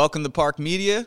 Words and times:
Welcome 0.00 0.24
to 0.24 0.30
PARC 0.30 0.58
Media. 0.58 1.06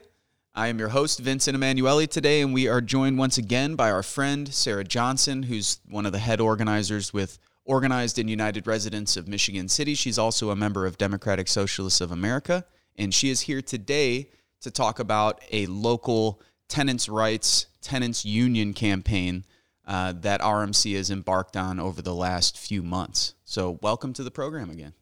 I 0.53 0.67
am 0.67 0.77
your 0.77 0.89
host, 0.89 1.17
Vincent 1.17 1.55
Emanuele, 1.55 2.05
today, 2.05 2.41
and 2.41 2.53
we 2.53 2.67
are 2.67 2.79
joined 2.79 3.17
once 3.17 3.39
again 3.39 3.73
by 3.73 3.89
our 3.89 4.03
friend, 4.03 4.47
Sarah 4.53 4.83
Johnson, 4.83 5.41
who's 5.41 5.79
one 5.89 6.05
of 6.05 6.11
the 6.11 6.19
head 6.19 6.39
organizers 6.39 7.11
with 7.11 7.39
Organized 7.65 8.19
and 8.19 8.29
United 8.29 8.67
Residents 8.67 9.17
of 9.17 9.27
Michigan 9.27 9.67
City. 9.67 9.95
She's 9.95 10.19
also 10.19 10.51
a 10.51 10.55
member 10.55 10.85
of 10.85 10.99
Democratic 10.99 11.47
Socialists 11.47 12.01
of 12.01 12.11
America, 12.11 12.65
and 12.95 13.11
she 13.11 13.31
is 13.31 13.41
here 13.41 13.63
today 13.63 14.29
to 14.61 14.69
talk 14.69 14.99
about 14.99 15.41
a 15.51 15.65
local 15.65 16.39
tenants' 16.67 17.09
rights, 17.09 17.65
tenants' 17.81 18.23
union 18.23 18.75
campaign 18.75 19.43
uh, 19.87 20.13
that 20.17 20.39
OURMC 20.41 20.95
has 20.97 21.09
embarked 21.09 21.57
on 21.57 21.79
over 21.79 22.03
the 22.03 22.13
last 22.13 22.59
few 22.59 22.83
months. 22.83 23.33
So, 23.43 23.79
welcome 23.81 24.13
to 24.13 24.23
the 24.23 24.29
program 24.29 24.69
again. 24.69 24.93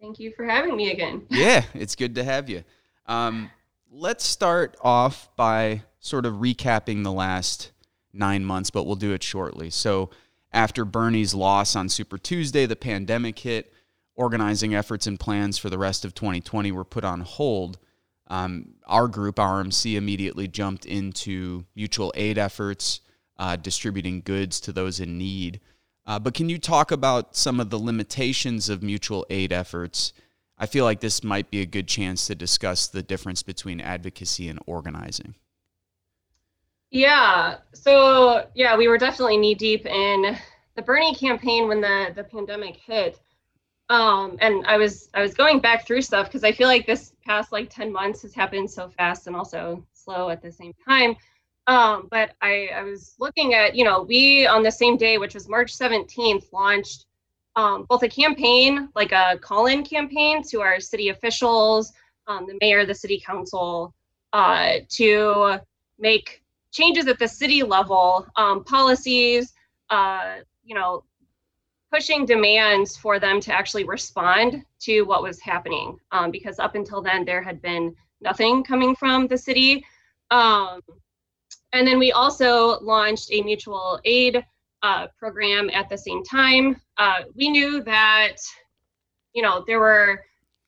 Thank 0.00 0.18
you 0.18 0.32
for 0.34 0.46
having 0.46 0.74
me 0.74 0.90
again. 0.90 1.26
yeah, 1.28 1.64
it's 1.74 1.96
good 1.96 2.14
to 2.14 2.24
have 2.24 2.48
you. 2.48 2.64
Um, 3.06 3.50
let's 3.90 4.24
start 4.24 4.76
off 4.82 5.28
by 5.36 5.82
sort 6.00 6.26
of 6.26 6.34
recapping 6.34 7.02
the 7.02 7.12
last 7.12 7.72
nine 8.12 8.44
months, 8.44 8.70
but 8.70 8.84
we'll 8.84 8.96
do 8.96 9.12
it 9.12 9.22
shortly. 9.22 9.70
So, 9.70 10.10
after 10.52 10.84
Bernie's 10.84 11.34
loss 11.34 11.74
on 11.74 11.88
Super 11.88 12.16
Tuesday, 12.16 12.66
the 12.66 12.76
pandemic 12.76 13.38
hit. 13.40 13.72
Organizing 14.16 14.76
efforts 14.76 15.08
and 15.08 15.18
plans 15.18 15.58
for 15.58 15.68
the 15.68 15.78
rest 15.78 16.04
of 16.04 16.14
2020 16.14 16.70
were 16.70 16.84
put 16.84 17.02
on 17.02 17.22
hold. 17.22 17.80
Um, 18.28 18.74
our 18.86 19.08
group, 19.08 19.36
OURMC, 19.36 19.96
immediately 19.96 20.46
jumped 20.46 20.86
into 20.86 21.64
mutual 21.74 22.12
aid 22.16 22.38
efforts, 22.38 23.00
uh, 23.38 23.56
distributing 23.56 24.20
goods 24.20 24.60
to 24.60 24.72
those 24.72 25.00
in 25.00 25.18
need. 25.18 25.60
Uh, 26.06 26.20
but 26.20 26.34
can 26.34 26.48
you 26.48 26.58
talk 26.58 26.92
about 26.92 27.34
some 27.34 27.58
of 27.58 27.70
the 27.70 27.78
limitations 27.78 28.68
of 28.68 28.82
mutual 28.82 29.26
aid 29.30 29.52
efforts 29.52 30.12
I 30.58 30.66
feel 30.66 30.84
like 30.84 31.00
this 31.00 31.24
might 31.24 31.50
be 31.50 31.60
a 31.60 31.66
good 31.66 31.88
chance 31.88 32.26
to 32.28 32.34
discuss 32.34 32.86
the 32.86 33.02
difference 33.02 33.42
between 33.42 33.80
advocacy 33.80 34.48
and 34.48 34.60
organizing. 34.66 35.34
Yeah. 36.90 37.56
So, 37.72 38.46
yeah, 38.54 38.76
we 38.76 38.86
were 38.86 38.98
definitely 38.98 39.36
knee 39.36 39.56
deep 39.56 39.84
in 39.84 40.36
the 40.76 40.82
Bernie 40.82 41.14
campaign 41.14 41.68
when 41.68 41.80
the 41.80 42.12
the 42.14 42.24
pandemic 42.24 42.76
hit. 42.76 43.20
Um, 43.90 44.38
and 44.40 44.64
I 44.66 44.76
was 44.76 45.10
I 45.12 45.20
was 45.20 45.34
going 45.34 45.60
back 45.60 45.86
through 45.86 46.02
stuff 46.02 46.26
because 46.26 46.44
I 46.44 46.52
feel 46.52 46.68
like 46.68 46.86
this 46.86 47.12
past 47.24 47.52
like 47.52 47.68
10 47.68 47.92
months 47.92 48.22
has 48.22 48.34
happened 48.34 48.70
so 48.70 48.88
fast 48.88 49.26
and 49.26 49.36
also 49.36 49.84
slow 49.92 50.30
at 50.30 50.40
the 50.40 50.52
same 50.52 50.72
time. 50.86 51.16
Um, 51.66 52.08
but 52.10 52.32
I, 52.42 52.68
I 52.74 52.82
was 52.82 53.14
looking 53.18 53.54
at, 53.54 53.74
you 53.74 53.84
know, 53.84 54.02
we 54.02 54.46
on 54.46 54.62
the 54.62 54.70
same 54.70 54.96
day, 54.96 55.18
which 55.18 55.34
was 55.34 55.48
March 55.48 55.76
17th, 55.76 56.52
launched 56.52 57.06
um, 57.56 57.86
both 57.88 58.02
a 58.02 58.08
campaign, 58.08 58.88
like 58.94 59.12
a 59.12 59.38
call 59.40 59.66
in 59.66 59.84
campaign 59.84 60.42
to 60.44 60.60
our 60.60 60.80
city 60.80 61.08
officials, 61.08 61.92
um, 62.26 62.46
the 62.46 62.56
mayor, 62.60 62.84
the 62.84 62.94
city 62.94 63.22
council, 63.24 63.94
uh, 64.32 64.74
to 64.88 65.58
make 65.98 66.42
changes 66.72 67.06
at 67.06 67.18
the 67.18 67.28
city 67.28 67.62
level, 67.62 68.26
um, 68.36 68.64
policies, 68.64 69.52
uh, 69.90 70.36
you 70.64 70.74
know, 70.74 71.04
pushing 71.92 72.26
demands 72.26 72.96
for 72.96 73.20
them 73.20 73.40
to 73.40 73.52
actually 73.52 73.84
respond 73.84 74.64
to 74.80 75.02
what 75.02 75.22
was 75.22 75.40
happening. 75.40 75.96
Um, 76.10 76.32
because 76.32 76.58
up 76.58 76.74
until 76.74 77.00
then, 77.00 77.24
there 77.24 77.42
had 77.42 77.62
been 77.62 77.94
nothing 78.20 78.64
coming 78.64 78.96
from 78.96 79.28
the 79.28 79.38
city. 79.38 79.84
Um, 80.32 80.80
and 81.72 81.86
then 81.86 82.00
we 82.00 82.10
also 82.10 82.80
launched 82.80 83.30
a 83.30 83.42
mutual 83.42 84.00
aid 84.04 84.44
uh, 84.84 85.06
program 85.18 85.70
at 85.70 85.88
the 85.88 85.96
same 85.96 86.22
time. 86.22 86.76
Uh, 86.98 87.22
we 87.34 87.48
knew 87.48 87.82
that, 87.82 88.36
you 89.32 89.42
know, 89.42 89.64
there 89.66 89.80
were 89.80 90.22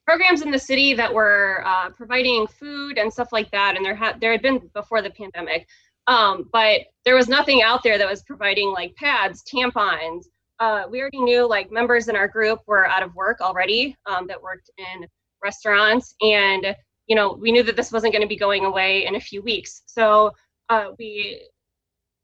programs 0.07 0.41
in 0.41 0.51
the 0.51 0.59
city 0.59 0.95
that 0.95 1.13
were 1.13 1.63
uh, 1.67 1.91
providing 1.91 2.47
food 2.47 2.97
and 2.97 3.13
stuff 3.13 3.29
like 3.31 3.51
that, 3.51 3.77
and 3.77 3.85
there 3.85 3.95
had 3.95 4.19
there 4.19 4.33
had 4.33 4.41
been 4.41 4.71
before 4.73 5.03
the 5.03 5.11
pandemic, 5.11 5.69
um, 6.07 6.49
but 6.51 6.81
there 7.05 7.15
was 7.15 7.29
nothing 7.29 7.63
out 7.63 7.83
there 7.83 7.99
that 7.99 8.09
was 8.09 8.23
providing 8.23 8.73
like 8.73 8.97
pads, 8.97 9.45
tampons. 9.45 10.25
Uh, 10.61 10.85
we 10.91 11.03
already 11.03 11.21
knew 11.21 11.47
like 11.47 11.71
members 11.71 12.09
in 12.09 12.17
our 12.17 12.27
group 12.27 12.61
were 12.67 12.87
out 12.87 13.03
of 13.03 13.15
work 13.15 13.43
already 13.43 13.95
um, 14.07 14.27
that 14.27 14.43
worked 14.43 14.71
in 14.79 15.07
restaurants, 15.45 16.15
and 16.23 16.75
you 17.07 17.15
know 17.15 17.35
we 17.35 17.53
knew 17.53 17.63
that 17.63 17.77
this 17.77 17.93
wasn't 17.93 18.15
going 18.15 18.23
to 18.23 18.29
be 18.29 18.39
going 18.39 18.65
away 18.65 19.05
in 19.05 19.17
a 19.17 19.21
few 19.21 19.43
weeks. 19.43 19.83
So 19.85 20.33
uh, 20.71 20.93
we 20.99 21.43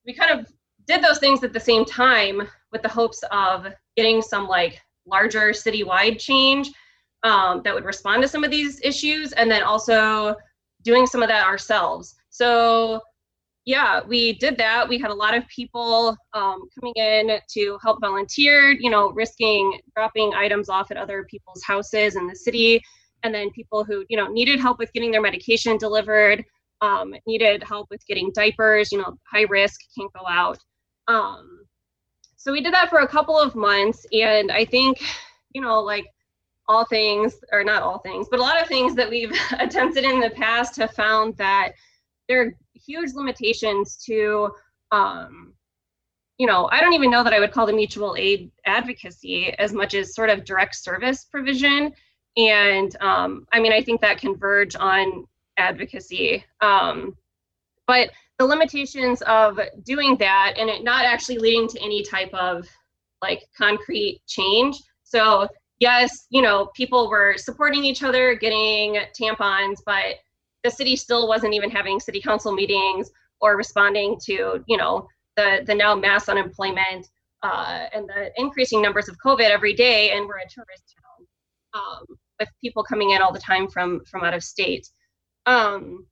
we 0.06 0.14
kind 0.14 0.40
of 0.40 0.50
did 0.86 1.02
those 1.02 1.18
things 1.18 1.42
at 1.44 1.52
the 1.52 1.60
same 1.60 1.84
time 1.84 2.42
with 2.72 2.82
the 2.82 2.88
hopes 2.88 3.22
of 3.30 3.66
getting 3.96 4.22
some 4.22 4.48
like 4.48 4.80
larger 5.06 5.50
citywide 5.50 6.18
change 6.18 6.70
um, 7.22 7.62
that 7.64 7.74
would 7.74 7.84
respond 7.84 8.22
to 8.22 8.28
some 8.28 8.44
of 8.44 8.50
these 8.50 8.80
issues 8.82 9.32
and 9.32 9.50
then 9.50 9.62
also 9.62 10.34
doing 10.82 11.06
some 11.06 11.22
of 11.22 11.28
that 11.28 11.46
ourselves. 11.46 12.14
So 12.30 13.00
yeah 13.64 14.00
we 14.06 14.32
did 14.34 14.56
that. 14.58 14.88
We 14.88 14.98
had 14.98 15.10
a 15.10 15.14
lot 15.14 15.36
of 15.36 15.46
people 15.46 16.16
um, 16.32 16.68
coming 16.74 16.94
in 16.96 17.38
to 17.54 17.78
help 17.82 18.00
volunteer 18.00 18.72
you 18.72 18.90
know 18.90 19.10
risking 19.10 19.80
dropping 19.94 20.34
items 20.34 20.68
off 20.68 20.90
at 20.90 20.96
other 20.96 21.24
people's 21.30 21.62
houses 21.64 22.16
in 22.16 22.26
the 22.26 22.34
city. 22.34 22.80
And 23.24 23.32
then 23.32 23.50
people 23.50 23.84
who 23.84 24.04
you 24.08 24.16
know 24.16 24.26
needed 24.26 24.58
help 24.60 24.78
with 24.78 24.92
getting 24.92 25.12
their 25.12 25.22
medication 25.22 25.76
delivered 25.78 26.44
um, 26.80 27.14
needed 27.28 27.62
help 27.62 27.86
with 27.90 28.04
getting 28.06 28.32
diapers 28.34 28.90
you 28.90 28.98
know 28.98 29.16
high 29.32 29.46
risk 29.48 29.80
can't 29.96 30.12
go 30.12 30.26
out 30.28 30.58
um, 31.08 31.66
so 32.36 32.50
we 32.50 32.60
did 32.60 32.74
that 32.74 32.90
for 32.90 33.00
a 33.00 33.08
couple 33.08 33.38
of 33.38 33.54
months, 33.54 34.06
and 34.12 34.50
I 34.50 34.64
think, 34.64 35.02
you 35.52 35.60
know, 35.60 35.80
like 35.80 36.06
all 36.68 36.84
things, 36.84 37.36
or 37.52 37.62
not 37.64 37.82
all 37.82 37.98
things, 37.98 38.28
but 38.30 38.40
a 38.40 38.42
lot 38.42 38.60
of 38.60 38.68
things 38.68 38.94
that 38.96 39.08
we've 39.08 39.32
attempted 39.58 40.04
in 40.04 40.20
the 40.20 40.30
past 40.30 40.76
have 40.76 40.92
found 40.92 41.36
that 41.36 41.72
there 42.28 42.42
are 42.42 42.54
huge 42.74 43.12
limitations 43.14 43.96
to, 44.06 44.50
um, 44.90 45.54
you 46.38 46.46
know, 46.46 46.68
I 46.72 46.80
don't 46.80 46.94
even 46.94 47.10
know 47.10 47.22
that 47.22 47.32
I 47.32 47.40
would 47.40 47.52
call 47.52 47.66
the 47.66 47.72
mutual 47.72 48.16
aid 48.18 48.50
advocacy 48.66 49.52
as 49.58 49.72
much 49.72 49.94
as 49.94 50.14
sort 50.14 50.30
of 50.30 50.44
direct 50.44 50.74
service 50.74 51.24
provision. 51.24 51.92
And 52.36 52.96
um, 53.00 53.46
I 53.52 53.60
mean, 53.60 53.72
I 53.72 53.82
think 53.82 54.00
that 54.00 54.18
converge 54.18 54.74
on 54.74 55.26
advocacy. 55.58 56.44
Um, 56.60 57.16
but 57.86 58.10
the 58.42 58.48
limitations 58.48 59.22
of 59.22 59.60
doing 59.84 60.16
that 60.16 60.54
and 60.58 60.68
it 60.68 60.82
not 60.82 61.04
actually 61.04 61.38
leading 61.38 61.68
to 61.68 61.80
any 61.80 62.02
type 62.02 62.34
of 62.34 62.66
like 63.22 63.44
concrete 63.56 64.20
change. 64.26 64.82
So 65.04 65.46
yes, 65.78 66.26
you 66.30 66.42
know, 66.42 66.66
people 66.74 67.08
were 67.08 67.36
supporting 67.36 67.84
each 67.84 68.02
other, 68.02 68.34
getting 68.34 68.98
tampons, 69.16 69.76
but 69.86 70.16
the 70.64 70.70
city 70.72 70.96
still 70.96 71.28
wasn't 71.28 71.54
even 71.54 71.70
having 71.70 72.00
city 72.00 72.20
council 72.20 72.50
meetings 72.50 73.12
or 73.40 73.56
responding 73.56 74.18
to, 74.24 74.64
you 74.66 74.76
know, 74.76 75.06
the 75.36 75.62
the 75.64 75.74
now 75.74 75.94
mass 75.94 76.28
unemployment 76.28 77.08
uh, 77.44 77.86
and 77.94 78.08
the 78.08 78.32
increasing 78.36 78.82
numbers 78.82 79.08
of 79.08 79.16
COVID 79.24 79.50
every 79.50 79.72
day, 79.72 80.10
and 80.10 80.26
we're 80.26 80.38
a 80.38 80.48
tourist 80.48 80.96
town 80.96 81.80
um, 81.80 82.18
with 82.40 82.48
people 82.60 82.82
coming 82.82 83.10
in 83.10 83.22
all 83.22 83.32
the 83.32 83.38
time 83.38 83.68
from 83.68 84.00
from 84.04 84.24
out 84.24 84.34
of 84.34 84.42
state. 84.42 84.88
Um, 85.46 86.06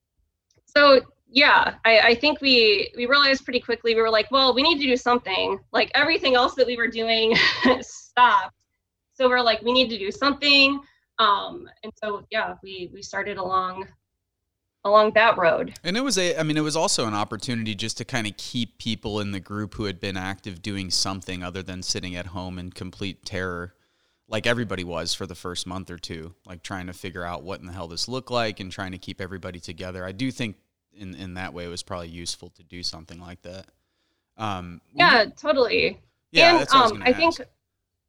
so 0.64 1.00
yeah, 1.32 1.74
I, 1.84 2.00
I 2.00 2.14
think 2.14 2.40
we 2.40 2.92
we 2.96 3.06
realized 3.06 3.44
pretty 3.44 3.60
quickly 3.60 3.94
we 3.94 4.00
were 4.00 4.10
like, 4.10 4.30
well, 4.30 4.54
we 4.54 4.62
need 4.62 4.80
to 4.80 4.86
do 4.86 4.96
something. 4.96 5.58
Like 5.72 5.90
everything 5.94 6.34
else 6.34 6.54
that 6.56 6.66
we 6.66 6.76
were 6.76 6.88
doing 6.88 7.36
stopped. 7.80 8.56
So 9.14 9.28
we're 9.28 9.42
like, 9.42 9.62
we 9.62 9.72
need 9.72 9.90
to 9.90 9.98
do 9.98 10.10
something. 10.10 10.80
Um, 11.18 11.68
and 11.84 11.92
so 12.02 12.26
yeah, 12.30 12.54
we 12.62 12.90
we 12.92 13.02
started 13.02 13.38
along 13.38 13.86
along 14.84 15.12
that 15.14 15.36
road. 15.36 15.74
And 15.84 15.96
it 15.96 16.00
was 16.00 16.18
a 16.18 16.36
I 16.36 16.42
mean 16.42 16.56
it 16.56 16.62
was 16.62 16.76
also 16.76 17.06
an 17.06 17.14
opportunity 17.14 17.74
just 17.74 17.98
to 17.98 18.04
kind 18.04 18.26
of 18.26 18.36
keep 18.36 18.78
people 18.78 19.20
in 19.20 19.30
the 19.30 19.40
group 19.40 19.74
who 19.74 19.84
had 19.84 20.00
been 20.00 20.16
active 20.16 20.62
doing 20.62 20.90
something 20.90 21.42
other 21.42 21.62
than 21.62 21.82
sitting 21.82 22.16
at 22.16 22.26
home 22.26 22.58
in 22.58 22.70
complete 22.70 23.24
terror 23.24 23.74
like 24.30 24.46
everybody 24.46 24.84
was 24.84 25.12
for 25.12 25.26
the 25.26 25.34
first 25.34 25.66
month 25.66 25.90
or 25.90 25.98
two, 25.98 26.34
like 26.46 26.62
trying 26.62 26.86
to 26.86 26.92
figure 26.92 27.24
out 27.24 27.42
what 27.42 27.58
in 27.58 27.66
the 27.66 27.72
hell 27.72 27.88
this 27.88 28.06
looked 28.06 28.30
like 28.30 28.60
and 28.60 28.70
trying 28.70 28.92
to 28.92 28.98
keep 28.98 29.20
everybody 29.20 29.58
together. 29.58 30.04
I 30.04 30.12
do 30.12 30.30
think 30.30 30.56
in 30.96 31.14
in 31.14 31.34
that 31.34 31.52
way, 31.54 31.64
it 31.64 31.68
was 31.68 31.82
probably 31.82 32.08
useful 32.08 32.50
to 32.50 32.62
do 32.62 32.82
something 32.82 33.20
like 33.20 33.42
that. 33.42 33.66
Um, 34.36 34.80
yeah, 34.92 35.26
totally. 35.36 36.00
Yeah, 36.32 36.60
and 36.60 36.68
um, 36.70 37.02
I, 37.04 37.10
I 37.10 37.12
think 37.12 37.36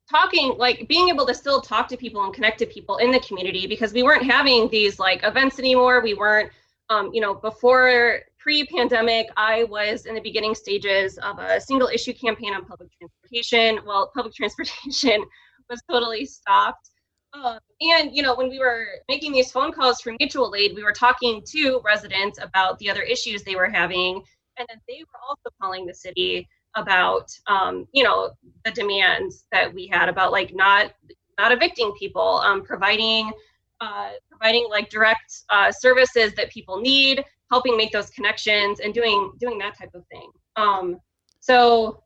talking 0.10 0.56
like 0.58 0.88
being 0.88 1.10
able 1.10 1.26
to 1.26 1.34
still 1.34 1.62
talk 1.62 1.88
to 1.88 1.98
people 1.98 2.24
and 2.24 2.34
connect 2.34 2.60
to 2.60 2.66
people 2.66 2.98
in 2.98 3.12
the 3.12 3.20
community 3.22 3.66
because 3.66 3.94
we 3.94 4.04
weren't 4.04 4.24
having 4.24 4.70
these 4.70 5.00
like 5.00 5.22
events 5.24 5.58
anymore. 5.60 6.02
We 6.02 6.14
weren't, 6.14 6.52
um, 6.90 7.12
you 7.14 7.22
know, 7.22 7.34
before 7.34 8.22
pre-pandemic, 8.38 9.28
I 9.38 9.66
was 9.66 10.06
in 10.06 10.16
the 10.16 10.22
beginning 10.22 10.56
stages 10.56 11.18
of 11.20 11.40
a 11.40 11.62
single 11.62 11.88
issue 11.88 12.14
campaign 12.14 12.54
on 12.54 12.66
public 12.66 12.90
transportation. 12.98 13.80
Well, 13.86 14.12
public 14.14 14.34
transportation 14.36 15.24
was 15.70 15.82
totally 15.90 16.26
stopped. 16.26 16.91
Um, 17.34 17.60
and 17.80 18.16
you 18.16 18.22
know, 18.22 18.36
when 18.36 18.50
we 18.50 18.60
were 18.60 18.86
making 19.08 19.32
these 19.32 19.52
phone 19.52 19.72
calls 19.72 20.02
for 20.02 20.14
mutual 20.20 20.54
aid, 20.56 20.76
we 20.76 20.84
were 20.84 20.92
talking 20.92 21.42
to 21.48 21.82
residents 21.84 22.40
about 22.42 22.78
the 22.80 22.90
other 22.90 23.02
issues 23.02 23.44
they 23.44 23.56
were 23.56 23.70
having, 23.70 24.22
and 24.58 24.68
then 24.70 24.82
they 24.88 25.00
were 25.00 25.20
also 25.28 25.50
calling 25.62 25.86
the 25.86 25.94
city 25.94 26.48
about, 26.76 27.30
um, 27.48 27.88
you 27.94 28.04
know, 28.04 28.32
the 28.66 28.72
demands 28.72 29.46
that 29.52 29.74
we 29.74 29.88
had 29.88 30.10
about 30.10 30.32
like 30.32 30.54
not 30.54 30.92
not 31.40 31.52
evicting 31.52 31.94
people, 31.98 32.42
um, 32.44 32.64
providing 32.64 33.32
uh, 33.80 34.12
providing 34.30 34.68
like 34.70 34.90
direct 34.90 35.44
uh, 35.50 35.72
services 35.72 36.34
that 36.34 36.52
people 36.52 36.80
need, 36.80 37.24
helping 37.50 37.76
make 37.78 37.92
those 37.92 38.10
connections, 38.10 38.80
and 38.80 38.94
doing 38.94 39.32
doing 39.40 39.58
that 39.58 39.78
type 39.78 39.92
of 39.96 40.06
thing. 40.08 40.30
Um, 40.58 41.00
so 41.40 42.04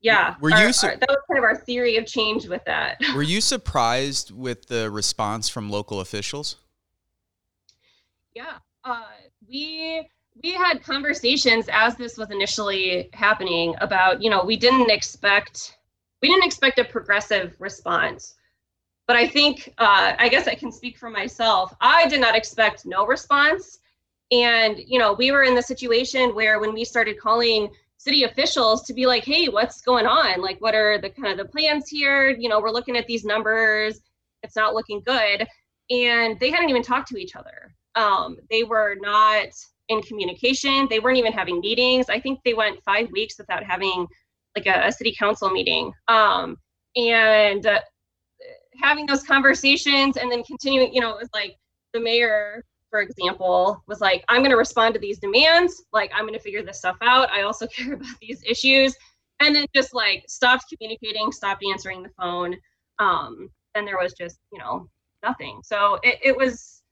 yeah 0.00 0.34
were 0.40 0.50
you 0.50 0.72
su- 0.72 0.88
our, 0.88 0.96
that 0.96 1.08
was 1.08 1.18
kind 1.28 1.38
of 1.38 1.44
our 1.44 1.56
theory 1.56 1.96
of 1.96 2.06
change 2.06 2.46
with 2.46 2.64
that. 2.64 2.98
were 3.14 3.22
you 3.22 3.40
surprised 3.40 4.30
with 4.30 4.66
the 4.66 4.90
response 4.90 5.48
from 5.48 5.70
local 5.70 6.00
officials? 6.00 6.56
Yeah 8.34 8.58
uh, 8.84 9.02
we 9.48 10.08
we 10.42 10.52
had 10.52 10.82
conversations 10.82 11.68
as 11.72 11.96
this 11.96 12.16
was 12.16 12.30
initially 12.30 13.10
happening 13.12 13.74
about 13.80 14.22
you 14.22 14.30
know 14.30 14.44
we 14.44 14.56
didn't 14.56 14.90
expect 14.90 15.78
we 16.22 16.28
didn't 16.28 16.44
expect 16.44 16.78
a 16.78 16.84
progressive 16.84 17.54
response. 17.58 18.34
But 19.06 19.16
i 19.16 19.26
think 19.26 19.72
uh, 19.78 20.14
i 20.18 20.28
guess 20.28 20.46
i 20.48 20.54
can 20.54 20.72
speak 20.72 20.98
for 20.98 21.10
myself. 21.10 21.74
I 21.80 22.08
did 22.08 22.20
not 22.20 22.36
expect 22.36 22.86
no 22.86 23.06
response. 23.06 23.78
And 24.30 24.78
you 24.86 24.98
know 24.98 25.12
we 25.14 25.30
were 25.32 25.44
in 25.44 25.54
the 25.54 25.62
situation 25.62 26.34
where 26.34 26.60
when 26.60 26.72
we 26.74 26.84
started 26.84 27.18
calling 27.18 27.70
city 27.98 28.24
officials 28.24 28.82
to 28.84 28.94
be 28.94 29.06
like, 29.06 29.24
hey, 29.24 29.48
what's 29.48 29.80
going 29.80 30.06
on? 30.06 30.40
Like, 30.40 30.60
what 30.60 30.74
are 30.74 30.98
the 30.98 31.10
kind 31.10 31.28
of 31.28 31.36
the 31.36 31.52
plans 31.52 31.88
here? 31.88 32.30
You 32.30 32.48
know, 32.48 32.60
we're 32.60 32.70
looking 32.70 32.96
at 32.96 33.06
these 33.06 33.24
numbers. 33.24 34.00
It's 34.42 34.56
not 34.56 34.74
looking 34.74 35.02
good. 35.04 35.46
And 35.90 36.38
they 36.38 36.50
hadn't 36.50 36.70
even 36.70 36.82
talked 36.82 37.08
to 37.08 37.18
each 37.18 37.34
other. 37.34 37.74
Um, 37.96 38.36
they 38.50 38.62
were 38.62 38.96
not 39.00 39.48
in 39.88 40.00
communication. 40.02 40.86
They 40.88 41.00
weren't 41.00 41.18
even 41.18 41.32
having 41.32 41.60
meetings. 41.60 42.08
I 42.08 42.20
think 42.20 42.40
they 42.44 42.54
went 42.54 42.82
five 42.84 43.10
weeks 43.10 43.36
without 43.36 43.64
having 43.64 44.06
like 44.56 44.66
a, 44.66 44.86
a 44.86 44.92
city 44.92 45.14
council 45.18 45.50
meeting. 45.50 45.92
Um, 46.06 46.56
and 46.94 47.66
uh, 47.66 47.80
having 48.80 49.06
those 49.06 49.24
conversations 49.24 50.16
and 50.16 50.30
then 50.30 50.44
continuing, 50.44 50.94
you 50.94 51.00
know, 51.00 51.10
it 51.10 51.18
was 51.18 51.30
like 51.34 51.56
the 51.92 52.00
mayor 52.00 52.64
for 52.90 53.00
example, 53.00 53.82
was 53.86 54.00
like, 54.00 54.24
I'm 54.28 54.40
going 54.40 54.50
to 54.50 54.56
respond 54.56 54.94
to 54.94 55.00
these 55.00 55.18
demands. 55.18 55.84
Like, 55.92 56.10
I'm 56.14 56.22
going 56.22 56.34
to 56.34 56.40
figure 56.40 56.62
this 56.62 56.78
stuff 56.78 56.96
out. 57.02 57.30
I 57.30 57.42
also 57.42 57.66
care 57.76 57.94
about 57.94 58.14
these 58.20 58.42
issues. 58.44 58.94
And 59.40 59.54
then 59.54 59.66
just 59.74 59.94
like 59.94 60.24
stopped 60.26 60.64
communicating, 60.68 61.30
stopped 61.30 61.64
answering 61.70 62.02
the 62.02 62.10
phone. 62.20 62.56
Um, 62.98 63.50
and 63.74 63.86
there 63.86 63.98
was 63.98 64.12
just, 64.14 64.38
you 64.52 64.58
know, 64.58 64.88
nothing. 65.22 65.60
So 65.62 65.98
it, 66.02 66.18
it 66.22 66.36
was, 66.36 66.82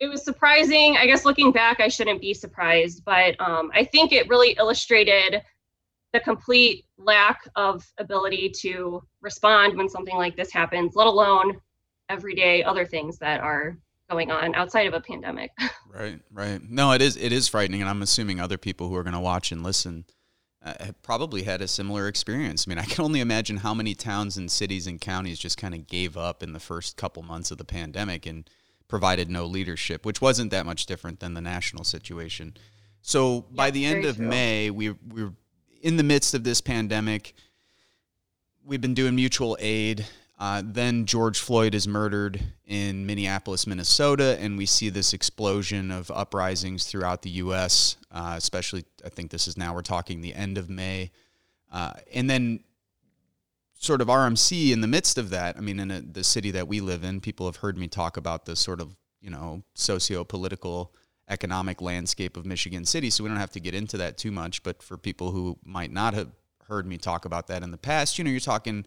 it 0.00 0.08
was 0.08 0.24
surprising. 0.24 0.96
I 0.96 1.06
guess 1.06 1.24
looking 1.24 1.52
back, 1.52 1.78
I 1.78 1.86
shouldn't 1.86 2.20
be 2.20 2.34
surprised, 2.34 3.04
but 3.04 3.40
um, 3.40 3.70
I 3.72 3.84
think 3.84 4.12
it 4.12 4.28
really 4.28 4.52
illustrated 4.58 5.42
the 6.12 6.20
complete 6.20 6.84
lack 6.98 7.48
of 7.54 7.86
ability 7.98 8.52
to 8.60 9.02
respond 9.20 9.76
when 9.76 9.88
something 9.88 10.16
like 10.16 10.36
this 10.36 10.52
happens, 10.52 10.96
let 10.96 11.06
alone 11.06 11.60
everyday 12.08 12.62
other 12.64 12.84
things 12.84 13.16
that 13.18 13.40
are 13.40 13.78
going 14.12 14.30
on 14.30 14.54
outside 14.54 14.86
of 14.86 14.94
a 14.94 15.00
pandemic. 15.00 15.50
right, 15.92 16.20
right. 16.30 16.60
No, 16.68 16.92
it 16.92 17.02
is 17.02 17.16
it 17.16 17.32
is 17.32 17.48
frightening, 17.48 17.80
and 17.80 17.90
I'm 17.90 18.02
assuming 18.02 18.40
other 18.40 18.58
people 18.58 18.88
who 18.88 18.96
are 18.96 19.02
going 19.02 19.14
to 19.14 19.20
watch 19.20 19.52
and 19.52 19.62
listen 19.62 20.04
uh, 20.64 20.74
have 20.80 21.02
probably 21.02 21.42
had 21.42 21.60
a 21.60 21.68
similar 21.68 22.06
experience. 22.08 22.66
I 22.66 22.70
mean, 22.70 22.78
I 22.78 22.84
can 22.84 23.04
only 23.04 23.20
imagine 23.20 23.58
how 23.58 23.74
many 23.74 23.94
towns 23.94 24.36
and 24.36 24.50
cities 24.50 24.86
and 24.86 25.00
counties 25.00 25.38
just 25.38 25.58
kind 25.58 25.74
of 25.74 25.86
gave 25.86 26.16
up 26.16 26.42
in 26.42 26.52
the 26.52 26.60
first 26.60 26.96
couple 26.96 27.22
months 27.22 27.50
of 27.50 27.58
the 27.58 27.64
pandemic 27.64 28.26
and 28.26 28.48
provided 28.86 29.30
no 29.30 29.46
leadership, 29.46 30.04
which 30.04 30.20
wasn't 30.20 30.50
that 30.50 30.66
much 30.66 30.86
different 30.86 31.20
than 31.20 31.34
the 31.34 31.40
national 31.40 31.84
situation. 31.84 32.54
So 33.00 33.46
by 33.50 33.70
the 33.70 33.84
end 33.84 34.04
of 34.04 34.16
true. 34.16 34.26
May, 34.26 34.70
we 34.70 34.90
we're 34.90 35.32
in 35.80 35.96
the 35.96 36.02
midst 36.02 36.34
of 36.34 36.44
this 36.44 36.60
pandemic. 36.60 37.34
We've 38.64 38.80
been 38.80 38.94
doing 38.94 39.16
mutual 39.16 39.56
aid 39.58 40.06
uh, 40.42 40.60
then 40.64 41.06
George 41.06 41.38
Floyd 41.38 41.72
is 41.72 41.86
murdered 41.86 42.40
in 42.66 43.06
Minneapolis, 43.06 43.64
Minnesota, 43.64 44.36
and 44.40 44.58
we 44.58 44.66
see 44.66 44.88
this 44.88 45.12
explosion 45.12 45.92
of 45.92 46.10
uprisings 46.10 46.84
throughout 46.84 47.22
the 47.22 47.30
U.S., 47.30 47.96
uh, 48.10 48.34
especially, 48.36 48.84
I 49.04 49.08
think 49.08 49.30
this 49.30 49.46
is 49.46 49.56
now, 49.56 49.72
we're 49.72 49.82
talking 49.82 50.20
the 50.20 50.34
end 50.34 50.58
of 50.58 50.68
May. 50.68 51.12
Uh, 51.70 51.92
and 52.12 52.28
then 52.28 52.64
sort 53.78 54.00
of 54.00 54.08
OURMC 54.08 54.72
in 54.72 54.80
the 54.80 54.88
midst 54.88 55.16
of 55.16 55.30
that, 55.30 55.56
I 55.56 55.60
mean, 55.60 55.78
in 55.78 55.92
a, 55.92 56.00
the 56.00 56.24
city 56.24 56.50
that 56.50 56.66
we 56.66 56.80
live 56.80 57.04
in, 57.04 57.20
people 57.20 57.46
have 57.46 57.58
heard 57.58 57.78
me 57.78 57.86
talk 57.86 58.16
about 58.16 58.44
the 58.44 58.56
sort 58.56 58.80
of, 58.80 58.96
you 59.20 59.30
know, 59.30 59.62
socio 59.76 60.24
political 60.24 60.92
economic 61.28 61.80
landscape 61.80 62.36
of 62.36 62.44
Michigan 62.44 62.84
City, 62.84 63.10
so 63.10 63.22
we 63.22 63.30
don't 63.30 63.38
have 63.38 63.52
to 63.52 63.60
get 63.60 63.76
into 63.76 63.96
that 63.98 64.18
too 64.18 64.32
much. 64.32 64.64
But 64.64 64.82
for 64.82 64.96
people 64.96 65.30
who 65.30 65.56
might 65.64 65.92
not 65.92 66.14
have 66.14 66.32
heard 66.66 66.84
me 66.84 66.98
talk 66.98 67.26
about 67.26 67.46
that 67.46 67.62
in 67.62 67.70
the 67.70 67.78
past, 67.78 68.18
you 68.18 68.24
know, 68.24 68.30
you're 68.30 68.40
talking 68.40 68.84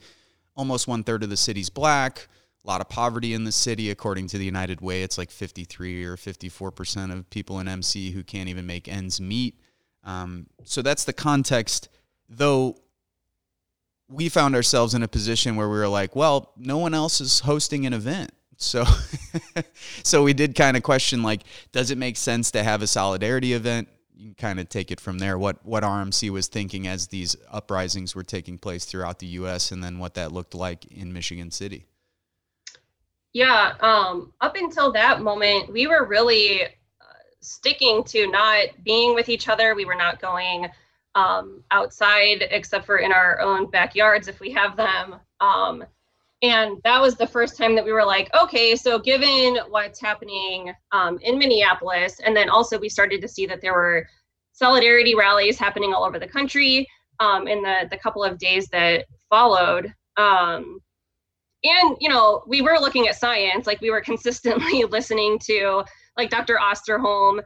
almost 0.55 0.87
one 0.87 1.03
third 1.03 1.23
of 1.23 1.29
the 1.29 1.37
city's 1.37 1.69
black. 1.69 2.27
A 2.63 2.67
lot 2.67 2.81
of 2.81 2.89
poverty 2.89 3.33
in 3.33 3.43
the 3.43 3.51
city, 3.51 3.91
according 3.91 4.27
to 4.27 4.37
the 4.39 4.45
United 4.45 4.81
Way. 4.81 5.03
It's 5.03 5.17
like 5.17 5.29
53 5.29 6.03
or 6.05 6.17
54 6.17 6.71
percent 6.71 7.11
of 7.11 7.29
people 7.29 7.59
in 7.59 7.67
MC 7.67 8.11
who 8.11 8.23
can't 8.23 8.49
even 8.49 8.65
make 8.65 8.87
ends 8.87 9.21
meet. 9.21 9.59
Um, 10.03 10.47
so 10.63 10.81
that's 10.81 11.03
the 11.03 11.13
context. 11.13 11.89
Though 12.27 12.77
we 14.09 14.29
found 14.29 14.55
ourselves 14.55 14.93
in 14.93 15.03
a 15.03 15.07
position 15.07 15.55
where 15.55 15.69
we 15.69 15.77
were 15.77 15.87
like, 15.87 16.15
well, 16.15 16.53
no 16.57 16.77
one 16.77 16.93
else 16.93 17.21
is 17.21 17.39
hosting 17.39 17.85
an 17.85 17.93
event. 17.93 18.31
So, 18.57 18.85
so 20.03 20.23
we 20.23 20.33
did 20.33 20.55
kind 20.55 20.77
of 20.77 20.83
question 20.83 21.23
like, 21.23 21.41
does 21.71 21.91
it 21.91 21.97
make 21.97 22.17
sense 22.17 22.51
to 22.51 22.63
have 22.63 22.81
a 22.81 22.87
solidarity 22.87 23.53
event? 23.53 23.89
You 24.17 24.27
can 24.27 24.35
kind 24.35 24.59
of 24.59 24.69
take 24.69 24.91
it 24.91 24.99
from 24.99 25.19
there. 25.19 25.37
What 25.37 25.65
what 25.65 25.83
OURMC 25.83 26.29
was 26.29 26.47
thinking 26.47 26.87
as 26.87 27.07
these 27.07 27.35
uprisings 27.51 28.15
were 28.15 28.23
taking 28.23 28.57
place 28.57 28.85
throughout 28.85 29.19
the 29.19 29.27
U.S. 29.27 29.71
and 29.71 29.83
then 29.83 29.99
what 29.99 30.13
that 30.13 30.31
looked 30.31 30.55
like 30.55 30.85
in 30.85 31.11
Michigan 31.11 31.51
City. 31.51 31.85
Yeah, 33.33 33.73
um, 33.81 34.31
up 34.39 34.55
until 34.55 34.93
that 34.93 35.21
moment, 35.21 35.71
we 35.71 35.87
were 35.87 36.05
really 36.05 36.63
uh, 36.63 36.67
sticking 37.41 38.03
to 38.05 38.27
not 38.27 38.69
being 38.85 39.13
with 39.13 39.27
each 39.27 39.49
other. 39.49 39.75
We 39.75 39.83
were 39.83 39.95
not 39.95 40.21
going 40.21 40.69
um, 41.15 41.63
outside 41.71 42.45
except 42.51 42.85
for 42.85 42.97
in 42.97 43.11
our 43.11 43.41
own 43.41 43.69
backyards 43.69 44.29
if 44.29 44.39
we 44.39 44.51
have 44.51 44.77
them. 44.77 45.15
Um, 45.41 45.83
and 46.41 46.77
that 46.83 47.01
was 47.01 47.15
the 47.15 47.27
first 47.27 47.57
time 47.57 47.75
that 47.75 47.85
we 47.85 47.91
were 47.91 48.05
like, 48.05 48.29
okay, 48.39 48.75
so 48.75 48.99
given 48.99 49.57
what's 49.69 50.01
happening 50.01 50.73
um, 50.91 51.17
in 51.21 51.37
Minneapolis, 51.37 52.19
and 52.25 52.35
then 52.35 52.49
also 52.49 52.77
we 52.77 52.89
started 52.89 53.21
to 53.21 53.27
see 53.27 53.45
that 53.45 53.61
there 53.61 53.73
were 53.73 54.05
solidarity 54.51 55.15
rallies 55.15 55.57
happening 55.57 55.93
all 55.93 56.03
over 56.03 56.19
the 56.19 56.27
country 56.27 56.87
um, 57.19 57.47
in 57.47 57.61
the, 57.61 57.87
the 57.89 57.97
couple 57.97 58.23
of 58.23 58.37
days 58.37 58.67
that 58.69 59.05
followed. 59.29 59.93
Um, 60.17 60.79
and, 61.63 61.97
you 61.99 62.09
know, 62.09 62.43
we 62.47 62.61
were 62.61 62.77
looking 62.79 63.07
at 63.07 63.15
science, 63.15 63.65
like 63.65 63.81
we 63.81 63.89
were 63.89 64.01
consistently 64.01 64.83
listening 64.89 65.39
to 65.45 65.83
like 66.17 66.29
Dr. 66.29 66.57
Osterholm 66.61 67.41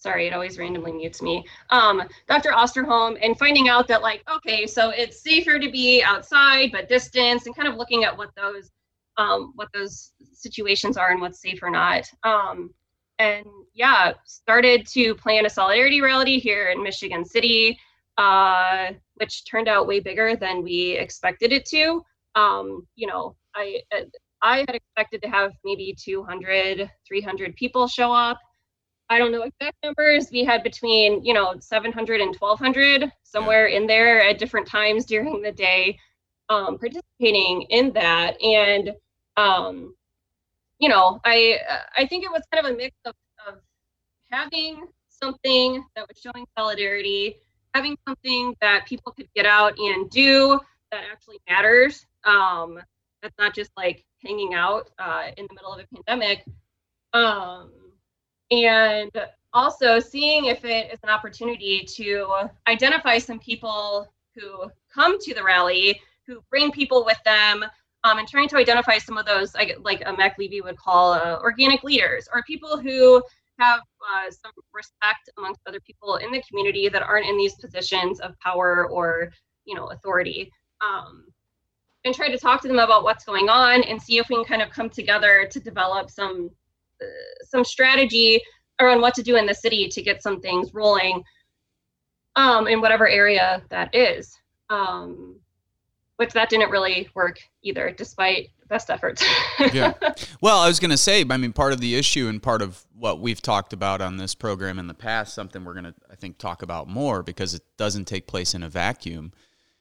sorry, 0.00 0.26
it 0.26 0.32
always 0.32 0.58
randomly 0.58 0.92
mutes 0.92 1.22
me. 1.22 1.44
Um, 1.68 2.02
Dr. 2.26 2.50
Osterholm 2.50 3.18
and 3.22 3.38
finding 3.38 3.68
out 3.68 3.86
that 3.88 4.02
like, 4.02 4.24
okay, 4.34 4.66
so 4.66 4.90
it's 4.90 5.22
safer 5.22 5.58
to 5.58 5.70
be 5.70 6.02
outside, 6.02 6.72
but 6.72 6.88
distance 6.88 7.46
and 7.46 7.54
kind 7.54 7.68
of 7.68 7.76
looking 7.76 8.04
at 8.04 8.16
what 8.16 8.30
those 8.34 8.70
um, 9.18 9.52
what 9.54 9.68
those 9.74 10.12
situations 10.32 10.96
are 10.96 11.10
and 11.10 11.20
what's 11.20 11.42
safe 11.42 11.62
or 11.62 11.70
not. 11.70 12.10
Um, 12.22 12.70
and 13.18 13.44
yeah, 13.74 14.12
started 14.24 14.86
to 14.88 15.14
plan 15.14 15.44
a 15.44 15.50
solidarity 15.50 16.00
rally 16.00 16.38
here 16.38 16.70
in 16.70 16.82
Michigan 16.82 17.24
City, 17.24 17.78
uh, 18.16 18.92
which 19.14 19.44
turned 19.44 19.68
out 19.68 19.86
way 19.86 20.00
bigger 20.00 20.36
than 20.36 20.62
we 20.62 20.92
expected 20.92 21.52
it 21.52 21.66
to. 21.66 22.02
Um, 22.34 22.86
you 22.96 23.06
know, 23.06 23.36
I 23.54 23.82
I 24.42 24.58
had 24.60 24.74
expected 24.74 25.20
to 25.22 25.28
have 25.28 25.52
maybe 25.64 25.94
200, 25.98 26.90
300 27.06 27.56
people 27.56 27.86
show 27.86 28.10
up. 28.12 28.38
I 29.10 29.18
don't 29.18 29.32
know 29.32 29.42
exact 29.42 29.76
numbers. 29.82 30.30
We 30.30 30.44
had 30.44 30.62
between, 30.62 31.24
you 31.24 31.34
know, 31.34 31.54
700 31.58 32.20
and 32.20 32.34
1200 32.36 33.12
somewhere 33.24 33.66
in 33.66 33.88
there 33.88 34.22
at 34.22 34.38
different 34.38 34.68
times 34.68 35.04
during 35.04 35.42
the 35.42 35.50
day 35.50 35.98
um, 36.48 36.78
participating 36.78 37.62
in 37.70 37.92
that. 37.94 38.40
And, 38.40 38.94
um, 39.36 39.94
you 40.78 40.88
know, 40.88 41.20
I, 41.24 41.58
I 41.96 42.06
think 42.06 42.24
it 42.24 42.30
was 42.30 42.42
kind 42.52 42.64
of 42.64 42.72
a 42.72 42.76
mix 42.76 42.94
of, 43.04 43.14
of 43.48 43.54
having 44.30 44.86
something 45.08 45.84
that 45.96 46.06
was 46.08 46.20
showing 46.20 46.46
solidarity, 46.56 47.36
having 47.74 47.96
something 48.06 48.54
that 48.60 48.86
people 48.86 49.10
could 49.12 49.28
get 49.34 49.44
out 49.44 49.76
and 49.76 50.08
do 50.08 50.60
that 50.92 51.02
actually 51.10 51.40
matters. 51.48 52.06
Um, 52.22 52.78
that's 53.22 53.36
not 53.38 53.54
just 53.54 53.72
like 53.76 54.04
hanging 54.22 54.54
out 54.54 54.88
uh, 55.00 55.30
in 55.36 55.46
the 55.48 55.54
middle 55.54 55.72
of 55.72 55.80
a 55.80 55.94
pandemic. 55.96 56.44
Um, 57.12 57.72
and 58.50 59.10
also 59.52 59.98
seeing 59.98 60.46
if 60.46 60.64
it 60.64 60.92
is 60.92 60.98
an 61.02 61.10
opportunity 61.10 61.84
to 61.96 62.48
identify 62.68 63.18
some 63.18 63.38
people 63.38 64.12
who 64.34 64.70
come 64.92 65.18
to 65.20 65.34
the 65.34 65.42
rally, 65.42 66.00
who 66.26 66.40
bring 66.50 66.70
people 66.70 67.04
with 67.04 67.18
them, 67.24 67.64
um, 68.04 68.18
and 68.18 68.28
trying 68.28 68.48
to 68.48 68.56
identify 68.56 68.98
some 68.98 69.18
of 69.18 69.26
those, 69.26 69.54
like, 69.54 69.70
a 69.70 70.12
McAlevey 70.12 70.62
would 70.62 70.76
call 70.76 71.12
uh, 71.12 71.38
organic 71.40 71.82
leaders, 71.82 72.28
or 72.32 72.42
people 72.44 72.78
who 72.78 73.22
have 73.58 73.80
uh, 73.80 74.30
some 74.30 74.52
respect 74.72 75.28
amongst 75.36 75.60
other 75.66 75.80
people 75.80 76.16
in 76.16 76.30
the 76.32 76.42
community 76.48 76.88
that 76.88 77.02
aren't 77.02 77.26
in 77.26 77.36
these 77.36 77.54
positions 77.56 78.18
of 78.20 78.38
power 78.38 78.88
or, 78.88 79.30
you 79.66 79.74
know, 79.74 79.90
authority. 79.90 80.50
Um, 80.80 81.26
and 82.04 82.14
try 82.14 82.30
to 82.30 82.38
talk 82.38 82.62
to 82.62 82.68
them 82.68 82.78
about 82.78 83.04
what's 83.04 83.24
going 83.24 83.50
on 83.50 83.82
and 83.82 84.00
see 84.00 84.16
if 84.16 84.30
we 84.30 84.36
can 84.36 84.44
kind 84.44 84.62
of 84.62 84.70
come 84.70 84.88
together 84.88 85.46
to 85.50 85.60
develop 85.60 86.10
some 86.10 86.50
some 87.44 87.64
strategy 87.64 88.40
around 88.80 89.00
what 89.00 89.14
to 89.14 89.22
do 89.22 89.36
in 89.36 89.46
the 89.46 89.54
city 89.54 89.88
to 89.88 90.02
get 90.02 90.22
some 90.22 90.40
things 90.40 90.72
rolling 90.74 91.22
um, 92.36 92.66
in 92.66 92.80
whatever 92.80 93.08
area 93.08 93.62
that 93.70 93.94
is. 93.94 94.36
Um, 94.68 95.40
which 96.20 96.34
that 96.34 96.50
didn't 96.50 96.68
really 96.68 97.08
work 97.14 97.40
either, 97.62 97.90
despite 97.90 98.50
best 98.68 98.90
efforts. 98.90 99.24
yeah. 99.72 99.94
Well, 100.42 100.58
I 100.58 100.68
was 100.68 100.78
going 100.78 100.90
to 100.90 100.98
say, 100.98 101.24
I 101.28 101.36
mean, 101.38 101.54
part 101.54 101.72
of 101.72 101.80
the 101.80 101.94
issue 101.94 102.28
and 102.28 102.42
part 102.42 102.60
of 102.60 102.84
what 102.94 103.20
we've 103.20 103.40
talked 103.40 103.72
about 103.72 104.02
on 104.02 104.18
this 104.18 104.34
program 104.34 104.78
in 104.78 104.86
the 104.86 104.92
past, 104.92 105.32
something 105.32 105.64
we're 105.64 105.72
going 105.72 105.84
to, 105.84 105.94
I 106.10 106.16
think, 106.16 106.36
talk 106.36 106.60
about 106.60 106.88
more 106.88 107.22
because 107.22 107.54
it 107.54 107.62
doesn't 107.78 108.04
take 108.04 108.26
place 108.26 108.52
in 108.52 108.62
a 108.62 108.68
vacuum, 108.68 109.32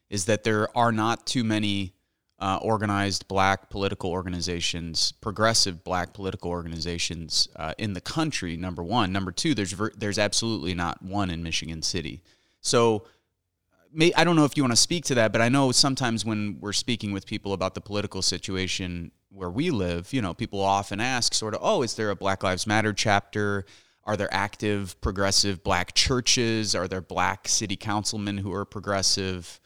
is 0.10 0.26
that 0.26 0.46
there 0.46 0.76
are 0.78 0.94
not 0.94 1.28
too 1.28 1.44
many 1.44 1.94
uh, 2.40 2.60
organized 2.62 3.28
black 3.28 3.70
political 3.70 4.10
organizations, 4.12 5.12
progressive 5.12 5.84
black 5.84 6.14
political 6.14 6.50
organizations 6.50 7.50
uh, 7.56 7.74
in 7.78 7.94
the 7.94 8.02
country. 8.02 8.56
Number 8.56 8.84
one, 8.84 9.12
number 9.12 9.32
two, 9.32 9.54
there's 9.54 9.74
ver- 9.74 9.92
there's 9.98 10.18
absolutely 10.18 10.74
not 10.74 11.02
one 11.02 11.30
in 11.30 11.44
Michigan 11.44 11.82
City. 11.82 12.22
So, 12.62 13.06
may, 13.94 14.14
I 14.14 14.24
don't 14.24 14.36
know 14.36 14.46
if 14.46 14.56
you 14.56 14.64
want 14.64 14.72
to 14.72 14.78
speak 14.78 15.06
to 15.06 15.16
that, 15.16 15.32
but 15.32 15.42
I 15.42 15.50
know 15.50 15.72
sometimes 15.72 16.24
when 16.24 16.58
we're 16.62 16.74
speaking 16.74 17.12
with 17.12 17.26
people 17.26 17.54
about 17.54 17.74
the 17.74 17.82
political 17.82 18.22
situation 18.22 19.12
where 19.32 19.50
we 19.50 19.70
live, 19.70 20.12
you 20.14 20.22
know, 20.22 20.34
people 20.34 20.62
often 20.62 21.00
ask, 21.00 21.34
sort 21.34 21.54
of, 21.54 21.60
oh, 21.64 21.84
is 21.84 21.96
there 21.96 22.10
a 22.10 22.16
Black 22.16 22.42
Lives 22.44 22.66
Matter 22.66 22.94
chapter? 22.94 23.66
Are 24.06 24.18
there 24.18 24.34
active 24.34 25.00
progressive 25.02 25.64
black 25.64 25.94
churches? 25.94 26.74
Are 26.74 26.88
there 26.88 27.02
black 27.02 27.48
city 27.48 27.76
councilmen 27.76 28.38
who 28.38 28.52
are 28.52 28.66
progressive? 28.66 29.60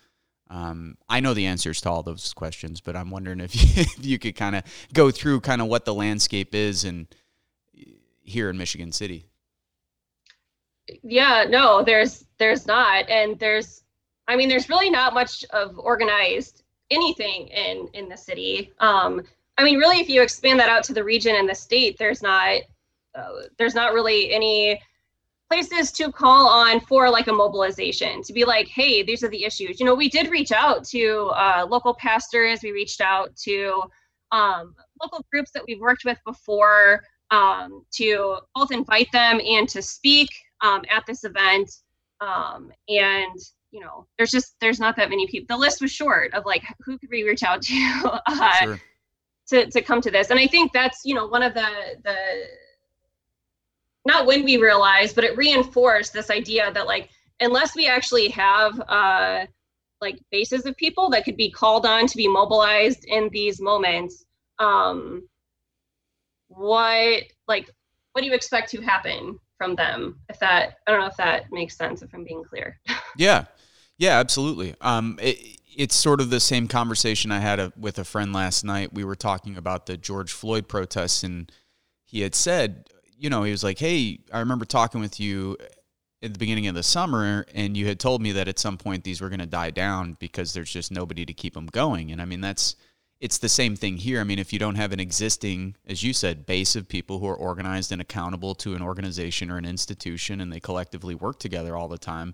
Um, 0.53 0.97
I 1.09 1.19
know 1.19 1.33
the 1.33 1.47
answers 1.47 1.81
to 1.81 1.89
all 1.89 2.03
those 2.03 2.31
questions, 2.31 2.79
but 2.79 2.95
I'm 2.95 3.09
wondering 3.09 3.39
if 3.39 3.55
you, 3.55 3.69
if 3.81 4.05
you 4.05 4.19
could 4.19 4.35
kind 4.35 4.55
of 4.55 4.63
go 4.93 5.09
through 5.09 5.41
kind 5.41 5.61
of 5.61 5.67
what 5.67 5.83
the 5.83 5.93
landscape 5.93 6.53
is 6.53 6.83
and 6.83 7.07
here 8.21 8.51
in 8.51 8.57
Michigan 8.57 8.91
City. 8.91 9.25
Yeah, 11.01 11.45
no, 11.49 11.83
there's 11.83 12.25
there's 12.37 12.67
not, 12.67 13.09
and 13.09 13.39
there's, 13.39 13.83
I 14.27 14.35
mean, 14.35 14.47
there's 14.47 14.69
really 14.69 14.89
not 14.89 15.13
much 15.13 15.43
of 15.45 15.79
organized 15.79 16.63
anything 16.91 17.47
in 17.47 17.87
in 17.93 18.07
the 18.07 18.17
city. 18.17 18.71
Um, 18.79 19.23
I 19.57 19.63
mean, 19.63 19.79
really, 19.79 20.01
if 20.01 20.09
you 20.09 20.21
expand 20.21 20.59
that 20.59 20.69
out 20.69 20.83
to 20.85 20.93
the 20.93 21.03
region 21.03 21.35
and 21.35 21.49
the 21.49 21.55
state, 21.55 21.97
there's 21.97 22.21
not 22.21 22.61
uh, 23.15 23.29
there's 23.57 23.75
not 23.75 23.93
really 23.93 24.31
any 24.33 24.79
places 25.53 25.91
to 25.91 26.11
call 26.11 26.47
on 26.47 26.79
for 26.79 27.09
like 27.11 27.27
a 27.27 27.33
mobilization 27.33 28.23
to 28.23 28.33
be 28.33 28.43
like 28.43 28.67
hey 28.67 29.03
these 29.03 29.23
are 29.23 29.29
the 29.29 29.43
issues. 29.43 29.79
You 29.79 29.85
know 29.85 29.93
we 29.93 30.09
did 30.09 30.31
reach 30.31 30.51
out 30.51 30.83
to 30.85 31.31
uh, 31.35 31.67
local 31.69 31.93
pastors. 31.93 32.61
We 32.63 32.71
reached 32.71 33.01
out 33.01 33.35
to 33.47 33.83
um, 34.31 34.73
local 35.01 35.23
groups 35.31 35.51
that 35.53 35.63
we've 35.67 35.79
worked 35.79 36.05
with 36.05 36.17
before 36.25 37.03
um, 37.29 37.85
to 37.97 38.37
both 38.55 38.71
invite 38.71 39.11
them 39.11 39.39
and 39.45 39.69
to 39.69 39.81
speak 39.81 40.29
um, 40.61 40.81
at 40.89 41.03
this 41.05 41.23
event. 41.23 41.71
Um, 42.19 42.71
and 42.89 43.39
you 43.69 43.79
know 43.79 44.07
there's 44.17 44.31
just 44.31 44.55
there's 44.59 44.79
not 44.79 44.95
that 44.95 45.09
many 45.09 45.27
people 45.27 45.55
the 45.55 45.59
list 45.59 45.81
was 45.81 45.91
short 45.91 46.33
of 46.33 46.45
like 46.45 46.63
who 46.83 46.97
could 46.97 47.09
we 47.11 47.23
reach 47.23 47.43
out 47.43 47.61
to 47.61 48.21
uh, 48.27 48.55
sure. 48.63 48.81
to, 49.49 49.69
to 49.69 49.81
come 49.83 50.01
to 50.01 50.09
this. 50.09 50.31
And 50.31 50.39
i 50.39 50.47
think 50.47 50.73
that's 50.73 51.01
you 51.05 51.13
know 51.13 51.27
one 51.27 51.43
of 51.43 51.53
the 51.53 51.69
the 52.03 52.17
not 54.05 54.25
when 54.25 54.43
we 54.43 54.57
realized, 54.57 55.15
but 55.15 55.23
it 55.23 55.37
reinforced 55.37 56.13
this 56.13 56.29
idea 56.29 56.71
that 56.73 56.87
like 56.87 57.09
unless 57.39 57.75
we 57.75 57.87
actually 57.87 58.29
have 58.29 58.79
uh, 58.87 59.45
like 60.01 60.19
bases 60.31 60.65
of 60.65 60.75
people 60.77 61.09
that 61.09 61.25
could 61.25 61.37
be 61.37 61.49
called 61.49 61.85
on 61.85 62.07
to 62.07 62.17
be 62.17 62.27
mobilized 62.27 63.05
in 63.05 63.29
these 63.29 63.61
moments, 63.61 64.25
um, 64.59 65.27
what 66.47 67.23
like 67.47 67.69
what 68.11 68.21
do 68.21 68.27
you 68.27 68.33
expect 68.33 68.69
to 68.71 68.81
happen 68.81 69.39
from 69.57 69.75
them? 69.75 70.19
If 70.29 70.39
that 70.39 70.77
I 70.87 70.91
don't 70.91 71.01
know 71.01 71.07
if 71.07 71.17
that 71.17 71.51
makes 71.51 71.75
sense 71.75 72.01
if 72.01 72.13
I'm 72.13 72.23
being 72.23 72.43
clear. 72.43 72.79
yeah, 73.17 73.45
yeah, 73.97 74.19
absolutely. 74.19 74.75
Um, 74.81 75.17
it, 75.21 75.59
it's 75.75 75.95
sort 75.95 76.21
of 76.21 76.29
the 76.29 76.39
same 76.39 76.67
conversation 76.67 77.31
I 77.31 77.39
had 77.39 77.59
a, 77.59 77.73
with 77.75 77.97
a 77.97 78.03
friend 78.03 78.31
last 78.33 78.63
night. 78.63 78.93
We 78.93 79.03
were 79.03 79.15
talking 79.15 79.57
about 79.57 79.87
the 79.87 79.97
George 79.97 80.31
Floyd 80.31 80.67
protests, 80.67 81.23
and 81.23 81.51
he 82.05 82.21
had 82.21 82.35
said 82.35 82.89
you 83.23 83.29
know, 83.29 83.43
he 83.43 83.51
was 83.51 83.63
like, 83.63 83.79
"Hey, 83.79 84.19
I 84.33 84.39
remember 84.39 84.65
talking 84.65 84.99
with 84.99 85.17
you 85.17 85.57
at 86.21 86.33
the 86.33 86.39
beginning 86.39 86.67
of 86.67 86.75
the 86.75 86.83
summer, 86.83 87.45
and 87.55 87.77
you 87.77 87.87
had 87.87 87.97
told 87.97 88.21
me 88.21 88.33
that 88.33 88.49
at 88.49 88.59
some 88.59 88.77
point 88.77 89.05
these 89.05 89.21
were 89.21 89.29
going 89.29 89.39
to 89.39 89.45
die 89.45 89.71
down 89.71 90.17
because 90.19 90.51
there's 90.51 90.71
just 90.71 90.91
nobody 90.91 91.25
to 91.25 91.33
keep 91.33 91.53
them 91.53 91.67
going." 91.67 92.11
And 92.11 92.21
I 92.21 92.25
mean, 92.25 92.41
that's 92.41 92.75
it's 93.21 93.37
the 93.37 93.47
same 93.47 93.77
thing 93.77 93.95
here. 93.95 94.19
I 94.19 94.25
mean, 94.25 94.39
if 94.39 94.51
you 94.51 94.59
don't 94.59 94.75
have 94.75 94.91
an 94.91 94.99
existing, 94.99 95.77
as 95.87 96.03
you 96.03 96.11
said, 96.11 96.45
base 96.45 96.75
of 96.75 96.89
people 96.89 97.19
who 97.19 97.27
are 97.27 97.35
organized 97.35 97.93
and 97.93 98.01
accountable 98.01 98.55
to 98.55 98.75
an 98.75 98.81
organization 98.81 99.49
or 99.49 99.57
an 99.57 99.63
institution, 99.63 100.41
and 100.41 100.51
they 100.51 100.59
collectively 100.59 101.15
work 101.15 101.39
together 101.39 101.77
all 101.77 101.87
the 101.87 101.97
time, 101.97 102.33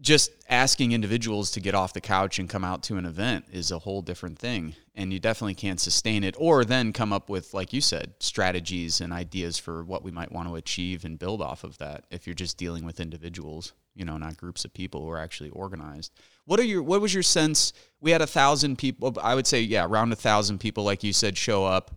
just 0.00 0.30
asking 0.48 0.92
individuals 0.92 1.50
to 1.50 1.60
get 1.60 1.74
off 1.74 1.92
the 1.92 2.00
couch 2.00 2.38
and 2.38 2.48
come 2.48 2.64
out 2.64 2.82
to 2.82 2.96
an 2.96 3.04
event 3.04 3.44
is 3.52 3.70
a 3.70 3.78
whole 3.78 4.00
different 4.00 4.38
thing 4.38 4.74
and 4.94 5.12
you 5.12 5.20
definitely 5.20 5.54
can't 5.54 5.80
sustain 5.80 6.24
it 6.24 6.34
or 6.38 6.64
then 6.64 6.92
come 6.92 7.12
up 7.12 7.28
with 7.28 7.52
like 7.52 7.72
you 7.72 7.80
said 7.80 8.12
strategies 8.18 9.00
and 9.00 9.12
ideas 9.12 9.58
for 9.58 9.84
what 9.84 10.02
we 10.02 10.10
might 10.10 10.32
want 10.32 10.48
to 10.48 10.56
achieve 10.56 11.04
and 11.04 11.18
build 11.18 11.42
off 11.42 11.64
of 11.64 11.76
that 11.78 12.04
if 12.10 12.26
you're 12.26 12.34
just 12.34 12.56
dealing 12.56 12.84
with 12.84 13.00
individuals 13.00 13.74
you 13.94 14.04
know 14.04 14.16
not 14.16 14.36
groups 14.36 14.64
of 14.64 14.72
people 14.72 15.02
who 15.02 15.10
are 15.10 15.18
actually 15.18 15.50
organized 15.50 16.12
what 16.46 16.58
are 16.58 16.64
your 16.64 16.82
what 16.82 17.00
was 17.00 17.12
your 17.12 17.22
sense 17.22 17.72
we 18.00 18.10
had 18.10 18.22
a 18.22 18.26
thousand 18.26 18.76
people 18.76 19.14
i 19.22 19.34
would 19.34 19.46
say 19.46 19.60
yeah 19.60 19.84
around 19.84 20.12
a 20.12 20.16
thousand 20.16 20.58
people 20.58 20.82
like 20.82 21.02
you 21.02 21.12
said 21.12 21.36
show 21.36 21.64
up 21.64 21.96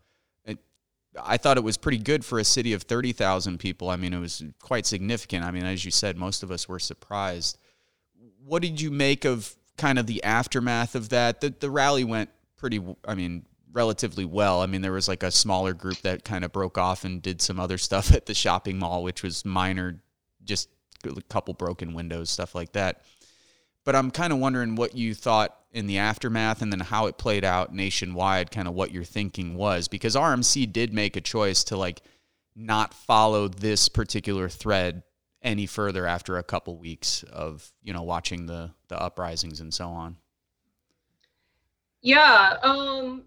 I 1.24 1.38
thought 1.38 1.57
it 1.57 1.63
was 1.63 1.77
pretty 1.77 2.00
good 2.00 2.25
for 2.25 2.39
a 2.39 2.43
city 2.43 2.74
of 2.74 2.81
30,000 2.81 3.60
people. 3.60 3.91
I 3.91 3.98
mean, 3.98 4.13
it 4.13 4.19
was 4.19 4.43
quite 4.60 4.88
significant. 4.88 5.45
I 5.45 5.51
mean, 5.51 5.63
as 5.63 5.86
you 5.86 5.91
said, 5.91 6.17
most 6.17 6.41
of 6.41 6.50
us 6.50 6.67
were 6.67 6.79
surprised 6.79 7.60
what 8.46 8.62
did 8.62 8.80
you 8.80 8.92
make 8.92 9.26
of 9.26 9.56
kind 9.78 9.98
of 9.98 10.08
the 10.08 10.24
aftermath 10.24 10.96
of 10.96 11.10
that? 11.10 11.42
The 11.42 11.54
the 11.60 11.70
rally 11.70 12.04
went 12.04 12.30
pretty. 12.58 12.84
I 13.06 13.16
mean, 13.16 13.46
relatively 13.74 14.24
well. 14.24 14.62
I 14.62 14.68
mean, 14.68 14.82
there 14.82 14.92
was 14.92 15.08
like 15.08 15.24
a 15.24 15.32
smaller 15.32 15.74
group 15.74 15.98
that 16.02 16.24
kind 16.24 16.46
of 16.46 16.52
broke 16.52 16.78
off 16.78 17.04
and 17.04 17.22
did 17.22 17.42
some 17.42 17.60
other 17.60 17.78
stuff 17.80 18.14
at 18.14 18.26
the 18.26 18.34
shopping 18.34 18.80
mall, 18.80 19.04
which 19.04 19.24
was 19.24 19.44
minor, 19.44 20.00
just 20.44 20.70
a 21.06 21.22
couple 21.24 21.54
broken 21.54 21.94
windows, 21.94 22.30
stuff 22.30 22.56
like 22.56 22.72
that. 22.74 23.02
But 23.84 23.96
I'm 23.96 24.12
kind 24.12 24.32
of 24.32 24.40
wondering 24.40 24.76
what 24.76 24.96
you 24.96 25.14
thought 25.14 25.58
in 25.74 25.88
the 25.88 25.98
aftermath 25.98 26.62
and 26.62 26.72
then 26.72 26.80
how 26.80 27.08
it 27.08 27.18
played 27.18 27.44
out 27.44 27.74
nationwide, 27.74 28.52
kind 28.52 28.68
of 28.68 28.74
what 28.74 28.92
your 28.92 29.04
thinking 29.04 29.56
was, 29.56 29.88
because 29.88 30.16
OURMC 30.16 30.72
did 30.72 30.94
make 30.94 31.18
a 31.18 31.22
choice 31.22 31.66
to 31.66 31.76
like 31.76 32.02
not 32.56 32.94
follow 32.94 33.48
this 33.48 33.90
particular 33.90 34.48
thread 34.48 35.04
any 35.44 35.66
further 35.66 36.06
after 36.06 36.38
a 36.38 36.44
couple 36.44 36.78
weeks 36.78 37.24
of 37.24 37.72
you 37.84 37.94
know 37.94 38.04
watching 38.04 38.46
the 38.46 38.72
the 38.88 39.00
uprisings 39.00 39.60
and 39.60 39.74
so 39.74 39.88
on? 39.88 40.18
Yeah 42.02 42.58
um 42.64 43.24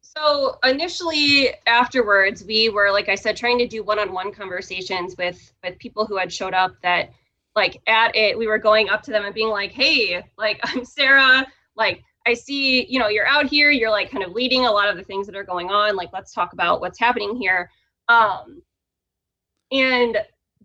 so 0.00 0.58
initially 0.64 1.50
afterwards 1.66 2.44
we 2.44 2.68
were 2.68 2.90
like 2.90 3.08
i 3.08 3.14
said 3.14 3.36
trying 3.36 3.58
to 3.58 3.66
do 3.66 3.82
one-on-one 3.82 4.32
conversations 4.32 5.14
with 5.16 5.52
with 5.62 5.78
people 5.78 6.04
who 6.04 6.16
had 6.16 6.32
showed 6.32 6.52
up 6.52 6.72
that 6.82 7.10
like 7.54 7.80
at 7.86 8.14
it 8.16 8.36
we 8.36 8.46
were 8.46 8.58
going 8.58 8.88
up 8.88 9.02
to 9.02 9.10
them 9.12 9.24
and 9.24 9.34
being 9.34 9.48
like 9.48 9.70
hey 9.70 10.22
like 10.36 10.58
i'm 10.64 10.84
sarah 10.84 11.46
like 11.76 12.02
i 12.26 12.34
see 12.34 12.84
you 12.86 12.98
know 12.98 13.08
you're 13.08 13.26
out 13.26 13.46
here 13.46 13.70
you're 13.70 13.90
like 13.90 14.10
kind 14.10 14.24
of 14.24 14.32
leading 14.32 14.66
a 14.66 14.70
lot 14.70 14.88
of 14.88 14.96
the 14.96 15.04
things 15.04 15.26
that 15.26 15.36
are 15.36 15.44
going 15.44 15.70
on 15.70 15.96
like 15.96 16.10
let's 16.12 16.32
talk 16.32 16.52
about 16.52 16.80
what's 16.80 16.98
happening 16.98 17.36
here. 17.36 17.70
Um 18.08 18.62
and 19.72 20.18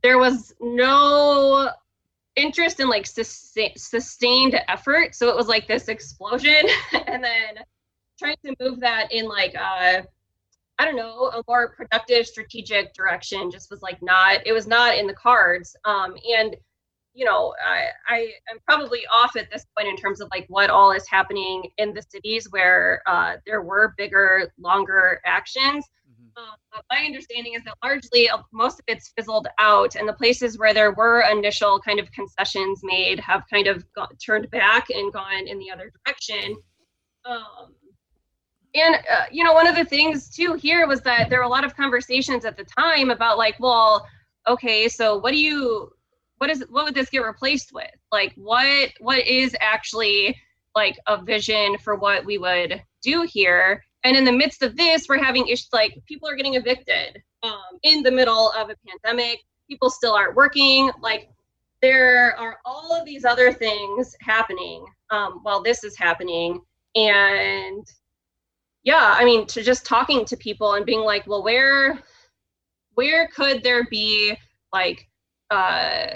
there 0.05 0.19
was 0.19 0.53
no 0.61 1.67
interest 2.35 2.79
in 2.79 2.87
like 2.87 3.07
sus- 3.07 3.57
sustained 3.75 4.55
effort. 4.67 5.15
So 5.15 5.29
it 5.29 5.35
was 5.35 5.47
like 5.47 5.67
this 5.67 5.87
explosion 5.87 6.61
and 7.07 7.23
then 7.23 7.63
trying 8.19 8.35
to 8.45 8.55
move 8.59 8.79
that 8.81 9.11
in 9.11 9.27
like 9.27 9.53
uh 9.55 10.01
i 10.77 10.85
don't 10.85 10.95
know 10.95 11.31
a 11.33 11.43
more 11.49 11.73
productive 11.75 12.25
strategic 12.25 12.93
direction 12.93 13.51
just 13.51 13.69
was 13.69 13.81
like 13.81 14.01
not 14.01 14.39
it 14.45 14.53
was 14.53 14.67
not 14.67 14.95
in 14.95 15.07
the 15.07 15.13
cards. 15.13 15.75
Um 15.83 16.15
and 16.37 16.55
you 17.13 17.25
know 17.25 17.53
i 17.65 17.85
i 18.07 18.19
am 18.51 18.59
probably 18.63 18.99
off 19.13 19.35
at 19.35 19.49
this 19.51 19.65
point 19.75 19.89
in 19.89 19.97
terms 19.97 20.21
of 20.21 20.29
like 20.31 20.45
what 20.49 20.69
all 20.69 20.91
is 20.91 21.07
happening 21.09 21.63
in 21.77 21.93
the 21.93 22.03
cities 22.03 22.47
where 22.51 23.01
uh 23.07 23.37
there 23.45 23.63
were 23.63 23.95
bigger 23.97 24.49
longer 24.59 25.19
actions 25.25 25.89
um, 26.37 26.81
my 26.89 27.05
understanding 27.05 27.53
is 27.53 27.63
that 27.63 27.75
largely 27.83 28.29
uh, 28.29 28.39
most 28.51 28.79
of 28.79 28.85
it's 28.87 29.11
fizzled 29.17 29.47
out, 29.59 29.95
and 29.95 30.07
the 30.07 30.13
places 30.13 30.57
where 30.57 30.73
there 30.73 30.91
were 30.91 31.21
initial 31.31 31.79
kind 31.79 31.99
of 31.99 32.11
concessions 32.11 32.81
made 32.83 33.19
have 33.19 33.43
kind 33.51 33.67
of 33.67 33.85
got, 33.93 34.13
turned 34.19 34.49
back 34.51 34.89
and 34.89 35.13
gone 35.13 35.47
in 35.47 35.57
the 35.59 35.71
other 35.71 35.91
direction. 36.05 36.55
Um, 37.25 37.73
and 38.75 38.95
uh, 38.95 39.25
you 39.31 39.43
know, 39.43 39.53
one 39.53 39.67
of 39.67 39.75
the 39.75 39.85
things 39.85 40.29
too 40.29 40.53
here 40.53 40.85
was 40.87 41.01
that 41.01 41.29
there 41.29 41.39
were 41.39 41.45
a 41.45 41.49
lot 41.49 41.63
of 41.63 41.75
conversations 41.75 42.43
at 42.43 42.57
the 42.57 42.65
time 42.65 43.09
about 43.09 43.37
like, 43.37 43.55
well, 43.59 44.05
okay, 44.47 44.89
so 44.89 45.17
what 45.17 45.31
do 45.31 45.39
you, 45.39 45.89
what 46.37 46.49
is, 46.49 46.65
what 46.69 46.83
would 46.83 46.93
this 46.93 47.09
get 47.09 47.19
replaced 47.19 47.71
with? 47.73 47.89
Like, 48.11 48.33
what, 48.35 48.91
what 48.99 49.25
is 49.25 49.55
actually 49.61 50.37
like 50.75 50.99
a 51.07 51.23
vision 51.23 51.77
for 51.77 51.95
what 51.95 52.25
we 52.25 52.37
would 52.37 52.83
do 53.01 53.21
here. 53.21 53.81
And 54.05 54.15
in 54.15 54.23
the 54.23 54.31
midst 54.31 54.61
of 54.61 54.77
this, 54.77 55.07
we're 55.09 55.21
having 55.21 55.47
issues 55.47 55.69
like 55.73 55.97
people 56.05 56.29
are 56.29 56.35
getting 56.35 56.53
evicted 56.53 57.23
um, 57.41 57.79
in 57.81 58.03
the 58.03 58.11
middle 58.11 58.51
of 58.51 58.69
a 58.69 58.75
pandemic. 58.87 59.39
People 59.67 59.89
still 59.89 60.13
aren't 60.13 60.35
working. 60.35 60.91
Like 61.01 61.31
there 61.81 62.37
are 62.37 62.59
all 62.65 62.93
of 62.93 63.03
these 63.03 63.25
other 63.25 63.51
things 63.51 64.15
happening 64.21 64.85
um, 65.09 65.39
while 65.41 65.63
this 65.63 65.83
is 65.83 65.97
happening. 65.97 66.61
And 66.93 67.83
yeah, 68.83 69.15
I 69.17 69.25
mean, 69.25 69.47
to 69.47 69.63
just 69.63 69.87
talking 69.87 70.23
to 70.25 70.37
people 70.37 70.75
and 70.75 70.85
being 70.85 71.01
like, 71.01 71.25
well, 71.25 71.43
where, 71.43 71.99
where 72.93 73.27
could 73.29 73.63
there 73.63 73.87
be 73.89 74.37
like, 74.71 75.09
uh, 75.49 76.09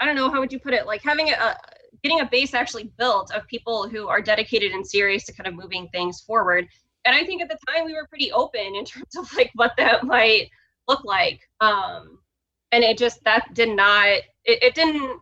I 0.00 0.04
don't 0.04 0.16
know, 0.16 0.28
how 0.28 0.40
would 0.40 0.52
you 0.52 0.58
put 0.58 0.74
it? 0.74 0.86
Like 0.86 1.02
having 1.02 1.30
a, 1.30 1.56
getting 2.02 2.20
a 2.20 2.28
base 2.28 2.52
actually 2.52 2.90
built 2.98 3.32
of 3.32 3.46
people 3.46 3.88
who 3.88 4.08
are 4.08 4.20
dedicated 4.20 4.72
and 4.72 4.84
serious 4.84 5.24
to 5.26 5.32
kind 5.32 5.46
of 5.46 5.54
moving 5.54 5.88
things 5.92 6.20
forward. 6.20 6.66
And 7.06 7.14
I 7.14 7.24
think 7.24 7.40
at 7.40 7.48
the 7.48 7.58
time 7.68 7.84
we 7.84 7.94
were 7.94 8.06
pretty 8.08 8.32
open 8.32 8.74
in 8.74 8.84
terms 8.84 9.16
of 9.16 9.32
like 9.34 9.50
what 9.54 9.72
that 9.78 10.04
might 10.04 10.50
look 10.88 11.04
like. 11.04 11.40
Um, 11.60 12.18
and 12.72 12.82
it 12.84 12.98
just 12.98 13.22
that 13.24 13.54
did 13.54 13.74
not 13.74 14.06
it, 14.06 14.24
it 14.44 14.74
didn't 14.74 15.20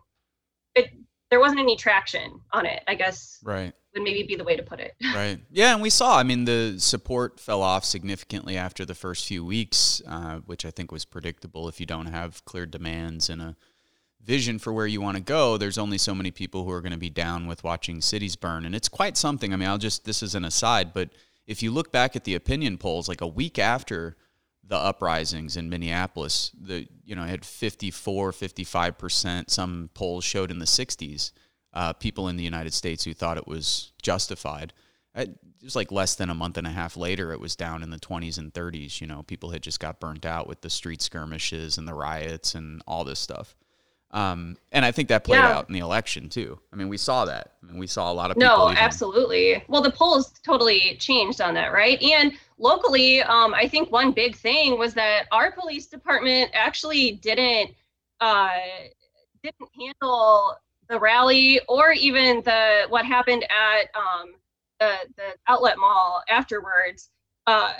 it 0.75 0.89
there 1.29 1.39
wasn't 1.39 1.59
any 1.59 1.75
traction 1.75 2.39
on 2.51 2.65
it, 2.65 2.83
I 2.87 2.95
guess. 2.95 3.39
Right. 3.43 3.73
Would 3.93 4.03
maybe 4.03 4.23
be 4.23 4.35
the 4.35 4.43
way 4.43 4.55
to 4.55 4.63
put 4.63 4.79
it. 4.79 4.95
right. 5.15 5.39
Yeah, 5.51 5.73
and 5.73 5.81
we 5.81 5.89
saw. 5.89 6.17
I 6.17 6.23
mean, 6.23 6.45
the 6.45 6.75
support 6.77 7.39
fell 7.39 7.61
off 7.61 7.85
significantly 7.85 8.57
after 8.57 8.85
the 8.85 8.93
first 8.93 9.25
few 9.25 9.43
weeks, 9.43 10.01
uh, 10.07 10.39
which 10.45 10.65
I 10.65 10.71
think 10.71 10.91
was 10.91 11.05
predictable. 11.05 11.67
If 11.67 11.79
you 11.79 11.85
don't 11.85 12.07
have 12.07 12.43
clear 12.45 12.65
demands 12.65 13.29
and 13.29 13.41
a 13.41 13.55
vision 14.23 14.59
for 14.59 14.73
where 14.73 14.87
you 14.87 15.01
want 15.01 15.17
to 15.17 15.23
go, 15.23 15.57
there's 15.57 15.77
only 15.77 15.97
so 15.97 16.13
many 16.13 16.31
people 16.31 16.65
who 16.65 16.71
are 16.71 16.81
going 16.81 16.91
to 16.91 16.97
be 16.97 17.09
down 17.09 17.47
with 17.47 17.63
watching 17.63 18.01
cities 18.01 18.35
burn. 18.35 18.65
And 18.65 18.75
it's 18.75 18.89
quite 18.89 19.17
something. 19.17 19.53
I 19.53 19.55
mean, 19.55 19.69
I'll 19.69 19.77
just, 19.77 20.03
this 20.03 20.21
is 20.21 20.35
an 20.35 20.45
aside, 20.45 20.93
but 20.93 21.09
if 21.47 21.61
you 21.61 21.71
look 21.71 21.91
back 21.91 22.15
at 22.15 22.23
the 22.23 22.35
opinion 22.35 22.77
polls, 22.77 23.07
like 23.07 23.21
a 23.21 23.27
week 23.27 23.59
after 23.59 24.15
the 24.67 24.77
uprisings 24.77 25.57
in 25.57 25.69
Minneapolis, 25.69 26.51
the, 26.59 26.87
you 27.03 27.15
know, 27.15 27.23
had 27.23 27.45
54, 27.45 28.31
55%, 28.31 29.49
some 29.49 29.89
polls 29.93 30.23
showed 30.23 30.49
in 30.49 30.59
the 30.59 30.65
60s, 30.65 31.31
uh, 31.73 31.93
people 31.93 32.29
in 32.29 32.37
the 32.37 32.43
United 32.43 32.73
States 32.73 33.03
who 33.03 33.13
thought 33.13 33.37
it 33.37 33.47
was 33.47 33.91
justified. 34.01 34.73
It 35.13 35.37
was 35.63 35.75
like 35.75 35.91
less 35.91 36.15
than 36.15 36.29
a 36.29 36.33
month 36.33 36.57
and 36.57 36.67
a 36.67 36.71
half 36.71 36.97
later, 36.97 37.31
it 37.31 37.39
was 37.39 37.55
down 37.55 37.83
in 37.83 37.89
the 37.89 37.99
20s 37.99 38.37
and 38.37 38.53
30s. 38.53 38.99
You 38.99 39.07
know, 39.07 39.23
people 39.23 39.51
had 39.51 39.61
just 39.61 39.79
got 39.79 39.99
burnt 39.99 40.25
out 40.25 40.47
with 40.47 40.61
the 40.61 40.69
street 40.69 41.01
skirmishes 41.01 41.77
and 41.77 41.87
the 41.87 41.93
riots 41.93 42.55
and 42.55 42.81
all 42.87 43.03
this 43.03 43.19
stuff. 43.19 43.55
Um, 44.11 44.57
and 44.71 44.85
I 44.85 44.91
think 44.91 45.09
that 45.09 45.23
played 45.23 45.39
yeah. 45.39 45.57
out 45.57 45.67
in 45.67 45.73
the 45.73 45.79
election 45.79 46.29
too. 46.29 46.57
I 46.71 46.75
mean, 46.77 46.87
we 46.87 46.97
saw 46.97 47.25
that. 47.25 47.51
I 47.61 47.65
mean, 47.65 47.77
we 47.77 47.87
saw 47.87 48.11
a 48.11 48.13
lot 48.13 48.31
of 48.31 48.37
no, 48.37 48.69
absolutely. 48.69 49.63
Well, 49.67 49.81
the 49.81 49.91
polls 49.91 50.31
totally 50.43 50.95
changed 50.99 51.41
on 51.41 51.53
that, 51.55 51.73
right? 51.73 52.01
And 52.01 52.31
locally, 52.57 53.21
um, 53.23 53.53
I 53.53 53.67
think 53.67 53.91
one 53.91 54.11
big 54.11 54.35
thing 54.35 54.77
was 54.77 54.93
that 54.93 55.25
our 55.31 55.51
police 55.51 55.87
department 55.87 56.51
actually 56.53 57.13
didn't 57.13 57.71
uh, 58.21 58.51
didn't 59.43 59.69
handle 59.77 60.55
the 60.87 60.99
rally 60.99 61.59
or 61.67 61.91
even 61.91 62.41
the 62.45 62.85
what 62.89 63.05
happened 63.05 63.43
at 63.43 63.89
um, 63.95 64.35
the 64.79 64.95
the 65.17 65.33
outlet 65.47 65.77
mall 65.77 66.23
afterwards. 66.29 67.09
Uh, 67.47 67.73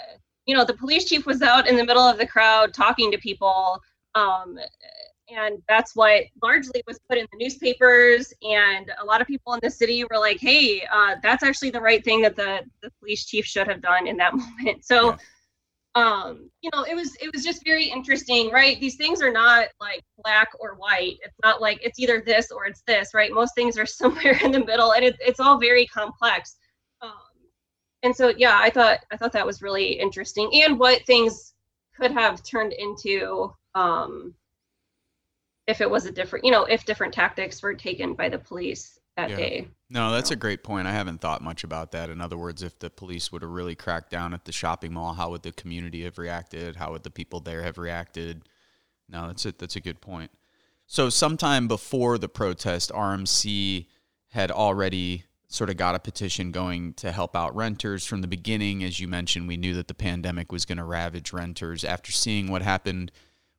you 0.46 0.56
know, 0.56 0.66
the 0.66 0.74
police 0.74 1.06
chief 1.06 1.26
was 1.26 1.42
out 1.42 1.68
in 1.68 1.76
the 1.76 1.84
middle 1.84 2.04
of 2.04 2.18
the 2.18 2.28
crowd 2.28 2.74
talking 2.74 3.12
to 3.12 3.18
people. 3.18 3.82
Um, 4.16 4.60
and 5.30 5.62
that's 5.68 5.96
what 5.96 6.24
largely 6.42 6.84
was 6.86 7.00
put 7.10 7.18
in 7.18 7.28
the 7.32 7.38
newspapers. 7.38 8.34
And 8.44 8.92
a 9.02 9.06
lot 9.06 9.22
of 9.22 9.28
people 9.28 9.54
in 9.54 9.60
the 9.64 9.70
city 9.70 10.04
were 10.04 10.20
like 10.20 10.40
hey 10.40 10.86
uh, 10.92 11.16
that's 11.22 11.44
actually 11.44 11.72
the 11.72 11.82
right 11.82 12.04
thing 12.04 12.22
that 12.22 12.36
the, 12.36 12.62
the 12.82 12.92
police 13.00 13.26
chief 13.26 13.46
should 13.46 13.68
have 13.68 13.82
done 13.82 14.08
in 14.08 14.18
that 14.18 14.34
moment. 14.36 14.86
So 14.86 15.18
yeah. 15.96 16.26
um 16.28 16.50
you 16.62 16.70
know 16.74 16.84
it 16.84 16.96
was 16.96 17.16
it 17.22 17.32
was 17.34 17.44
just 17.44 17.64
very 17.66 17.86
interesting 17.86 18.52
right? 18.52 18.80
These 18.80 18.96
things 18.96 19.22
are 19.22 19.32
not 19.32 19.68
like 19.80 20.04
black 20.24 20.50
or 20.60 20.76
white. 20.76 21.18
It's 21.24 21.38
not 21.44 21.62
like 21.62 21.80
it's 21.84 22.00
either 22.00 22.22
this 22.26 22.52
or 22.52 22.66
it's 22.66 22.84
this 22.88 23.14
right? 23.14 23.32
Most 23.32 23.56
things 23.56 23.78
are 23.78 23.86
somewhere 24.02 24.38
in 24.44 24.52
the 24.52 24.64
middle 24.64 24.94
and 24.94 25.04
it, 25.04 25.16
it's 25.20 25.40
all 25.40 25.60
very 25.60 25.86
complex. 25.88 26.58
Um, 27.02 27.12
and 28.04 28.16
so 28.16 28.32
yeah 28.38 28.58
i 28.62 28.70
thought 28.70 29.00
i 29.12 29.18
thought 29.18 29.34
that 29.34 29.46
was 29.46 29.62
really 29.62 29.94
interesting 29.94 30.50
and 30.64 30.80
what 30.80 31.06
things 31.06 31.54
could 31.98 32.12
have 32.12 32.42
turned 32.44 32.72
into 32.74 33.54
um 33.74 34.34
if 35.68 35.82
it 35.82 35.90
was 35.90 36.06
a 36.06 36.12
different, 36.12 36.46
you 36.46 36.52
know, 36.52 36.66
if 36.66 36.86
different 36.86 37.14
tactics 37.14 37.62
were 37.62 37.74
taken 37.74 38.14
by 38.14 38.30
the 38.30 38.38
police 38.38 39.00
that 39.16 39.32
yeah. 39.32 39.36
day. 39.36 39.68
No, 39.90 40.12
that's 40.12 40.32
a 40.32 40.36
great 40.36 40.64
point. 40.64 40.88
I 40.88 40.92
haven't 40.92 41.22
thought 41.22 41.42
much 41.42 41.64
about 41.64 41.92
that. 41.92 42.10
In 42.10 42.22
other 42.22 42.38
words, 42.38 42.64
if 42.64 42.78
the 42.80 42.90
police 42.90 43.32
would 43.32 43.42
have 43.42 43.52
really 43.52 43.76
cracked 43.76 44.12
down 44.12 44.34
at 44.34 44.46
the 44.46 44.52
shopping 44.52 44.94
mall, 44.94 45.14
how 45.14 45.32
would 45.32 45.44
the 45.44 45.52
community 45.52 46.04
have 46.04 46.18
reacted? 46.18 46.76
How 46.76 46.92
would 46.92 47.04
the 47.04 47.12
people 47.12 47.40
there 47.40 47.64
have 47.64 47.78
reacted? 47.78 48.44
No, 49.10 49.28
that's 49.28 49.46
it. 49.46 49.60
That's 49.60 49.76
a 49.76 49.82
good 49.82 50.02
point. 50.02 50.32
So, 50.88 51.10
sometime 51.10 51.68
before 51.68 52.18
the 52.18 52.30
protest, 52.30 52.92
OURMC 52.92 53.88
had 54.30 54.52
already 54.52 55.24
sort 55.48 55.70
of 55.70 55.78
got 55.78 55.96
a 55.96 56.00
petition 56.00 56.52
going 56.52 56.94
to 56.96 57.12
help 57.12 57.36
out 57.36 57.56
renters 57.56 58.06
from 58.06 58.22
the 58.22 58.28
beginning. 58.28 58.84
As 58.84 59.00
you 59.00 59.08
mentioned, 59.08 59.48
we 59.48 59.58
knew 59.58 59.74
that 59.76 59.88
the 59.88 59.94
pandemic 59.94 60.52
was 60.52 60.66
going 60.66 60.78
to 60.78 60.84
ravage 60.84 61.32
renters. 61.34 61.84
After 61.84 62.12
seeing 62.12 62.52
what 62.52 62.62
happened 62.62 63.12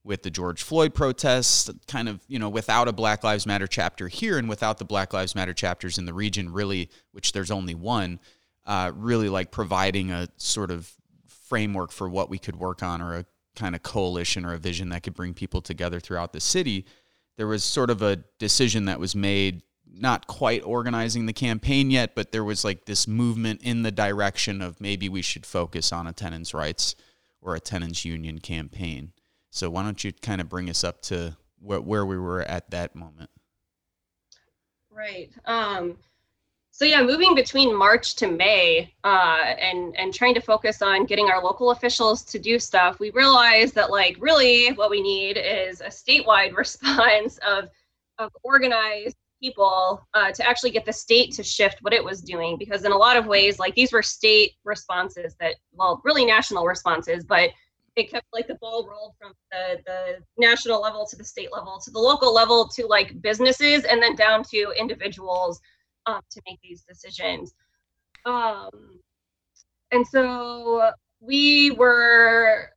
with 0.06 0.22
the 0.22 0.30
George 0.30 0.62
Floyd 0.62 0.94
protests, 0.94 1.68
kind 1.88 2.08
of, 2.08 2.20
you 2.28 2.38
know, 2.38 2.48
without 2.48 2.86
a 2.86 2.92
Black 2.92 3.24
Lives 3.24 3.44
Matter 3.44 3.66
chapter 3.66 4.06
here 4.06 4.38
and 4.38 4.48
without 4.48 4.78
the 4.78 4.84
Black 4.84 5.12
Lives 5.12 5.34
Matter 5.34 5.52
chapters 5.52 5.98
in 5.98 6.06
the 6.06 6.14
region, 6.14 6.52
really, 6.52 6.88
which 7.10 7.32
there's 7.32 7.50
only 7.50 7.74
one, 7.74 8.20
uh, 8.64 8.92
really 8.94 9.28
like 9.28 9.50
providing 9.50 10.12
a 10.12 10.28
sort 10.36 10.70
of 10.70 10.90
framework 11.26 11.90
for 11.90 12.08
what 12.08 12.30
we 12.30 12.38
could 12.38 12.56
work 12.56 12.82
on 12.82 13.02
or 13.02 13.16
a 13.16 13.26
kind 13.56 13.74
of 13.74 13.82
coalition 13.82 14.44
or 14.44 14.54
a 14.54 14.58
vision 14.58 14.90
that 14.90 15.02
could 15.02 15.14
bring 15.14 15.34
people 15.34 15.60
together 15.60 15.98
throughout 15.98 16.32
the 16.32 16.40
city. 16.40 16.86
There 17.36 17.48
was 17.48 17.64
sort 17.64 17.90
of 17.90 18.00
a 18.00 18.16
decision 18.38 18.84
that 18.84 19.00
was 19.00 19.16
made, 19.16 19.62
not 19.92 20.28
quite 20.28 20.62
organizing 20.64 21.26
the 21.26 21.32
campaign 21.32 21.90
yet, 21.90 22.14
but 22.14 22.30
there 22.30 22.44
was 22.44 22.64
like 22.64 22.84
this 22.84 23.08
movement 23.08 23.62
in 23.62 23.82
the 23.82 23.90
direction 23.90 24.62
of 24.62 24.80
maybe 24.80 25.08
we 25.08 25.22
should 25.22 25.44
focus 25.44 25.92
on 25.92 26.06
a 26.06 26.12
tenants' 26.12 26.54
rights 26.54 26.94
or 27.40 27.56
a 27.56 27.60
tenants' 27.60 28.04
union 28.04 28.38
campaign. 28.38 29.12
So 29.56 29.70
why 29.70 29.84
don't 29.84 30.04
you 30.04 30.12
kind 30.12 30.42
of 30.42 30.50
bring 30.50 30.68
us 30.68 30.84
up 30.84 31.00
to 31.02 31.34
where, 31.60 31.80
where 31.80 32.04
we 32.04 32.18
were 32.18 32.42
at 32.42 32.70
that 32.72 32.94
moment? 32.94 33.30
Right. 34.90 35.30
Um, 35.46 35.96
so 36.72 36.84
yeah, 36.84 37.02
moving 37.02 37.34
between 37.34 37.74
March 37.74 38.16
to 38.16 38.26
May 38.30 38.92
uh, 39.02 39.54
and 39.58 39.96
and 39.96 40.12
trying 40.12 40.34
to 40.34 40.42
focus 40.42 40.82
on 40.82 41.06
getting 41.06 41.30
our 41.30 41.42
local 41.42 41.70
officials 41.70 42.22
to 42.24 42.38
do 42.38 42.58
stuff, 42.58 43.00
we 43.00 43.10
realized 43.12 43.74
that 43.76 43.90
like 43.90 44.18
really 44.20 44.74
what 44.74 44.90
we 44.90 45.00
need 45.00 45.38
is 45.38 45.80
a 45.80 45.86
statewide 45.86 46.54
response 46.56 47.38
of 47.38 47.70
of 48.18 48.30
organized 48.42 49.16
people 49.40 50.06
uh, 50.12 50.32
to 50.32 50.46
actually 50.46 50.70
get 50.70 50.84
the 50.84 50.92
state 50.92 51.32
to 51.32 51.42
shift 51.42 51.78
what 51.80 51.94
it 51.94 52.04
was 52.04 52.20
doing 52.20 52.58
because 52.58 52.84
in 52.84 52.92
a 52.92 52.96
lot 52.96 53.16
of 53.16 53.26
ways 53.26 53.58
like 53.58 53.74
these 53.74 53.92
were 53.92 54.02
state 54.02 54.52
responses 54.64 55.34
that 55.40 55.54
well 55.72 56.00
really 56.04 56.24
national 56.24 56.64
responses 56.64 57.22
but 57.22 57.50
it 57.96 58.10
kept 58.10 58.26
like 58.32 58.46
the 58.46 58.56
ball 58.56 58.86
rolled 58.88 59.14
from 59.18 59.32
the, 59.50 59.78
the 59.86 60.18
national 60.36 60.80
level 60.80 61.06
to 61.06 61.16
the 61.16 61.24
state 61.24 61.50
level 61.52 61.80
to 61.82 61.90
the 61.90 61.98
local 61.98 62.32
level 62.32 62.68
to 62.68 62.86
like 62.86 63.20
businesses 63.22 63.84
and 63.84 64.02
then 64.02 64.14
down 64.14 64.42
to 64.44 64.72
individuals 64.78 65.60
um, 66.04 66.20
to 66.30 66.40
make 66.46 66.58
these 66.62 66.82
decisions. 66.82 67.54
Um, 68.26 69.00
and 69.92 70.06
so 70.06 70.90
we 71.20 71.70
were 71.72 72.70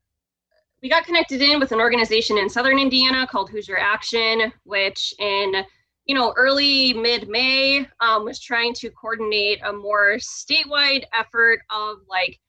we 0.82 0.90
got 0.90 1.06
connected 1.06 1.42
in 1.42 1.60
with 1.60 1.72
an 1.72 1.80
organization 1.80 2.38
in 2.38 2.50
southern 2.50 2.80
indiana 2.80 3.28
called 3.28 3.50
hoosier 3.50 3.78
action 3.78 4.52
which 4.64 5.14
in 5.20 5.54
you 6.06 6.16
know 6.16 6.34
early 6.38 6.94
mid-may 6.94 7.86
um, 8.00 8.24
was 8.24 8.40
trying 8.40 8.74
to 8.74 8.90
coordinate 8.92 9.60
a 9.66 9.74
more 9.74 10.16
statewide 10.18 11.04
effort 11.14 11.60
of 11.70 11.98
like 12.08 12.40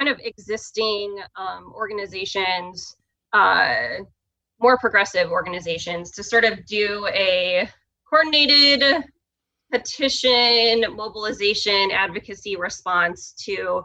kind 0.00 0.10
of 0.10 0.18
existing 0.24 1.20
um, 1.36 1.72
organizations, 1.74 2.96
uh, 3.34 3.98
more 4.58 4.78
progressive 4.78 5.30
organizations, 5.30 6.10
to 6.12 6.22
sort 6.22 6.44
of 6.44 6.64
do 6.64 7.06
a 7.12 7.68
coordinated 8.08 9.04
petition, 9.70 10.84
mobilization, 10.96 11.90
advocacy 11.92 12.56
response 12.56 13.32
to 13.32 13.82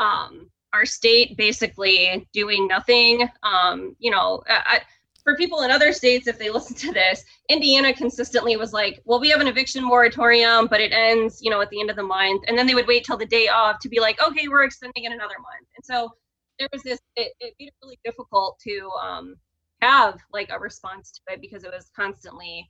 um, 0.00 0.50
our 0.72 0.84
state 0.84 1.36
basically 1.36 2.26
doing 2.32 2.66
nothing. 2.66 3.28
Um, 3.44 3.94
you 4.00 4.10
know, 4.10 4.42
I, 4.48 4.80
for 5.24 5.34
people 5.36 5.62
in 5.62 5.70
other 5.70 5.92
states, 5.92 6.26
if 6.26 6.38
they 6.38 6.50
listen 6.50 6.76
to 6.76 6.92
this, 6.92 7.24
Indiana 7.48 7.92
consistently 7.94 8.56
was 8.56 8.72
like, 8.72 9.02
well, 9.06 9.18
we 9.18 9.30
have 9.30 9.40
an 9.40 9.48
eviction 9.48 9.82
moratorium, 9.82 10.66
but 10.66 10.80
it 10.80 10.92
ends, 10.92 11.40
you 11.42 11.50
know, 11.50 11.60
at 11.62 11.70
the 11.70 11.80
end 11.80 11.90
of 11.90 11.96
the 11.96 12.02
month. 12.02 12.44
And 12.46 12.56
then 12.56 12.66
they 12.66 12.74
would 12.74 12.86
wait 12.86 13.04
till 13.04 13.16
the 13.16 13.26
day 13.26 13.48
off 13.48 13.78
to 13.80 13.88
be 13.88 14.00
like, 14.00 14.22
okay, 14.24 14.48
we're 14.48 14.64
extending 14.64 15.04
it 15.04 15.12
another 15.12 15.38
month. 15.38 15.66
And 15.76 15.84
so 15.84 16.10
there 16.58 16.68
was 16.72 16.82
this, 16.82 17.00
it, 17.16 17.32
it 17.40 17.54
made 17.58 17.68
it 17.68 17.74
really 17.82 17.98
difficult 18.04 18.58
to 18.64 18.90
um, 19.02 19.36
have 19.80 20.18
like 20.32 20.50
a 20.50 20.58
response 20.58 21.10
to 21.10 21.34
it 21.34 21.40
because 21.40 21.64
it 21.64 21.72
was 21.72 21.90
constantly 21.96 22.68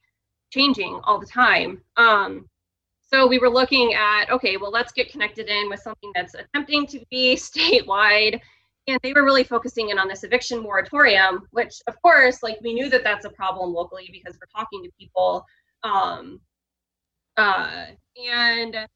changing 0.51 1.01
all 1.05 1.19
the 1.19 1.27
time. 1.27 1.83
Um, 1.97 2.49
so 3.03 3.27
we 3.27 3.39
were 3.39 3.51
looking 3.51 3.95
at 3.95 4.31
okay, 4.31 4.57
well, 4.57 4.71
let's 4.71 4.93
get 4.93 5.11
connected 5.11 5.49
in 5.49 5.69
with 5.69 5.81
something 5.81 6.11
that's 6.15 6.35
attempting 6.35 6.87
to 6.89 7.05
be 7.11 7.37
statewide. 7.37 8.41
And 8.87 8.99
they 9.03 9.13
were 9.13 9.25
really 9.25 9.45
focusing 9.45 9.91
in 9.91 9.99
on 9.99 10.09
this 10.09 10.25
eviction 10.25 10.63
moratorium, 10.63 11.49
which, 11.53 11.77
of 11.87 12.01
course, 12.03 12.43
like 12.43 12.59
we 12.63 12.75
knew 12.75 12.91
that 12.91 13.03
that's 13.03 13.25
a 13.25 13.31
problem 13.31 13.73
locally 13.73 14.11
because 14.13 14.39
we're 14.39 14.61
talking 14.61 14.83
to 14.83 14.91
people. 14.99 15.47
Um, 15.83 16.41
uh, 17.37 17.87
and 18.17 18.87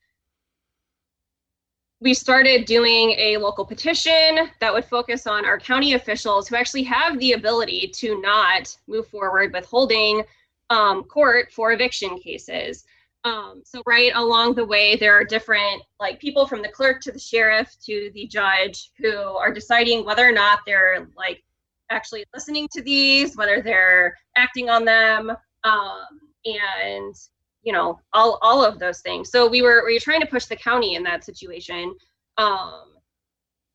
we 2.01 2.15
started 2.15 2.65
doing 2.65 3.11
a 3.19 3.39
local 3.39 3.65
petition 3.65 4.51
that 4.61 4.73
would 4.73 4.85
focus 4.85 5.27
on 5.27 5.45
our 5.45 5.59
county 5.59 5.95
officials 5.95 6.47
who 6.47 6.55
actually 6.55 6.85
have 6.85 7.19
the 7.19 7.33
ability 7.33 7.91
to 7.95 8.21
not 8.21 8.75
move 8.87 9.09
forward 9.09 9.53
with 9.53 9.65
holding 9.65 10.23
um, 10.71 11.03
court 11.05 11.51
for 11.51 11.73
eviction 11.73 12.19
cases. 12.19 12.85
Um, 13.25 13.63
so 13.65 13.83
right 13.87 14.13
along 14.15 14.55
the 14.55 14.65
way, 14.65 14.97
there 14.97 15.13
are 15.13 15.25
different 15.25 15.83
like 15.99 16.21
people 16.21 16.47
from 16.47 16.63
the 16.63 16.69
clerk 16.69 17.01
to 17.03 17.13
the 17.13 17.19
sheriff 17.19 17.75
to 17.85 18.11
the 18.15 18.27
judge 18.27 18.91
who 18.99 19.17
are 19.17 19.53
deciding 19.53 20.05
whether 20.05 20.27
or 20.27 20.33
not 20.33 20.61
they're 20.65 21.09
like 21.17 21.43
actually 21.91 22.25
listening 22.35 22.69
to 22.73 22.83
these, 22.83 23.37
whether 23.37 23.61
they're 23.61 24.15
acting 24.37 24.71
on 24.71 24.85
them, 24.85 25.33
um, 25.65 26.07
and 26.45 27.15
you 27.63 27.73
know 27.73 28.01
all 28.13 28.39
all 28.41 28.65
of 28.65 28.79
those 28.79 29.01
things. 29.01 29.31
So 29.31 29.49
we 29.49 29.63
were 29.63 29.85
we 29.85 29.95
were 29.95 30.01
trying 30.01 30.21
to 30.21 30.27
push 30.27 30.47
the 30.47 30.57
county 30.57 30.95
in 30.95 31.03
that 31.03 31.25
situation, 31.25 31.95
um, 32.37 32.95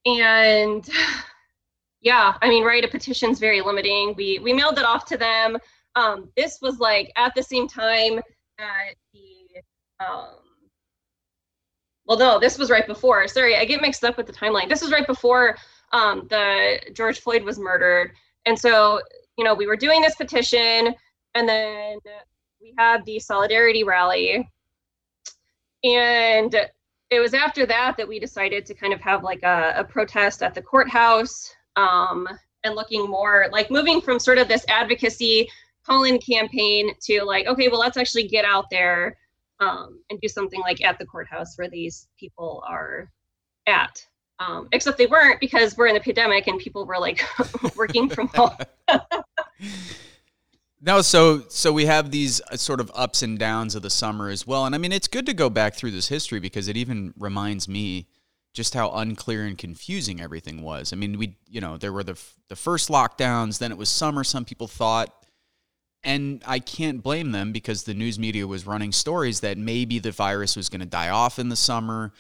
and 0.05 0.87
yeah, 2.01 2.35
I 2.41 2.49
mean, 2.49 2.63
right, 2.63 2.83
a 2.83 2.87
petition's 2.87 3.39
very 3.39 3.61
limiting. 3.61 4.13
We 4.17 4.39
we 4.39 4.53
mailed 4.53 4.77
it 4.79 4.85
off 4.85 5.05
to 5.07 5.17
them. 5.17 5.57
Um, 5.95 6.29
this 6.35 6.59
was 6.61 6.79
like 6.79 7.11
at 7.17 7.35
the 7.35 7.43
same 7.43 7.67
time 7.67 8.21
that 8.57 8.93
um, 9.99 10.35
well, 12.05 12.17
no, 12.17 12.39
this 12.39 12.57
was 12.57 12.69
right 12.69 12.85
before. 12.85 13.27
Sorry, 13.27 13.55
I 13.55 13.65
get 13.65 13.81
mixed 13.81 14.03
up 14.03 14.17
with 14.17 14.27
the 14.27 14.33
timeline. 14.33 14.67
This 14.67 14.81
was 14.81 14.91
right 14.91 15.07
before 15.07 15.55
um, 15.93 16.27
the 16.29 16.79
George 16.93 17.19
Floyd 17.21 17.43
was 17.43 17.59
murdered, 17.59 18.11
and 18.45 18.57
so 18.57 19.01
you 19.37 19.43
know 19.43 19.53
we 19.53 19.67
were 19.67 19.77
doing 19.77 20.01
this 20.01 20.15
petition, 20.15 20.93
and 21.35 21.47
then 21.47 21.97
we 22.61 22.73
had 22.77 23.05
the 23.05 23.19
solidarity 23.19 23.83
rally, 23.83 24.49
and 25.83 26.55
it 27.09 27.19
was 27.19 27.33
after 27.33 27.65
that 27.65 27.95
that 27.97 28.07
we 28.07 28.19
decided 28.19 28.65
to 28.65 28.73
kind 28.73 28.93
of 28.93 28.99
have 28.99 29.23
like 29.23 29.43
a, 29.43 29.73
a 29.77 29.83
protest 29.83 30.41
at 30.41 30.53
the 30.53 30.61
courthouse 30.61 31.53
um, 31.75 32.27
and 32.63 32.75
looking 32.75 33.07
more 33.07 33.47
like 33.51 33.69
moving 33.69 34.01
from 34.01 34.19
sort 34.19 34.37
of 34.37 34.47
this 34.47 34.65
advocacy 34.67 35.47
call-in 35.85 36.17
campaign 36.19 36.91
to 37.01 37.23
like 37.23 37.45
okay 37.45 37.67
well 37.67 37.79
let's 37.79 37.97
actually 37.97 38.27
get 38.27 38.45
out 38.45 38.65
there 38.71 39.17
um, 39.59 39.99
and 40.09 40.19
do 40.21 40.27
something 40.27 40.61
like 40.61 40.83
at 40.83 40.99
the 40.99 41.05
courthouse 41.05 41.57
where 41.57 41.69
these 41.69 42.07
people 42.19 42.63
are 42.67 43.11
at. 43.67 44.05
Um, 44.39 44.67
except 44.71 44.97
they 44.97 45.05
weren't 45.05 45.39
because 45.39 45.77
we're 45.77 45.87
in 45.87 45.93
the 45.93 46.01
pandemic 46.01 46.47
and 46.47 46.59
people 46.59 46.85
were 46.85 46.99
like 46.99 47.23
working 47.75 48.09
from 48.09 48.27
home. 48.33 48.51
No 50.81 51.01
so 51.01 51.43
so 51.47 51.71
we 51.71 51.85
have 51.85 52.11
these 52.11 52.41
uh, 52.51 52.57
sort 52.57 52.81
of 52.81 52.91
ups 52.93 53.21
and 53.21 53.39
downs 53.39 53.75
of 53.75 53.83
the 53.83 53.89
summer 53.89 54.29
as 54.29 54.45
well 54.45 54.65
and 54.65 54.75
i 54.75 54.77
mean 54.77 54.91
it's 54.91 55.07
good 55.07 55.25
to 55.27 55.33
go 55.33 55.49
back 55.49 55.75
through 55.75 55.91
this 55.91 56.09
history 56.09 56.41
because 56.41 56.67
it 56.67 56.75
even 56.75 57.13
reminds 57.17 57.69
me 57.69 58.07
just 58.53 58.73
how 58.73 58.91
unclear 58.91 59.45
and 59.45 59.57
confusing 59.57 60.21
everything 60.21 60.61
was. 60.61 60.93
I 60.93 60.95
mean 60.95 61.17
we 61.17 61.37
you 61.47 61.61
know 61.61 61.77
there 61.77 61.93
were 61.93 62.03
the 62.03 62.19
the 62.49 62.55
first 62.55 62.89
lockdowns 62.89 63.59
then 63.59 63.71
it 63.71 63.77
was 63.77 63.89
summer 63.89 64.23
some 64.23 64.45
people 64.45 64.67
thought 64.67 65.22
and 66.03 66.43
I 66.45 66.59
can't 66.59 67.01
blame 67.01 67.31
them 67.31 67.51
because 67.51 67.83
the 67.83 67.93
news 67.93 68.19
media 68.19 68.45
was 68.45 68.67
running 68.67 68.91
stories 68.91 69.39
that 69.41 69.57
maybe 69.57 69.99
the 69.99 70.11
virus 70.11 70.55
was 70.55 70.69
going 70.69 70.81
to 70.81 70.85
die 70.85 71.09
off 71.09 71.39
in 71.39 71.49
the 71.49 71.55
summer, 71.55 72.11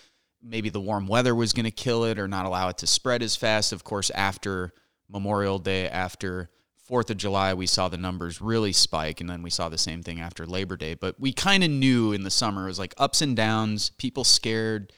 maybe 0.41 0.69
the 0.69 0.79
warm 0.79 1.07
weather 1.07 1.35
was 1.35 1.53
going 1.53 1.65
to 1.65 1.71
kill 1.71 2.05
it 2.05 2.17
or 2.17 2.27
not 2.27 2.45
allow 2.45 2.69
it 2.69 2.77
to 2.79 2.87
spread 2.87 3.21
as 3.21 3.35
fast. 3.35 3.73
Of 3.73 3.83
course, 3.83 4.09
after 4.11 4.73
Memorial 5.09 5.59
Day, 5.59 5.87
after 5.87 6.49
Fourth 6.77 7.09
of 7.09 7.17
July, 7.17 7.53
we 7.53 7.65
saw 7.65 7.87
the 7.87 7.97
numbers 7.97 8.41
really 8.41 8.73
spike, 8.73 9.21
and 9.21 9.29
then 9.29 9.41
we 9.41 9.49
saw 9.49 9.69
the 9.69 9.77
same 9.77 10.03
thing 10.03 10.19
after 10.19 10.45
Labor 10.45 10.75
Day. 10.75 10.95
But 10.95 11.17
we 11.19 11.31
kind 11.31 11.63
of 11.63 11.69
knew 11.69 12.11
in 12.11 12.23
the 12.23 12.29
summer 12.29 12.65
it 12.65 12.67
was 12.67 12.79
like 12.79 12.93
ups 12.97 13.21
and 13.21 13.35
downs, 13.35 13.91
people 13.91 14.25
scared, 14.25 14.91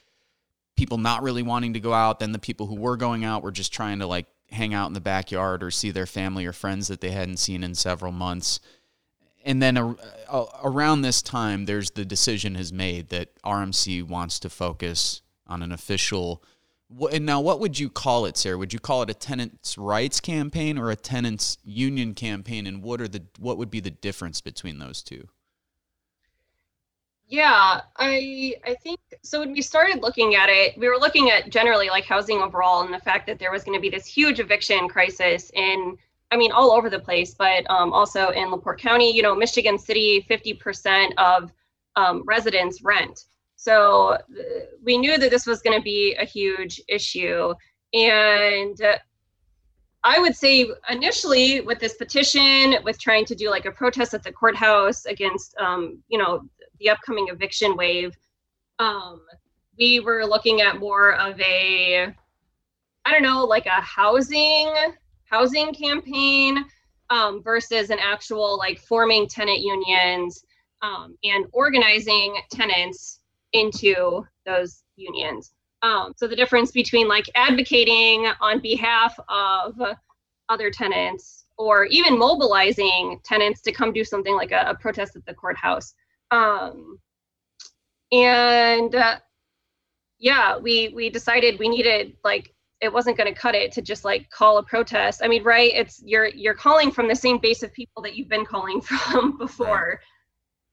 people 0.75 0.97
not 0.97 1.21
really 1.21 1.43
wanting 1.43 1.73
to 1.73 1.79
go 1.79 1.93
out. 1.93 2.19
Then 2.19 2.31
the 2.31 2.39
people 2.39 2.65
who 2.65 2.75
were 2.75 2.97
going 2.97 3.23
out 3.23 3.43
were 3.43 3.51
just 3.51 3.71
trying 3.71 3.99
to 3.99 4.07
like 4.07 4.25
hang 4.51 4.73
out 4.73 4.87
in 4.87 4.93
the 4.93 5.01
backyard 5.01 5.63
or 5.63 5.71
see 5.71 5.91
their 5.91 6.05
family 6.05 6.45
or 6.45 6.53
friends 6.53 6.87
that 6.87 7.01
they 7.01 7.11
hadn't 7.11 7.37
seen 7.37 7.63
in 7.63 7.75
several 7.75 8.11
months. 8.11 8.59
And 9.43 9.61
then 9.61 9.77
a, 9.77 9.89
uh, 9.91 9.95
a, 10.29 10.45
around 10.63 11.01
this 11.01 11.21
time, 11.21 11.65
there's 11.65 11.91
the 11.91 12.05
decision 12.05 12.55
has 12.55 12.73
made 12.73 13.09
that 13.09 13.29
OURMC 13.43 14.03
wants 14.03 14.39
to 14.39 14.49
focus 14.49 15.21
on 15.47 15.61
an 15.61 15.71
official. 15.71 16.43
And 17.11 17.25
now, 17.25 17.41
what 17.41 17.59
would 17.59 17.77
you 17.77 17.89
call 17.89 18.25
it, 18.25 18.37
Sarah? 18.37 18.57
Would 18.57 18.73
you 18.73 18.79
call 18.79 19.03
it 19.03 19.09
a 19.09 19.13
tenants' 19.13 19.77
rights 19.77 20.19
campaign 20.19 20.77
or 20.77 20.89
a 20.89 20.95
tenants' 20.95 21.57
union 21.63 22.13
campaign? 22.13 22.65
And 22.65 22.81
what 22.81 23.01
are 23.01 23.07
the 23.07 23.23
what 23.37 23.57
would 23.57 23.69
be 23.69 23.79
the 23.79 23.91
difference 23.91 24.41
between 24.41 24.79
those 24.79 25.03
two? 25.03 25.27
Yeah, 27.27 27.81
I 27.97 28.55
I 28.65 28.75
think 28.75 28.99
so 29.23 29.39
when 29.39 29.51
we 29.53 29.61
started 29.61 30.01
looking 30.01 30.35
at 30.35 30.49
it, 30.49 30.77
we 30.77 30.87
were 30.87 30.97
looking 30.97 31.31
at 31.31 31.49
generally 31.49 31.89
like 31.89 32.05
housing 32.05 32.39
overall 32.39 32.81
and 32.83 32.93
the 32.93 32.99
fact 32.99 33.25
that 33.27 33.39
there 33.39 33.51
was 33.51 33.63
going 33.63 33.75
to 33.77 33.81
be 33.81 33.89
this 33.89 34.05
huge 34.05 34.39
eviction 34.39 34.87
crisis 34.87 35.49
in 35.55 35.97
I 36.31 36.37
mean 36.37 36.51
all 36.51 36.71
over 36.71 36.89
the 36.89 36.99
place, 36.99 37.33
but 37.33 37.67
um, 37.69 37.93
also 37.93 38.29
in 38.29 38.51
LaPorte 38.51 38.79
County, 38.79 39.11
you 39.15 39.23
know, 39.23 39.33
Michigan 39.35 39.77
City, 39.79 40.25
50% 40.29 41.13
of 41.17 41.51
um, 41.95 42.23
residents 42.27 42.83
rent. 42.83 43.25
So 43.55 44.09
uh, 44.09 44.19
we 44.83 44.97
knew 44.97 45.17
that 45.17 45.31
this 45.31 45.47
was 45.47 45.61
going 45.61 45.77
to 45.77 45.83
be 45.83 46.15
a 46.19 46.25
huge 46.25 46.79
issue. 46.87 47.53
And 47.93 48.79
uh, 48.81 48.97
I 50.03 50.19
would 50.19 50.35
say 50.35 50.69
initially 50.89 51.61
with 51.61 51.79
this 51.79 51.95
petition, 51.95 52.75
with 52.83 52.99
trying 52.99 53.25
to 53.25 53.35
do 53.35 53.49
like 53.49 53.65
a 53.65 53.71
protest 53.71 54.13
at 54.13 54.21
the 54.23 54.31
courthouse 54.31 55.05
against, 55.05 55.55
um, 55.57 56.03
you 56.09 56.19
know, 56.19 56.43
the 56.79 56.89
upcoming 56.89 57.27
eviction 57.29 57.75
wave, 57.75 58.15
um, 58.79 59.21
we 59.77 59.99
were 59.99 60.25
looking 60.25 60.61
at 60.61 60.79
more 60.79 61.15
of 61.15 61.39
a, 61.39 62.13
I 63.05 63.11
don't 63.11 63.23
know, 63.23 63.43
like 63.43 63.65
a 63.65 63.81
housing 63.81 64.73
housing 65.25 65.73
campaign 65.73 66.63
um, 67.09 67.41
versus 67.43 67.89
an 67.89 67.99
actual 67.99 68.57
like 68.57 68.79
forming 68.79 69.27
tenant 69.27 69.59
unions 69.59 70.43
um, 70.81 71.17
and 71.23 71.45
organizing 71.51 72.35
tenants 72.51 73.19
into 73.53 74.25
those 74.45 74.83
unions. 74.95 75.51
Um, 75.81 76.13
so 76.15 76.27
the 76.27 76.35
difference 76.35 76.71
between 76.71 77.07
like 77.07 77.29
advocating 77.35 78.27
on 78.41 78.59
behalf 78.61 79.17
of 79.29 79.79
other 80.49 80.69
tenants 80.71 81.45
or 81.57 81.85
even 81.85 82.17
mobilizing 82.17 83.19
tenants 83.23 83.61
to 83.61 83.71
come 83.71 83.93
do 83.93 84.03
something 84.03 84.35
like 84.35 84.51
a, 84.51 84.65
a 84.69 84.75
protest 84.75 85.15
at 85.15 85.25
the 85.25 85.33
courthouse 85.33 85.93
um, 86.31 86.99
and 88.11 88.95
uh, 88.95 89.17
yeah, 90.19 90.57
we 90.57 90.89
we 90.89 91.09
decided 91.09 91.59
we 91.59 91.69
needed 91.69 92.15
like 92.23 92.53
it 92.81 92.91
wasn't 92.91 93.17
going 93.17 93.33
to 93.33 93.39
cut 93.39 93.55
it 93.55 93.71
to 93.73 93.81
just 93.81 94.05
like 94.05 94.29
call 94.29 94.57
a 94.57 94.63
protest. 94.63 95.21
I 95.23 95.27
mean, 95.27 95.43
right? 95.43 95.71
It's 95.73 96.01
you're 96.03 96.27
you're 96.27 96.53
calling 96.53 96.91
from 96.91 97.07
the 97.07 97.15
same 97.15 97.39
base 97.39 97.63
of 97.63 97.73
people 97.73 98.01
that 98.03 98.15
you've 98.15 98.29
been 98.29 98.45
calling 98.45 98.81
from 98.81 99.37
before. 99.37 100.01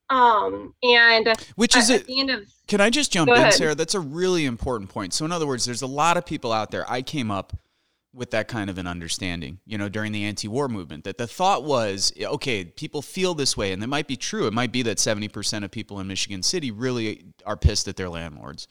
Um, 0.09 0.75
and 0.83 1.33
which 1.55 1.75
is 1.75 1.89
at, 1.89 2.01
at 2.01 2.07
the 2.07 2.19
end 2.19 2.29
of 2.29 2.47
can 2.67 2.81
I 2.81 2.89
just 2.89 3.11
jump 3.11 3.29
in, 3.29 3.35
ahead. 3.35 3.53
Sarah? 3.53 3.75
That's 3.75 3.95
a 3.95 3.99
really 3.99 4.45
important 4.45 4.89
point. 4.89 5.13
So 5.13 5.25
in 5.25 5.31
other 5.31 5.47
words, 5.47 5.65
there's 5.65 5.81
a 5.81 5.87
lot 5.87 6.17
of 6.17 6.25
people 6.25 6.51
out 6.51 6.71
there. 6.71 6.89
I 6.89 7.01
came 7.01 7.31
up 7.31 7.57
with 8.13 8.31
that 8.31 8.47
kind 8.47 8.69
of 8.69 8.77
an 8.77 8.85
understanding, 8.85 9.59
you 9.65 9.77
know, 9.77 9.89
during 9.89 10.11
the 10.11 10.23
anti-war 10.23 10.67
movement 10.67 11.03
that 11.03 11.17
the 11.17 11.25
thought 11.25 11.63
was, 11.63 12.13
okay, 12.21 12.63
people 12.63 13.01
feel 13.01 13.33
this 13.33 13.57
way 13.57 13.71
and 13.71 13.81
that 13.81 13.87
might 13.87 14.07
be 14.07 14.15
true. 14.15 14.45
It 14.45 14.53
might 14.53 14.71
be 14.71 14.83
that 14.83 14.97
70% 14.97 15.63
of 15.63 15.71
people 15.71 15.99
in 15.99 16.07
Michigan 16.07 16.43
City 16.43 16.69
really 16.69 17.25
are 17.45 17.57
pissed 17.57 17.87
at 17.87 17.95
their 17.95 18.09
landlords. 18.09 18.67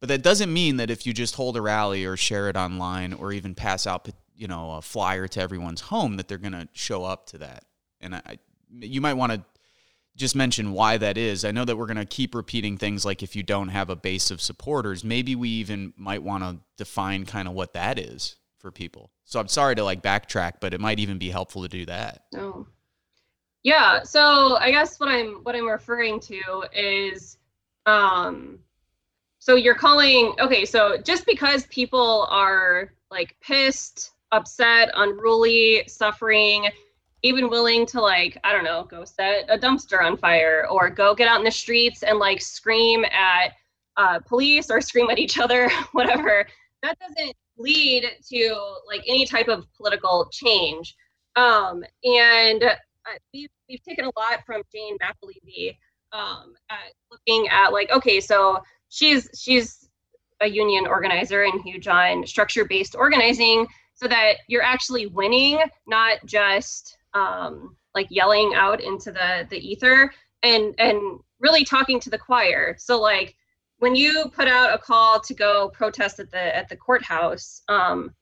But 0.00 0.08
that 0.10 0.22
doesn't 0.22 0.52
mean 0.52 0.76
that 0.76 0.90
if 0.90 1.06
you 1.06 1.12
just 1.12 1.34
hold 1.34 1.56
a 1.56 1.60
rally 1.60 2.04
or 2.04 2.16
share 2.16 2.48
it 2.48 2.56
online 2.56 3.12
or 3.12 3.32
even 3.32 3.56
pass 3.56 3.84
out, 3.84 4.08
you 4.36 4.46
know, 4.46 4.72
a 4.72 4.82
flyer 4.82 5.26
to 5.26 5.40
everyone's 5.40 5.80
home 5.80 6.16
that 6.16 6.28
they're 6.28 6.38
going 6.38 6.52
to 6.52 6.68
show 6.72 7.04
up 7.04 7.26
to 7.26 7.38
that. 7.38 7.64
And 8.00 8.14
I, 8.14 8.38
you 8.70 9.00
might 9.00 9.14
want 9.14 9.32
to 9.32 9.42
just 10.14 10.36
mention 10.36 10.70
why 10.70 10.98
that 10.98 11.18
is. 11.18 11.44
I 11.44 11.50
know 11.50 11.64
that 11.64 11.76
we're 11.76 11.86
going 11.86 11.96
to 11.96 12.04
keep 12.04 12.32
repeating 12.32 12.76
things 12.76 13.04
like 13.04 13.24
if 13.24 13.34
you 13.34 13.42
don't 13.42 13.68
have 13.68 13.90
a 13.90 13.96
base 13.96 14.30
of 14.30 14.40
supporters, 14.40 15.02
maybe 15.02 15.34
we 15.34 15.48
even 15.48 15.94
might 15.96 16.22
want 16.22 16.44
to 16.44 16.58
define 16.76 17.26
kind 17.26 17.48
of 17.48 17.54
what 17.54 17.72
that 17.72 17.98
is 17.98 18.36
for 18.68 18.72
people. 18.72 19.10
So 19.24 19.40
I'm 19.40 19.48
sorry 19.48 19.74
to 19.76 19.82
like 19.82 20.02
backtrack, 20.02 20.54
but 20.60 20.74
it 20.74 20.80
might 20.80 20.98
even 20.98 21.16
be 21.16 21.30
helpful 21.30 21.62
to 21.62 21.68
do 21.68 21.86
that. 21.86 22.24
No. 22.34 22.66
Yeah, 23.62 24.02
so 24.02 24.58
I 24.58 24.70
guess 24.70 25.00
what 25.00 25.08
I'm 25.08 25.42
what 25.42 25.56
I'm 25.56 25.66
referring 25.66 26.20
to 26.20 26.64
is 26.74 27.38
um 27.86 28.58
so 29.38 29.54
you're 29.54 29.74
calling 29.74 30.34
okay, 30.38 30.66
so 30.66 30.98
just 30.98 31.24
because 31.24 31.64
people 31.66 32.26
are 32.30 32.92
like 33.10 33.36
pissed, 33.40 34.10
upset, 34.32 34.90
unruly, 34.94 35.84
suffering, 35.88 36.68
even 37.24 37.50
willing 37.50 37.84
to 37.84 38.00
like 38.00 38.38
i 38.44 38.52
don't 38.52 38.62
know 38.62 38.84
go 38.84 39.04
set 39.04 39.44
a 39.48 39.58
dumpster 39.58 40.00
on 40.00 40.16
fire 40.16 40.68
or 40.70 40.88
go 40.88 41.16
get 41.16 41.26
out 41.26 41.40
in 41.40 41.44
the 41.44 41.50
streets 41.50 42.04
and 42.04 42.16
like 42.20 42.40
scream 42.40 43.04
at 43.06 43.54
uh, 43.96 44.20
police 44.20 44.70
or 44.70 44.80
scream 44.80 45.10
at 45.10 45.18
each 45.18 45.36
other 45.36 45.68
whatever 45.92 46.46
that 46.80 46.96
doesn't 47.00 47.34
lead 47.58 48.04
to 48.28 48.56
like 48.86 49.02
any 49.08 49.26
type 49.26 49.48
of 49.48 49.64
political 49.76 50.28
change 50.32 50.94
um, 51.36 51.84
and 52.04 52.64
uh, 52.64 52.74
we've, 53.32 53.50
we've 53.68 53.82
taken 53.82 54.04
a 54.04 54.12
lot 54.18 54.40
from 54.46 54.62
jane 54.72 54.96
mcalevey 54.98 55.76
um, 56.12 56.54
at 56.70 56.92
looking 57.10 57.48
at 57.48 57.68
like 57.68 57.90
okay 57.90 58.20
so 58.20 58.58
she's 58.88 59.28
she's 59.38 59.88
a 60.40 60.46
union 60.46 60.86
organizer 60.86 61.42
and 61.42 61.60
huge 61.62 61.88
on 61.88 62.26
structure 62.26 62.64
based 62.64 62.94
organizing 62.94 63.66
so 63.94 64.06
that 64.06 64.34
you're 64.46 64.62
actually 64.62 65.06
winning 65.06 65.58
not 65.86 66.18
just 66.24 66.96
um, 67.14 67.76
like 67.94 68.06
yelling 68.10 68.52
out 68.54 68.80
into 68.80 69.10
the 69.10 69.46
the 69.50 69.58
ether 69.58 70.12
and 70.42 70.74
and 70.78 71.18
really 71.40 71.64
talking 71.64 72.00
to 72.00 72.10
the 72.10 72.18
choir. 72.18 72.76
So 72.78 73.00
like 73.00 73.36
when 73.78 73.94
you 73.94 74.30
put 74.34 74.48
out 74.48 74.74
a 74.74 74.78
call 74.78 75.20
to 75.20 75.34
go 75.34 75.68
protest 75.68 76.18
at 76.20 76.30
the 76.30 76.56
at 76.56 76.68
the 76.68 76.76
courthouse, 76.76 77.62
um, 77.68 78.14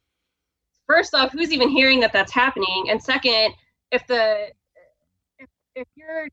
first 0.87 1.15
off, 1.15 1.33
who's 1.33 1.53
even 1.53 1.69
hearing 1.69 2.01
that 2.01 2.13
that's 2.13 2.33
happening? 2.33 2.87
And 2.91 3.03
second, 3.03 3.55
if 3.91 4.07
the 4.07 4.49
if, 5.39 5.49
if 5.75 5.89
you're 5.95 6.27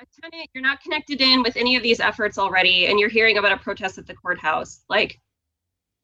a 0.00 0.06
tenant, 0.20 0.50
you're 0.54 0.62
not 0.62 0.80
connected 0.80 1.20
in 1.20 1.42
with 1.42 1.56
any 1.56 1.76
of 1.76 1.82
these 1.82 2.00
efforts 2.00 2.38
already, 2.38 2.86
and 2.86 2.98
you're 2.98 3.08
hearing 3.08 3.38
about 3.38 3.52
a 3.52 3.56
protest 3.56 3.98
at 3.98 4.06
the 4.06 4.14
courthouse, 4.14 4.80
like 4.88 5.20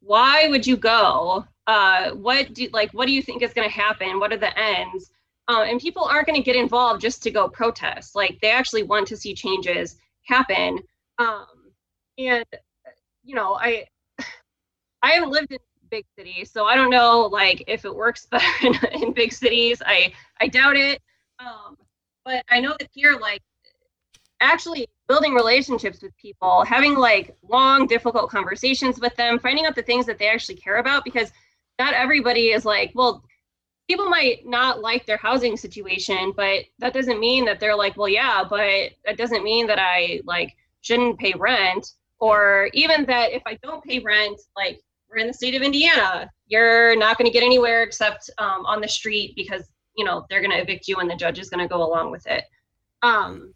why 0.01 0.49
would 0.49 0.67
you 0.67 0.77
go? 0.77 1.45
Uh, 1.67 2.11
what 2.11 2.55
do 2.55 2.69
like 2.73 2.91
what 2.93 3.07
do 3.07 3.13
you 3.13 3.23
think 3.23 3.43
is 3.43 3.53
going 3.53 3.69
to 3.69 3.75
happen? 3.75 4.19
What 4.19 4.33
are 4.33 4.39
the 4.39 4.59
ends? 4.59 5.11
Uh, 5.49 5.63
and 5.63 5.81
people 5.81 6.05
aren't 6.05 6.27
going 6.27 6.39
to 6.39 6.45
get 6.45 6.57
involved 6.57 7.01
just 7.01 7.23
to 7.25 7.31
go 7.31 7.49
protest. 7.49 8.15
Like 8.15 8.39
they 8.41 8.51
actually 8.51 8.85
want 8.85 9.09
to 9.09 9.17
see 9.17 9.35
changes 9.35 9.97
happen. 10.23 10.79
Um, 11.19 11.47
and 12.29 12.45
you 13.25 13.35
know, 13.35 13.55
I 13.55 13.87
I 15.03 15.13
haven't 15.13 15.31
lived 15.31 15.53
in 15.53 15.59
big 15.91 16.05
cities, 16.17 16.51
so 16.51 16.65
I 16.67 16.77
don't 16.77 16.91
know 16.91 17.29
like 17.33 17.65
if 17.67 17.85
it 17.85 17.95
works 17.95 18.27
better 18.31 18.47
in, 18.63 19.03
in 19.03 19.13
big 19.13 19.33
cities. 19.33 19.83
I 19.85 20.13
I 20.41 20.49
doubt 20.49 20.77
it. 20.77 21.01
Um, 21.39 21.77
but 22.25 22.45
I 22.51 22.61
know 22.61 22.77
that 22.79 22.89
here, 22.93 23.17
like 23.21 23.43
actually 24.41 24.87
building 25.09 25.35
relationships 25.35 26.03
with 26.03 26.17
people, 26.17 26.65
having 26.65 26.95
like 26.95 27.37
long, 27.49 27.87
difficult 27.87 28.31
conversations 28.31 29.01
with 29.01 29.15
them, 29.17 29.39
finding 29.39 29.67
out 29.67 29.75
the 29.75 29.83
things 29.83 30.07
that 30.07 30.19
they 30.19 30.29
actually 30.29 30.55
care 30.57 30.77
about, 30.79 31.05
because 31.05 31.33
not 31.79 31.95
everybody 31.95 32.49
is 32.51 32.65
like, 32.65 32.93
well, 32.95 33.25
people 33.89 34.09
might 34.09 34.47
not 34.47 34.81
like 34.81 35.05
their 35.05 35.17
housing 35.17 35.57
situation, 35.57 36.33
but 36.37 36.65
that 36.79 36.93
doesn't 36.93 37.19
mean 37.19 37.45
that 37.45 37.59
they're 37.59 37.77
like, 37.77 37.97
well, 37.97 38.09
yeah, 38.09 38.45
but 38.49 38.93
that 39.05 39.17
doesn't 39.17 39.43
mean 39.43 39.67
that 39.67 39.79
I 39.81 40.21
like 40.25 40.55
shouldn't 40.83 41.19
pay 41.19 41.35
rent, 41.37 41.95
or 42.21 42.71
even 42.75 43.05
that 43.07 43.33
if 43.33 43.43
I 43.47 43.59
don't 43.63 43.83
pay 43.83 43.99
rent, 43.99 44.41
like 44.57 44.81
we're 45.11 45.19
in 45.19 45.27
the 45.27 45.35
state 45.35 45.55
of 45.55 45.63
Indiana, 45.63 46.31
you're 46.47 46.97
not 46.97 47.19
going 47.19 47.27
to 47.27 47.33
get 47.33 47.43
anywhere 47.43 47.83
except 47.83 48.31
um, 48.39 48.65
on 48.67 48.81
the 48.81 48.89
street 48.89 49.35
because 49.35 49.69
you 49.97 50.05
know 50.05 50.25
they're 50.31 50.41
going 50.41 50.53
to 50.53 50.61
evict 50.61 50.87
you 50.87 50.97
and 50.97 51.11
the 51.11 51.17
judge 51.17 51.39
is 51.39 51.51
going 51.51 51.67
to 51.67 51.69
go 51.69 51.83
along 51.83 52.11
with 52.11 52.27
it. 52.27 52.45
Um, 53.03 53.55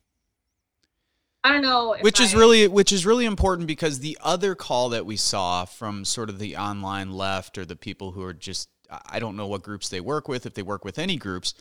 I 1.44 1.52
don't 1.52 1.62
know. 1.62 1.94
Which 2.00 2.20
is 2.20 2.34
really 2.34 2.66
which 2.66 2.90
is 2.90 3.04
really 3.04 3.26
important 3.26 3.68
because 3.68 4.00
the 4.00 4.16
other 4.22 4.54
call 4.54 4.88
that 4.88 5.04
we 5.04 5.16
saw 5.16 5.66
from 5.66 6.04
sort 6.06 6.30
of 6.30 6.38
the 6.38 6.56
online 6.56 7.12
left 7.12 7.58
or 7.58 7.66
the 7.66 7.76
people 7.76 8.12
who 8.12 8.22
are 8.22 8.32
just 8.32 8.68
I 9.06 9.18
don't 9.18 9.36
know 9.36 9.46
what 9.46 9.62
groups 9.62 9.90
they 9.90 10.00
work 10.00 10.26
with, 10.26 10.46
if 10.46 10.54
they 10.54 10.62
work 10.62 10.84
with 10.84 10.98
any 10.98 11.16
groups. 11.16 11.54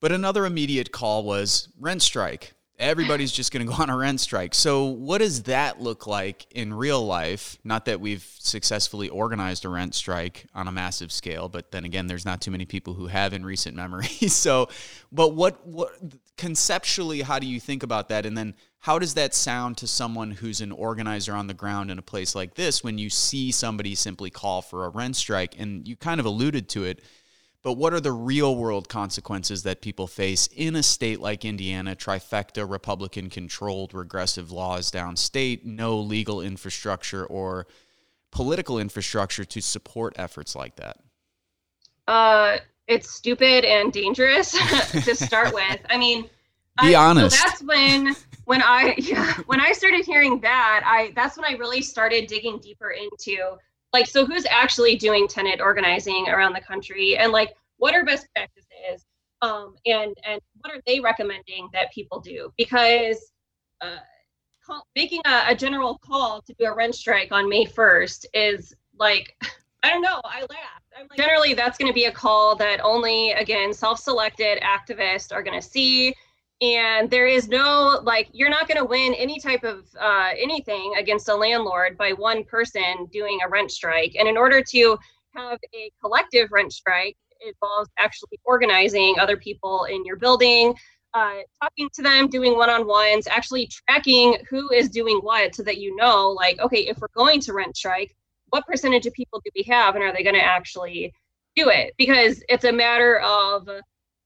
But 0.00 0.12
another 0.12 0.44
immediate 0.44 0.92
call 0.92 1.24
was 1.24 1.68
rent 1.80 2.02
strike. 2.02 2.52
Everybody's 2.82 3.30
just 3.30 3.52
going 3.52 3.64
to 3.64 3.72
go 3.72 3.80
on 3.80 3.88
a 3.88 3.96
rent 3.96 4.20
strike. 4.20 4.54
So, 4.54 4.84
what 4.84 5.18
does 5.18 5.44
that 5.44 5.80
look 5.80 6.06
like 6.06 6.46
in 6.50 6.74
real 6.74 7.04
life? 7.06 7.56
Not 7.62 7.84
that 7.84 8.00
we've 8.00 8.26
successfully 8.38 9.08
organized 9.08 9.64
a 9.64 9.68
rent 9.68 9.94
strike 9.94 10.46
on 10.54 10.66
a 10.66 10.72
massive 10.72 11.12
scale, 11.12 11.48
but 11.48 11.70
then 11.70 11.84
again, 11.84 12.08
there's 12.08 12.24
not 12.24 12.40
too 12.40 12.50
many 12.50 12.64
people 12.64 12.94
who 12.94 13.06
have 13.06 13.32
in 13.32 13.44
recent 13.44 13.76
memory. 13.82 14.08
so, 14.08 14.68
but 15.12 15.34
what, 15.34 15.66
what 15.66 15.92
conceptually, 16.36 17.22
how 17.22 17.38
do 17.38 17.46
you 17.46 17.60
think 17.60 17.82
about 17.82 18.08
that? 18.08 18.26
And 18.26 18.36
then, 18.36 18.54
how 18.80 18.98
does 18.98 19.14
that 19.14 19.32
sound 19.32 19.76
to 19.76 19.86
someone 19.86 20.32
who's 20.32 20.60
an 20.60 20.72
organizer 20.72 21.34
on 21.34 21.46
the 21.46 21.54
ground 21.54 21.88
in 21.88 22.00
a 22.00 22.02
place 22.02 22.34
like 22.34 22.54
this 22.54 22.82
when 22.82 22.98
you 22.98 23.10
see 23.10 23.52
somebody 23.52 23.94
simply 23.94 24.28
call 24.28 24.60
for 24.60 24.86
a 24.86 24.88
rent 24.88 25.14
strike? 25.14 25.54
And 25.56 25.86
you 25.86 25.94
kind 25.94 26.18
of 26.18 26.26
alluded 26.26 26.68
to 26.70 26.84
it, 26.84 27.00
but 27.62 27.74
what 27.74 27.92
are 27.94 28.00
the 28.00 28.12
real 28.12 28.56
world 28.56 28.88
consequences 28.88 29.62
that 29.62 29.80
people 29.80 30.06
face 30.06 30.48
in 30.48 30.74
a 30.74 30.82
state 30.82 31.20
like 31.20 31.44
Indiana, 31.44 31.94
trifecta 31.94 32.68
Republican 32.68 33.30
controlled 33.30 33.94
regressive 33.94 34.50
laws 34.50 34.90
downstate, 34.90 35.64
no 35.64 35.98
legal 35.98 36.40
infrastructure 36.40 37.24
or 37.24 37.66
political 38.32 38.78
infrastructure 38.78 39.44
to 39.44 39.60
support 39.60 40.14
efforts 40.18 40.56
like 40.56 40.76
that? 40.76 40.98
Uh, 42.08 42.56
it's 42.88 43.10
stupid 43.10 43.64
and 43.64 43.92
dangerous 43.92 44.52
to 44.90 45.14
start 45.14 45.54
with. 45.54 45.80
I 45.88 45.98
mean, 45.98 46.28
be 46.80 46.94
I, 46.96 47.10
honest. 47.10 47.36
So 47.36 47.42
that's 47.44 47.62
when 47.62 48.16
when 48.44 48.62
I 48.62 48.94
yeah, 48.98 49.34
when 49.46 49.60
I 49.60 49.72
started 49.72 50.04
hearing 50.04 50.40
that, 50.40 50.82
I 50.84 51.12
that's 51.14 51.36
when 51.36 51.44
I 51.44 51.56
really 51.56 51.82
started 51.82 52.26
digging 52.26 52.58
deeper 52.58 52.90
into 52.90 53.56
like 53.92 54.06
so 54.06 54.24
who's 54.24 54.46
actually 54.50 54.96
doing 54.96 55.28
tenant 55.28 55.60
organizing 55.60 56.28
around 56.28 56.52
the 56.52 56.60
country 56.60 57.16
and 57.16 57.32
like 57.32 57.54
what 57.76 57.94
are 57.94 58.04
best 58.04 58.26
practices 58.34 59.06
um 59.42 59.74
and 59.86 60.16
and 60.24 60.40
what 60.60 60.74
are 60.74 60.80
they 60.86 61.00
recommending 61.00 61.68
that 61.72 61.92
people 61.92 62.20
do 62.20 62.52
because 62.56 63.32
uh 63.80 63.98
call, 64.64 64.86
making 64.94 65.20
a, 65.26 65.44
a 65.48 65.54
general 65.54 65.98
call 65.98 66.40
to 66.42 66.54
do 66.58 66.66
a 66.66 66.74
rent 66.74 66.94
strike 66.94 67.32
on 67.32 67.48
May 67.48 67.66
1st 67.66 68.26
is 68.34 68.74
like 68.98 69.36
I 69.82 69.90
don't 69.90 70.02
know. 70.02 70.20
I 70.24 70.42
laughed. 70.42 70.92
I'm 70.96 71.08
like, 71.10 71.18
generally, 71.18 71.54
that's 71.54 71.76
going 71.76 71.90
to 71.90 71.94
be 71.94 72.04
a 72.04 72.12
call 72.12 72.54
that 72.56 72.80
only, 72.84 73.32
again, 73.32 73.72
self 73.72 73.98
selected 73.98 74.60
activists 74.60 75.32
are 75.32 75.42
going 75.42 75.60
to 75.60 75.66
see 75.66 76.14
and 76.62 77.10
there 77.10 77.26
is 77.26 77.48
no 77.48 78.00
like 78.04 78.28
you're 78.32 78.48
not 78.48 78.68
going 78.68 78.78
to 78.78 78.84
win 78.84 79.12
any 79.14 79.38
type 79.38 79.64
of 79.64 79.84
uh, 80.00 80.30
anything 80.38 80.94
against 80.98 81.28
a 81.28 81.34
landlord 81.34 81.98
by 81.98 82.12
one 82.12 82.44
person 82.44 83.06
doing 83.12 83.38
a 83.44 83.48
rent 83.48 83.70
strike. 83.70 84.14
And 84.18 84.28
in 84.28 84.36
order 84.36 84.62
to 84.70 84.96
have 85.34 85.58
a 85.74 85.90
collective 86.00 86.50
rent 86.52 86.72
strike 86.72 87.16
it 87.40 87.54
involves 87.54 87.90
actually 87.98 88.38
organizing 88.44 89.16
other 89.20 89.36
people 89.36 89.84
in 89.84 90.04
your 90.04 90.16
building 90.16 90.74
uh, 91.14 91.40
talking 91.62 91.90
to 91.92 92.02
them 92.02 92.28
doing 92.28 92.56
one-on-ones 92.56 93.26
actually 93.26 93.66
tracking 93.66 94.36
who 94.48 94.70
is 94.70 94.88
doing 94.88 95.18
what 95.18 95.54
so 95.54 95.62
that 95.62 95.78
you 95.78 95.96
know 95.96 96.30
like 96.30 96.58
okay 96.60 96.86
if 96.86 96.98
we're 96.98 97.08
going 97.16 97.40
to 97.40 97.52
rent 97.52 97.76
strike 97.76 98.14
what 98.52 98.66
percentage 98.66 99.06
of 99.06 99.14
people 99.14 99.40
do 99.44 99.50
we 99.56 99.62
have 99.62 99.94
and 99.94 100.04
are 100.04 100.12
they 100.12 100.22
going 100.22 100.34
to 100.34 100.44
actually 100.44 101.12
do 101.56 101.68
it? 101.68 101.94
Because 101.98 102.42
it's 102.48 102.64
a 102.64 102.72
matter 102.72 103.20
of 103.20 103.68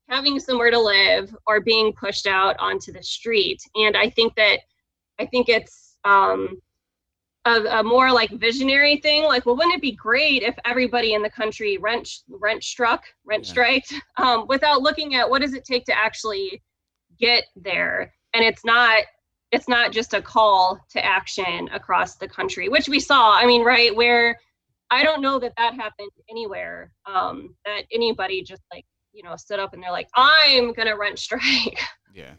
having 0.08 0.38
somewhere 0.38 0.70
to 0.70 0.78
live 0.78 1.34
or 1.46 1.60
being 1.60 1.92
pushed 1.92 2.26
out 2.26 2.56
onto 2.58 2.92
the 2.92 3.02
street. 3.02 3.60
And 3.74 3.96
I 3.96 4.10
think 4.10 4.34
that 4.36 4.60
I 5.18 5.26
think 5.26 5.48
it's 5.48 5.96
um, 6.04 6.60
a, 7.46 7.78
a, 7.78 7.82
more 7.82 8.12
like 8.12 8.30
visionary 8.30 8.98
thing. 8.98 9.24
Like, 9.24 9.46
well, 9.46 9.56
wouldn't 9.56 9.74
it 9.74 9.80
be 9.80 9.92
great 9.92 10.42
if 10.42 10.56
everybody 10.64 11.14
in 11.14 11.22
the 11.22 11.30
country 11.30 11.78
rent 11.78 12.08
rent 12.28 12.62
struck, 12.62 13.04
rent 13.24 13.44
yeah. 13.44 13.50
striked, 13.50 13.94
um, 14.18 14.46
without 14.48 14.82
looking 14.82 15.14
at 15.14 15.28
what 15.28 15.42
does 15.42 15.54
it 15.54 15.64
take 15.64 15.84
to 15.86 15.96
actually 15.96 16.62
get 17.18 17.44
there? 17.56 18.12
And 18.34 18.44
it's 18.44 18.64
not 18.64 19.04
it's 19.52 19.68
not 19.68 19.92
just 19.92 20.12
a 20.12 20.20
call 20.20 20.78
to 20.90 21.04
action 21.04 21.68
across 21.72 22.16
the 22.16 22.28
country, 22.28 22.68
which 22.68 22.88
we 22.88 23.00
saw. 23.00 23.32
I 23.32 23.46
mean, 23.46 23.64
right 23.64 23.94
where 23.94 24.38
I 24.90 25.02
don't 25.02 25.22
know 25.22 25.38
that 25.38 25.52
that 25.56 25.74
happened 25.74 26.10
anywhere. 26.30 26.92
Um, 27.06 27.54
that 27.64 27.82
anybody 27.92 28.42
just 28.42 28.62
like 28.72 28.84
you 29.16 29.22
know 29.22 29.34
stood 29.36 29.58
up 29.58 29.72
and 29.72 29.82
they're 29.82 29.90
like 29.90 30.08
i'm 30.14 30.72
gonna 30.72 30.96
rent 30.96 31.18
strike. 31.18 31.42
Yeah. 32.14 32.32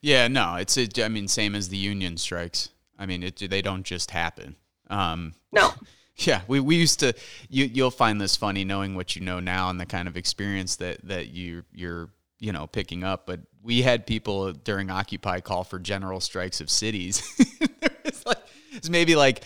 Yeah 0.00 0.26
no 0.26 0.56
it's 0.56 0.76
it, 0.76 0.98
i 0.98 1.08
mean 1.08 1.28
same 1.28 1.54
as 1.54 1.68
the 1.68 1.76
union 1.76 2.16
strikes. 2.16 2.70
I 2.98 3.06
mean 3.06 3.22
it 3.22 3.36
they 3.50 3.62
don't 3.62 3.84
just 3.84 4.10
happen. 4.10 4.56
Um 4.88 5.34
no. 5.52 5.72
Yeah 6.16 6.40
we, 6.48 6.58
we 6.58 6.74
used 6.74 6.98
to 7.00 7.14
you 7.48 7.66
you'll 7.66 7.92
find 7.92 8.20
this 8.20 8.34
funny 8.34 8.64
knowing 8.64 8.96
what 8.96 9.14
you 9.14 9.22
know 9.22 9.38
now 9.38 9.70
and 9.70 9.78
the 9.78 9.86
kind 9.86 10.08
of 10.08 10.16
experience 10.16 10.74
that 10.76 11.06
that 11.06 11.28
you 11.28 11.62
you're 11.72 12.08
you 12.40 12.50
know 12.52 12.66
picking 12.66 13.04
up 13.04 13.24
but 13.26 13.38
we 13.62 13.82
had 13.82 14.04
people 14.04 14.52
during 14.52 14.90
occupy 14.90 15.38
call 15.40 15.62
for 15.62 15.78
general 15.78 16.20
strikes 16.20 16.60
of 16.60 16.70
cities. 16.70 17.22
It's 18.04 18.24
like 18.24 18.38
it's 18.72 18.88
maybe 18.88 19.14
like 19.16 19.44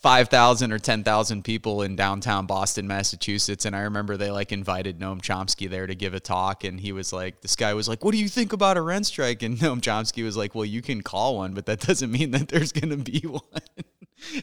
5,000 0.00 0.72
or 0.72 0.78
10,000 0.78 1.44
people 1.44 1.82
in 1.82 1.94
downtown 1.94 2.46
Boston, 2.46 2.88
Massachusetts. 2.88 3.66
And 3.66 3.76
I 3.76 3.80
remember 3.82 4.16
they 4.16 4.30
like 4.30 4.50
invited 4.50 4.98
Noam 4.98 5.20
Chomsky 5.20 5.68
there 5.68 5.86
to 5.86 5.94
give 5.94 6.14
a 6.14 6.20
talk. 6.20 6.64
And 6.64 6.80
he 6.80 6.92
was 6.92 7.12
like, 7.12 7.40
this 7.40 7.56
guy 7.56 7.74
was 7.74 7.88
like, 7.88 8.04
what 8.04 8.12
do 8.12 8.18
you 8.18 8.28
think 8.28 8.52
about 8.52 8.76
a 8.76 8.82
rent 8.82 9.06
strike? 9.06 9.42
And 9.42 9.56
Noam 9.58 9.80
Chomsky 9.80 10.24
was 10.24 10.36
like, 10.36 10.54
well, 10.54 10.64
you 10.64 10.82
can 10.82 11.02
call 11.02 11.36
one, 11.36 11.54
but 11.54 11.66
that 11.66 11.80
doesn't 11.80 12.10
mean 12.10 12.30
that 12.32 12.48
there's 12.48 12.72
going 12.72 12.90
to 12.90 12.96
be 12.96 13.20
one. 13.26 13.42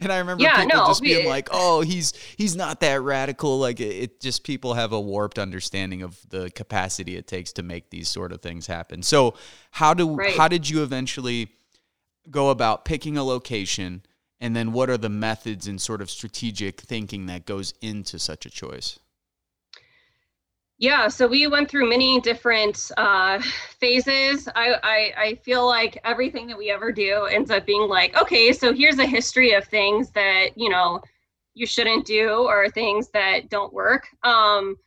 and 0.01 0.11
I 0.11 0.19
remember 0.19 0.43
yeah, 0.43 0.61
people 0.63 0.77
no, 0.77 0.87
just 0.87 1.01
being 1.01 1.27
like, 1.27 1.47
"Oh, 1.51 1.81
he's 1.81 2.13
he's 2.37 2.55
not 2.55 2.81
that 2.81 3.01
radical." 3.01 3.59
Like 3.59 3.79
it, 3.79 3.95
it, 3.95 4.19
just 4.19 4.43
people 4.43 4.73
have 4.73 4.91
a 4.91 4.99
warped 4.99 5.39
understanding 5.39 6.01
of 6.01 6.19
the 6.29 6.49
capacity 6.51 7.15
it 7.15 7.27
takes 7.27 7.53
to 7.53 7.63
make 7.63 7.89
these 7.89 8.09
sort 8.09 8.31
of 8.31 8.41
things 8.41 8.67
happen. 8.67 9.03
So, 9.03 9.35
how 9.71 9.93
do 9.93 10.15
right. 10.15 10.35
how 10.35 10.47
did 10.47 10.69
you 10.69 10.83
eventually 10.83 11.51
go 12.29 12.49
about 12.49 12.85
picking 12.85 13.17
a 13.17 13.23
location, 13.23 14.03
and 14.41 14.55
then 14.55 14.71
what 14.71 14.89
are 14.89 14.97
the 14.97 15.09
methods 15.09 15.67
and 15.67 15.81
sort 15.81 16.01
of 16.01 16.09
strategic 16.09 16.81
thinking 16.81 17.25
that 17.25 17.45
goes 17.45 17.73
into 17.81 18.19
such 18.19 18.45
a 18.45 18.49
choice? 18.49 18.99
Yeah, 20.77 21.09
so 21.09 21.27
we 21.27 21.45
went 21.45 21.69
through 21.69 21.89
many 21.89 22.21
different 22.21 22.89
uh, 22.95 23.41
phases. 23.79 24.47
I, 24.55 24.75
I, 24.81 25.13
I 25.17 25.35
feel 25.43 25.67
like 25.67 25.99
everything 26.05 26.47
that 26.47 26.57
we 26.57 26.71
ever 26.71 26.93
do 26.93 27.25
ends 27.25 27.51
up 27.51 27.65
being 27.65 27.89
like, 27.89 28.19
okay, 28.19 28.53
so 28.53 28.73
here's 28.73 28.97
a 28.97 29.05
history 29.05 29.51
of 29.51 29.65
things 29.65 30.11
that 30.11 30.57
you 30.57 30.69
know 30.69 31.01
you 31.53 31.65
shouldn't 31.65 32.05
do 32.05 32.47
or 32.47 32.69
things 32.69 33.09
that 33.09 33.49
don't 33.49 33.73
work. 33.73 34.07
Um, 34.23 34.77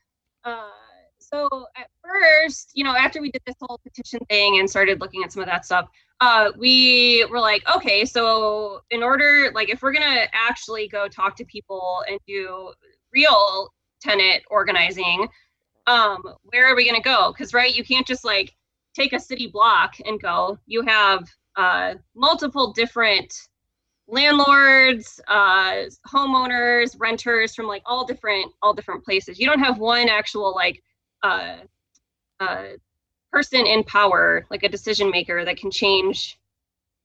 uh, 0.44 0.70
so 1.18 1.48
at 1.76 1.88
first, 2.02 2.70
you 2.74 2.84
know, 2.84 2.94
after 2.96 3.20
we 3.20 3.30
did 3.30 3.42
this 3.46 3.56
whole 3.60 3.78
petition 3.84 4.20
thing 4.30 4.58
and 4.58 4.68
started 4.68 5.00
looking 5.00 5.22
at 5.22 5.32
some 5.32 5.42
of 5.42 5.48
that 5.48 5.66
stuff, 5.66 5.88
uh, 6.22 6.52
we 6.56 7.26
were 7.30 7.40
like, 7.40 7.62
okay, 7.74 8.04
so 8.04 8.80
in 8.90 9.02
order, 9.02 9.50
like, 9.54 9.68
if 9.68 9.82
we're 9.82 9.92
gonna 9.92 10.26
actually 10.32 10.87
go 10.87 11.08
talk 11.08 11.35
to 11.37 11.44
people 11.44 12.02
and 12.08 12.18
do 12.26 12.72
real 13.12 13.72
tenant 14.00 14.42
organizing 14.50 15.28
um, 15.87 16.22
where 16.44 16.66
are 16.66 16.76
we 16.76 16.90
to 16.90 17.00
go? 17.00 17.32
Because, 17.32 17.54
right, 17.54 17.74
you 17.74 17.85
can't 17.85 18.06
just 18.06 18.24
like 18.24 18.54
take 18.94 19.12
a 19.12 19.20
city 19.20 19.48
block 19.48 19.94
and 20.04 20.20
go. 20.20 20.58
You 20.66 20.82
have 20.82 21.28
uh, 21.56 21.94
multiple 22.14 22.72
different 22.72 23.35
landlords, 24.06 25.20
uh, 25.28 25.85
homeowners, 26.06 26.96
renters 26.98 27.54
from 27.54 27.66
like 27.66 27.82
all 27.87 28.06
different 28.06 28.52
all 28.62 28.74
different 28.74 29.04
places. 29.04 29.38
You 29.38 29.46
don't 29.46 29.61
have 29.61 29.78
one 29.78 30.08
actual 30.08 30.54
like 30.54 30.82
uh, 31.22 31.56
uh, 32.40 32.64
person 33.33 33.66
in 33.66 33.83
power, 33.85 34.47
like 34.51 34.62
a 34.62 34.68
decision 34.68 35.11
maker 35.11 35.45
that 35.45 35.57
can 35.57 35.71
change 35.71 36.38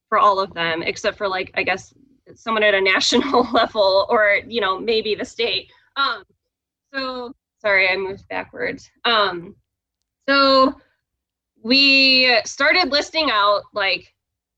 for 0.10 0.20
all 0.20 0.40
of 0.40 0.54
them, 0.54 0.84
except 0.84 1.18
for 1.18 1.28
like 1.28 1.52
I 1.56 1.64
guess 1.64 1.94
someone 2.36 2.64
at 2.64 2.74
a 2.74 2.82
national 2.94 3.44
level 3.52 4.06
or 4.10 4.40
you 4.48 4.62
know 4.62 4.80
maybe 4.80 5.16
the 5.16 5.26
state. 5.26 5.72
Um, 5.96 6.24
so 6.94 7.34
sorry, 7.60 7.90
I 7.90 7.98
moved 7.98 8.28
backwards. 8.30 8.90
Um, 9.06 9.56
so 10.28 10.76
we 11.64 12.40
started 12.46 12.92
listing 12.92 13.30
out 13.32 13.64
like 13.74 14.14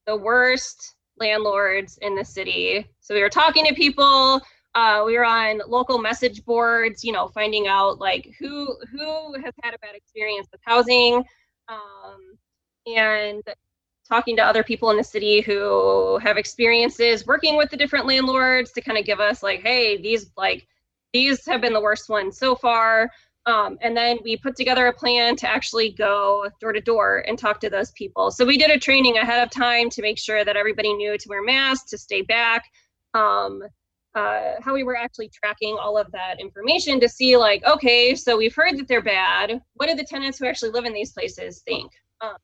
the 0.05 0.15
worst 0.15 0.95
landlords 1.17 1.97
in 2.01 2.15
the 2.15 2.25
city. 2.25 2.87
So 2.99 3.13
we 3.13 3.21
were 3.21 3.29
talking 3.29 3.65
to 3.65 3.73
people. 3.73 4.41
Uh, 4.75 5.03
we 5.05 5.17
were 5.17 5.25
on 5.25 5.61
local 5.67 5.97
message 5.97 6.45
boards, 6.45 7.03
you 7.03 7.11
know, 7.11 7.27
finding 7.29 7.67
out 7.67 7.99
like 7.99 8.33
who 8.39 8.75
who 8.91 9.33
has 9.43 9.53
had 9.63 9.73
a 9.73 9.79
bad 9.79 9.95
experience 9.95 10.47
with 10.51 10.61
housing, 10.63 11.23
um, 11.69 12.37
and 12.87 13.43
talking 14.07 14.35
to 14.35 14.43
other 14.43 14.63
people 14.63 14.89
in 14.89 14.97
the 14.97 15.03
city 15.03 15.41
who 15.41 16.17
have 16.17 16.37
experiences 16.37 17.27
working 17.27 17.55
with 17.55 17.69
the 17.69 17.77
different 17.77 18.07
landlords 18.07 18.71
to 18.71 18.81
kind 18.81 18.97
of 18.97 19.05
give 19.05 19.19
us 19.19 19.43
like, 19.43 19.61
hey, 19.61 20.01
these 20.01 20.31
like 20.35 20.67
these 21.13 21.45
have 21.45 21.61
been 21.61 21.73
the 21.73 21.81
worst 21.81 22.09
ones 22.09 22.37
so 22.37 22.55
far. 22.55 23.09
Um, 23.45 23.77
and 23.81 23.95
then 23.95 24.19
we 24.23 24.37
put 24.37 24.55
together 24.55 24.87
a 24.87 24.93
plan 24.93 25.35
to 25.37 25.49
actually 25.49 25.91
go 25.91 26.49
door 26.59 26.73
to 26.73 26.81
door 26.81 27.23
and 27.27 27.37
talk 27.37 27.59
to 27.61 27.69
those 27.69 27.91
people. 27.91 28.31
So 28.31 28.45
we 28.45 28.57
did 28.57 28.69
a 28.69 28.77
training 28.77 29.17
ahead 29.17 29.41
of 29.41 29.49
time 29.49 29.89
to 29.91 30.01
make 30.01 30.19
sure 30.19 30.43
that 30.43 30.57
everybody 30.57 30.93
knew 30.93 31.17
to 31.17 31.29
wear 31.29 31.41
masks, 31.41 31.89
to 31.91 31.97
stay 31.97 32.21
back, 32.21 32.65
um, 33.13 33.63
uh, 34.15 34.53
how 34.61 34.73
we 34.73 34.83
were 34.83 34.95
actually 34.95 35.29
tracking 35.29 35.77
all 35.79 35.97
of 35.97 36.11
that 36.11 36.39
information 36.39 36.99
to 36.99 37.07
see, 37.07 37.37
like, 37.37 37.63
okay, 37.65 38.15
so 38.15 38.37
we've 38.37 38.55
heard 38.55 38.77
that 38.77 38.87
they're 38.87 39.01
bad. 39.01 39.61
What 39.75 39.87
do 39.87 39.95
the 39.95 40.03
tenants 40.03 40.39
who 40.39 40.47
actually 40.47 40.71
live 40.71 40.85
in 40.85 40.93
these 40.93 41.11
places 41.11 41.61
think? 41.65 41.91
Um, 42.21 42.37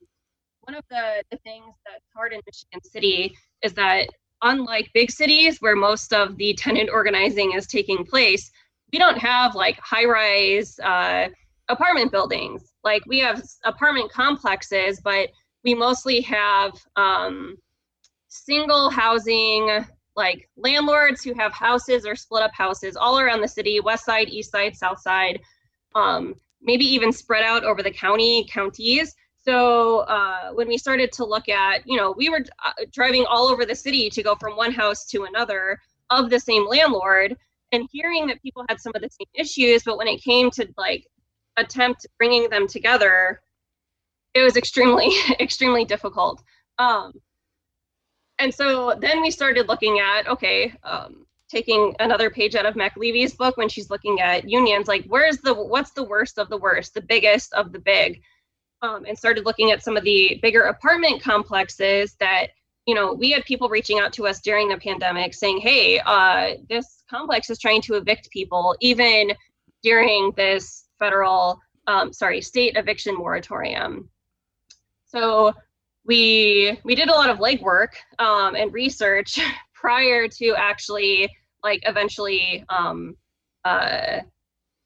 one 0.62 0.74
of 0.74 0.84
the, 0.90 1.22
the 1.30 1.38
things 1.38 1.74
that's 1.84 2.04
hard 2.14 2.32
in 2.32 2.40
Michigan 2.46 2.82
City 2.82 3.36
is 3.62 3.72
that 3.74 4.08
unlike 4.42 4.90
big 4.94 5.10
cities 5.10 5.58
where 5.60 5.76
most 5.76 6.12
of 6.12 6.36
the 6.36 6.54
tenant 6.54 6.90
organizing 6.92 7.52
is 7.52 7.66
taking 7.66 8.04
place, 8.04 8.50
we 8.92 8.98
don't 8.98 9.18
have 9.18 9.54
like 9.54 9.78
high 9.80 10.04
rise 10.04 10.78
uh, 10.80 11.28
apartment 11.68 12.12
buildings. 12.12 12.72
Like 12.84 13.02
we 13.06 13.18
have 13.20 13.42
apartment 13.64 14.12
complexes, 14.12 15.00
but 15.02 15.30
we 15.64 15.74
mostly 15.74 16.20
have 16.22 16.72
um, 16.96 17.56
single 18.28 18.90
housing, 18.90 19.84
like 20.16 20.48
landlords 20.56 21.22
who 21.22 21.34
have 21.34 21.52
houses 21.52 22.06
or 22.06 22.16
split 22.16 22.42
up 22.42 22.52
houses 22.54 22.96
all 22.96 23.18
around 23.18 23.42
the 23.42 23.48
city 23.48 23.80
west 23.80 24.04
side, 24.04 24.28
east 24.28 24.50
side, 24.50 24.74
south 24.74 25.00
side, 25.00 25.40
um, 25.94 26.34
maybe 26.62 26.84
even 26.84 27.12
spread 27.12 27.42
out 27.42 27.64
over 27.64 27.82
the 27.82 27.90
county, 27.90 28.46
counties. 28.50 29.14
So 29.38 30.00
uh, 30.00 30.50
when 30.52 30.66
we 30.66 30.78
started 30.78 31.12
to 31.12 31.24
look 31.24 31.48
at, 31.48 31.86
you 31.86 31.96
know, 31.96 32.14
we 32.16 32.28
were 32.28 32.44
uh, 32.64 32.72
driving 32.92 33.24
all 33.28 33.46
over 33.46 33.64
the 33.64 33.74
city 33.74 34.10
to 34.10 34.22
go 34.22 34.34
from 34.34 34.56
one 34.56 34.72
house 34.72 35.06
to 35.06 35.24
another 35.24 35.78
of 36.10 36.30
the 36.30 36.40
same 36.40 36.66
landlord 36.66 37.36
and 37.72 37.88
hearing 37.92 38.26
that 38.26 38.42
people 38.42 38.64
had 38.68 38.80
some 38.80 38.92
of 38.94 39.02
the 39.02 39.10
same 39.10 39.26
issues, 39.34 39.82
but 39.84 39.98
when 39.98 40.08
it 40.08 40.22
came 40.22 40.50
to 40.52 40.66
like 40.76 41.06
attempt 41.56 42.06
bringing 42.18 42.48
them 42.48 42.66
together, 42.66 43.40
it 44.34 44.42
was 44.42 44.56
extremely, 44.56 45.10
extremely 45.40 45.84
difficult. 45.84 46.42
Um, 46.78 47.12
and 48.38 48.54
so 48.54 48.94
then 49.00 49.22
we 49.22 49.30
started 49.30 49.68
looking 49.68 49.98
at, 49.98 50.26
okay, 50.28 50.72
um, 50.82 51.26
taking 51.48 51.94
another 52.00 52.28
page 52.28 52.54
out 52.54 52.66
of 52.66 52.74
McAlevey's 52.74 53.34
book 53.34 53.56
when 53.56 53.68
she's 53.68 53.90
looking 53.90 54.20
at 54.20 54.48
unions, 54.48 54.88
like 54.88 55.04
where's 55.06 55.38
the, 55.38 55.54
what's 55.54 55.92
the 55.92 56.04
worst 56.04 56.38
of 56.38 56.48
the 56.48 56.56
worst, 56.56 56.94
the 56.94 57.00
biggest 57.00 57.52
of 57.54 57.72
the 57.72 57.78
big? 57.78 58.20
um, 58.82 59.04
and 59.06 59.16
started 59.16 59.44
looking 59.44 59.70
at 59.70 59.82
some 59.82 59.96
of 59.96 60.04
the 60.04 60.38
bigger 60.42 60.62
apartment 60.62 61.22
complexes 61.22 62.14
that 62.20 62.48
you 62.86 62.94
know 62.94 63.12
we 63.12 63.30
had 63.30 63.44
people 63.44 63.68
reaching 63.68 63.98
out 63.98 64.12
to 64.12 64.26
us 64.26 64.40
during 64.40 64.68
the 64.68 64.76
pandemic 64.76 65.34
saying 65.34 65.58
hey 65.58 65.98
uh, 66.00 66.54
this 66.68 67.02
complex 67.08 67.50
is 67.50 67.58
trying 67.58 67.82
to 67.82 67.94
evict 67.94 68.30
people 68.30 68.76
even 68.80 69.32
during 69.82 70.32
this 70.36 70.86
federal 70.98 71.60
um, 71.86 72.12
sorry 72.12 72.40
state 72.40 72.76
eviction 72.76 73.14
moratorium 73.14 74.08
so 75.06 75.52
we 76.06 76.78
we 76.84 76.94
did 76.94 77.08
a 77.08 77.12
lot 77.12 77.30
of 77.30 77.38
legwork 77.38 77.94
um, 78.18 78.54
and 78.54 78.72
research 78.72 79.38
prior 79.74 80.28
to 80.28 80.54
actually 80.56 81.30
like 81.62 81.80
eventually 81.84 82.64
um, 82.68 83.16
uh, 83.64 84.20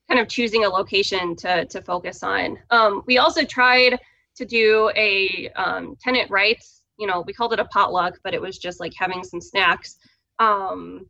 kind 0.08 0.20
of 0.20 0.28
choosing 0.28 0.64
a 0.64 0.68
location 0.68 1.36
to, 1.36 1.64
to 1.66 1.80
focus 1.82 2.22
on. 2.22 2.58
Um, 2.70 3.02
we 3.06 3.18
also 3.18 3.44
tried 3.44 3.98
to 4.36 4.44
do 4.44 4.90
a 4.96 5.50
um, 5.56 5.96
tenant 6.00 6.30
rights, 6.30 6.82
you 6.98 7.06
know, 7.06 7.22
we 7.26 7.32
called 7.32 7.52
it 7.52 7.60
a 7.60 7.64
potluck, 7.66 8.18
but 8.24 8.34
it 8.34 8.40
was 8.40 8.58
just 8.58 8.80
like 8.80 8.92
having 8.98 9.22
some 9.22 9.40
snacks. 9.40 9.98
Um, 10.38 11.06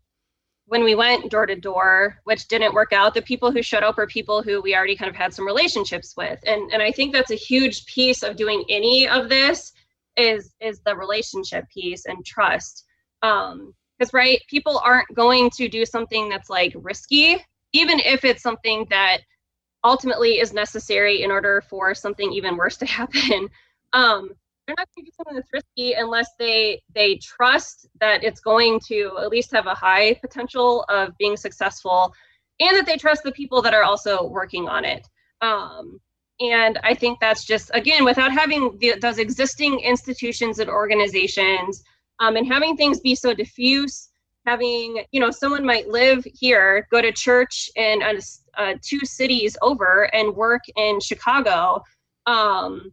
when 0.66 0.85
we 0.85 0.94
went 0.94 1.31
door 1.31 1.46
to 1.46 1.57
door, 1.57 2.18
which 2.25 2.46
didn't 2.49 2.75
work 2.75 2.92
out, 2.92 3.14
the 3.14 3.23
people 3.23 3.51
who 3.51 3.62
showed 3.62 3.83
up 3.83 3.96
were 3.96 4.07
people 4.07 4.42
who 4.42 4.61
we 4.61 4.75
already 4.75 4.96
kind 4.96 5.09
of 5.09 5.16
had 5.16 5.33
some 5.33 5.46
relationships 5.46 6.14
with. 6.16 6.38
And, 6.46 6.73
and 6.73 6.83
I 6.83 6.92
think 6.92 7.12
that's 7.12 7.33
a 7.33 7.37
huge 7.37 7.87
piece 7.87 8.23
of 8.23 8.37
doing 8.37 8.64
any 8.68 9.09
of 9.09 9.29
this 9.29 9.73
is, 10.16 10.53
is 10.61 10.81
the 10.85 10.96
relationship 10.96 11.64
piece 11.68 12.07
and 12.07 12.25
trust. 12.25 12.85
Um, 13.23 13.75
because 13.99 14.14
right, 14.14 14.40
people 14.49 14.81
aren't 14.83 15.14
going 15.14 15.51
to 15.51 15.68
do 15.68 15.85
something 15.85 16.31
that's 16.31 16.49
like 16.49 16.73
risky 16.75 17.44
even 17.73 18.01
if 18.01 18.25
it's 18.25 18.42
something 18.42 18.87
that 18.90 19.18
ultimately 19.85 20.40
is 20.40 20.53
necessary 20.53 21.23
in 21.23 21.31
order 21.31 21.62
for 21.68 21.94
something 21.94 22.33
even 22.33 22.57
worse 22.57 22.77
to 22.79 22.87
happen. 22.99 23.49
Um, 23.92 24.31
they're 24.66 24.77
not 24.79 24.88
going 24.94 25.05
to 25.05 25.11
do 25.11 25.14
something 25.16 25.35
that's 25.35 25.53
risky 25.53 25.94
unless 25.94 26.31
they 26.38 26.81
they 26.94 27.16
trust 27.16 27.88
that 27.99 28.23
it's 28.23 28.40
going 28.40 28.79
to 28.87 29.18
at 29.20 29.31
least 29.31 29.51
have 29.53 29.66
a 29.66 29.75
high 29.75 30.14
potential 30.14 30.85
of 30.88 31.16
being 31.18 31.37
successful, 31.37 32.14
and 32.61 32.77
that 32.77 32.87
they 32.87 32.96
trust 32.96 33.25
the 33.25 33.33
people 33.33 33.62
that 33.62 33.75
are 33.75 33.83
also 33.83 34.25
working 34.25 34.68
on 34.68 34.85
it. 34.85 35.07
Um, 35.40 35.99
and 36.41 36.78
I 36.82 36.95
think 36.95 37.20
that's 37.20 37.45
just 37.45 37.70
again 37.74 38.05
without 38.05 38.32
having 38.32 38.76
the, 38.78 38.95
those 39.01 39.18
existing 39.18 39.80
institutions 39.80 40.59
and 40.59 40.70
organizations, 40.70 41.82
um, 42.18 42.36
and 42.36 42.47
having 42.47 42.76
things 42.76 43.01
be 43.01 43.14
so 43.14 43.34
diffuse 43.34 44.09
having 44.47 45.05
you 45.12 45.20
know 45.20 45.30
someone 45.30 45.66
might 45.66 45.86
live 45.88 46.26
here 46.32 46.88
go 46.91 47.03
to 47.03 47.12
church 47.12 47.68
in 47.76 48.01
uh, 48.57 48.74
two 48.80 49.01
cities 49.05 49.55
over 49.61 50.05
and 50.14 50.34
work 50.34 50.62
in 50.76 50.99
chicago 50.99 51.82
um, 52.26 52.91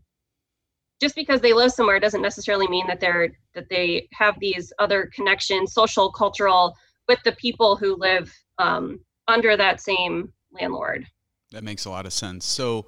just 1.00 1.16
because 1.16 1.42
they 1.42 1.54
live 1.54 1.72
somewhere 1.72 2.00
doesn't 2.00 2.22
necessarily 2.22 2.68
mean 2.68 2.86
that 2.88 3.00
they're 3.00 3.30
that 3.54 3.70
they 3.70 4.08
have 4.14 4.36
these 4.40 4.74
other 4.80 5.10
connections 5.14 5.74
social 5.74 6.12
cultural 6.12 6.76
with 7.08 7.20
the 7.24 7.32
people 7.34 7.76
who 7.76 7.96
live 7.98 8.34
um, 8.58 9.00
under 9.28 9.56
that 9.56 9.80
same 9.80 10.32
landlord. 10.52 11.06
That 11.52 11.64
makes 11.64 11.86
a 11.86 11.90
lot 11.90 12.06
of 12.06 12.14
sense. 12.14 12.46
So 12.46 12.88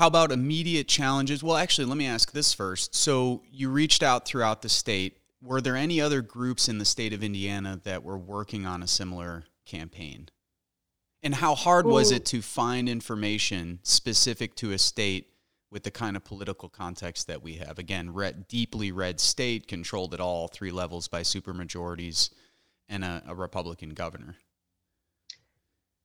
how 0.00 0.06
about 0.08 0.32
immediate 0.32 0.88
challenges 0.88 1.42
well 1.42 1.56
actually 1.56 1.84
let 1.84 1.96
me 1.96 2.06
ask 2.06 2.32
this 2.32 2.52
first 2.52 2.94
so 2.94 3.42
you 3.50 3.70
reached 3.70 4.02
out 4.02 4.26
throughout 4.26 4.62
the 4.62 4.68
state 4.68 5.20
were 5.42 5.60
there 5.60 5.76
any 5.76 6.00
other 6.00 6.20
groups 6.20 6.68
in 6.68 6.78
the 6.78 6.84
state 6.84 7.12
of 7.12 7.22
Indiana 7.22 7.80
that 7.84 8.02
were 8.02 8.18
working 8.18 8.66
on 8.66 8.82
a 8.82 8.86
similar 8.86 9.44
campaign? 9.64 10.28
And 11.22 11.34
how 11.34 11.54
hard 11.54 11.86
was 11.86 12.12
it 12.12 12.24
to 12.26 12.42
find 12.42 12.88
information 12.88 13.80
specific 13.82 14.54
to 14.56 14.72
a 14.72 14.78
state 14.78 15.28
with 15.70 15.82
the 15.82 15.90
kind 15.90 16.16
of 16.16 16.24
political 16.24 16.68
context 16.68 17.26
that 17.26 17.42
we 17.42 17.54
have? 17.54 17.78
Again, 17.78 18.12
red, 18.12 18.48
deeply 18.48 18.90
red 18.90 19.20
state, 19.20 19.66
controlled 19.66 20.14
at 20.14 20.20
all 20.20 20.48
three 20.48 20.70
levels 20.70 21.08
by 21.08 21.20
supermajorities, 21.22 22.30
and 22.88 23.04
a, 23.04 23.22
a 23.26 23.34
Republican 23.34 23.90
governor. 23.90 24.36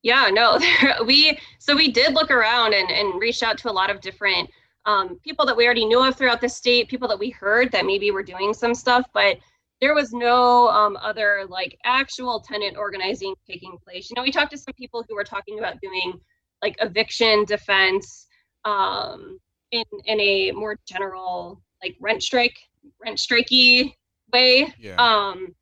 Yeah, 0.06 0.30
no, 0.32 0.60
we 1.06 1.36
so 1.58 1.76
we 1.76 1.90
did 1.90 2.14
look 2.14 2.30
around 2.30 2.76
and, 2.76 2.92
and 2.92 3.20
reached 3.20 3.42
out 3.42 3.58
to 3.58 3.72
a 3.72 3.74
lot 3.74 3.90
of 3.90 4.02
different 4.02 4.48
um, 4.86 5.20
people 5.24 5.48
that 5.48 5.58
we 5.58 5.66
already 5.66 5.84
knew 5.84 6.04
of 6.04 6.16
throughout 6.16 6.42
the 6.42 6.48
state, 6.48 6.90
people 6.90 7.08
that 7.08 7.18
we 7.18 7.32
heard 7.32 7.72
that 7.72 7.88
maybe 7.88 8.12
were 8.12 8.22
doing 8.22 8.54
some 8.54 8.76
stuff, 8.76 9.08
but 9.16 9.38
there 9.82 9.96
was 9.96 10.14
no 10.14 10.70
um, 10.70 10.96
other 11.02 11.46
like 11.50 11.76
actual 11.86 12.40
tenant 12.40 12.78
organizing 12.78 13.34
taking 13.48 13.80
place. 13.84 14.12
You 14.12 14.14
know, 14.16 14.22
we 14.22 14.32
talked 14.32 14.52
to 14.52 14.60
some 14.60 14.76
people 14.76 15.04
who 15.10 15.16
were 15.16 15.24
talking 15.24 15.58
about 15.58 15.82
doing 15.82 16.20
like 16.62 16.76
eviction 16.82 17.44
defense 17.46 18.28
um, 18.64 19.40
in 19.72 19.86
in 20.06 20.22
a 20.22 20.52
more 20.52 20.78
general 20.88 21.64
like 21.84 21.96
rent 22.00 22.22
strike, 22.22 22.60
rent 23.04 23.18
strikey 23.18 23.96
way. 24.32 24.72
Yeah. 24.78 24.98
Um, 24.98 25.56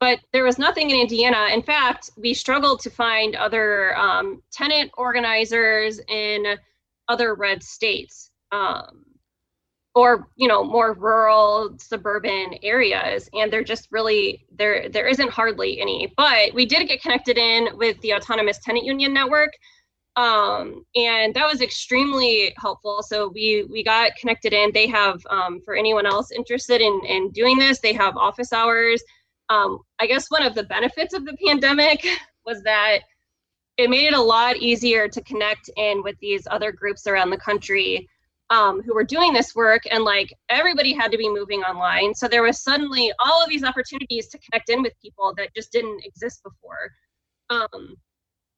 but 0.00 0.18
there 0.32 0.44
was 0.44 0.58
nothing 0.58 0.90
in 0.90 0.98
Indiana. 0.98 1.48
In 1.52 1.62
fact, 1.62 2.10
we 2.16 2.32
struggled 2.34 2.80
to 2.80 2.90
find 2.90 3.36
other 3.36 3.96
um, 3.98 4.42
tenant 4.50 4.90
organizers 4.96 6.00
in 6.08 6.56
other 7.08 7.34
red 7.34 7.62
states. 7.62 8.30
Um, 8.50 9.04
or 9.94 10.28
you 10.36 10.46
know 10.46 10.62
more 10.62 10.92
rural 10.92 11.76
suburban 11.78 12.54
areas 12.62 13.28
and 13.32 13.52
they're 13.52 13.64
just 13.64 13.88
really 13.90 14.46
there 14.56 14.88
there 14.88 15.08
isn't 15.08 15.30
hardly 15.30 15.80
any 15.80 16.12
but 16.16 16.54
we 16.54 16.64
did 16.64 16.86
get 16.86 17.02
connected 17.02 17.36
in 17.36 17.68
with 17.76 18.00
the 18.00 18.14
autonomous 18.14 18.58
tenant 18.58 18.84
union 18.84 19.12
network 19.12 19.52
um, 20.16 20.84
and 20.96 21.34
that 21.34 21.46
was 21.46 21.60
extremely 21.60 22.54
helpful 22.56 23.02
so 23.02 23.28
we 23.34 23.66
we 23.70 23.82
got 23.82 24.14
connected 24.14 24.52
in 24.52 24.70
they 24.72 24.86
have 24.86 25.20
um, 25.28 25.60
for 25.60 25.74
anyone 25.74 26.06
else 26.06 26.30
interested 26.30 26.80
in 26.80 27.00
in 27.04 27.30
doing 27.30 27.58
this 27.58 27.80
they 27.80 27.92
have 27.92 28.16
office 28.16 28.52
hours 28.52 29.02
um, 29.50 29.78
i 29.98 30.06
guess 30.06 30.30
one 30.30 30.42
of 30.42 30.54
the 30.54 30.62
benefits 30.64 31.12
of 31.12 31.24
the 31.26 31.36
pandemic 31.46 32.06
was 32.46 32.62
that 32.62 33.00
it 33.76 33.88
made 33.88 34.06
it 34.06 34.14
a 34.14 34.20
lot 34.20 34.56
easier 34.56 35.08
to 35.08 35.22
connect 35.22 35.70
in 35.76 36.02
with 36.02 36.16
these 36.20 36.46
other 36.50 36.72
groups 36.72 37.06
around 37.06 37.30
the 37.30 37.36
country 37.38 38.08
um, 38.50 38.82
who 38.82 38.94
were 38.94 39.04
doing 39.04 39.32
this 39.32 39.54
work 39.54 39.82
and 39.90 40.04
like 40.04 40.34
everybody 40.48 40.92
had 40.92 41.12
to 41.12 41.16
be 41.16 41.28
moving 41.28 41.60
online. 41.60 42.14
So 42.14 42.26
there 42.26 42.42
was 42.42 42.60
suddenly 42.60 43.12
all 43.20 43.42
of 43.42 43.48
these 43.48 43.62
opportunities 43.62 44.26
to 44.28 44.38
connect 44.38 44.68
in 44.70 44.82
with 44.82 44.92
people 45.00 45.32
that 45.36 45.54
just 45.54 45.70
didn't 45.72 46.04
exist 46.04 46.42
before. 46.42 46.90
Um, 47.48 47.94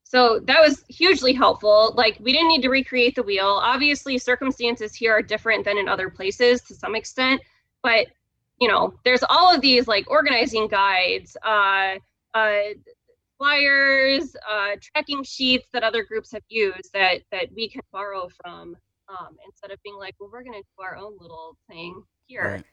so 0.02 0.40
that 0.46 0.60
was 0.60 0.82
hugely 0.88 1.34
helpful. 1.34 1.92
Like 1.94 2.18
we 2.20 2.32
didn't 2.32 2.48
need 2.48 2.62
to 2.62 2.70
recreate 2.70 3.14
the 3.14 3.22
wheel. 3.22 3.60
Obviously 3.62 4.18
circumstances 4.18 4.94
here 4.94 5.12
are 5.12 5.22
different 5.22 5.64
than 5.64 5.78
in 5.78 5.88
other 5.88 6.10
places 6.10 6.62
to 6.62 6.74
some 6.74 6.94
extent 6.94 7.40
but 7.82 8.06
you 8.62 8.68
know 8.68 8.94
there's 9.04 9.24
all 9.28 9.54
of 9.54 9.60
these 9.60 9.88
like 9.88 10.08
organizing 10.08 10.68
guides 10.68 11.36
uh, 11.44 11.94
uh, 12.34 12.58
flyers 13.38 14.36
uh, 14.48 14.76
tracking 14.80 15.22
sheets 15.24 15.66
that 15.72 15.82
other 15.82 16.04
groups 16.04 16.30
have 16.32 16.44
used 16.48 16.90
that 16.94 17.22
that 17.32 17.48
we 17.56 17.68
can 17.68 17.82
borrow 17.92 18.28
from 18.40 18.76
um, 19.08 19.36
instead 19.46 19.70
of 19.70 19.82
being 19.82 19.96
like, 19.96 20.14
well, 20.18 20.30
we're 20.32 20.42
going 20.42 20.54
to 20.54 20.60
do 20.60 20.82
our 20.82 20.96
own 20.96 21.12
little 21.20 21.56
thing 21.68 22.02
here. 22.26 22.62
Right. 22.62 22.64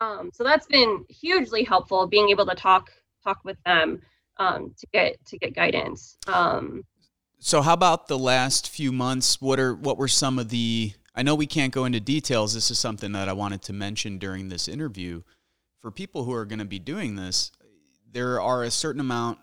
Um, 0.00 0.30
so 0.32 0.44
that's 0.44 0.66
been 0.66 1.04
hugely 1.08 1.64
helpful, 1.64 2.06
being 2.06 2.28
able 2.28 2.46
to 2.46 2.54
talk 2.54 2.90
talk 3.24 3.38
with 3.44 3.56
them 3.64 4.00
um, 4.36 4.74
to 4.78 4.86
get 4.92 5.16
to 5.26 5.38
get 5.38 5.54
guidance. 5.54 6.18
Um, 6.26 6.84
so 7.38 7.62
how 7.62 7.72
about 7.72 8.08
the 8.08 8.18
last 8.18 8.68
few 8.68 8.92
months? 8.92 9.40
What 9.40 9.58
are 9.58 9.74
what 9.74 9.98
were 9.98 10.08
some 10.08 10.38
of 10.38 10.50
the? 10.50 10.92
I 11.16 11.22
know 11.22 11.34
we 11.34 11.46
can't 11.46 11.72
go 11.72 11.86
into 11.86 11.98
details. 11.98 12.52
This 12.52 12.70
is 12.70 12.78
something 12.78 13.12
that 13.12 13.28
I 13.28 13.32
wanted 13.32 13.62
to 13.62 13.72
mention 13.72 14.18
during 14.18 14.48
this 14.50 14.68
interview. 14.68 15.22
For 15.80 15.90
people 15.90 16.24
who 16.24 16.32
are 16.34 16.44
going 16.44 16.58
to 16.58 16.66
be 16.66 16.78
doing 16.78 17.16
this, 17.16 17.52
there 18.12 18.40
are 18.40 18.62
a 18.62 18.70
certain 18.70 19.00
amount. 19.00 19.38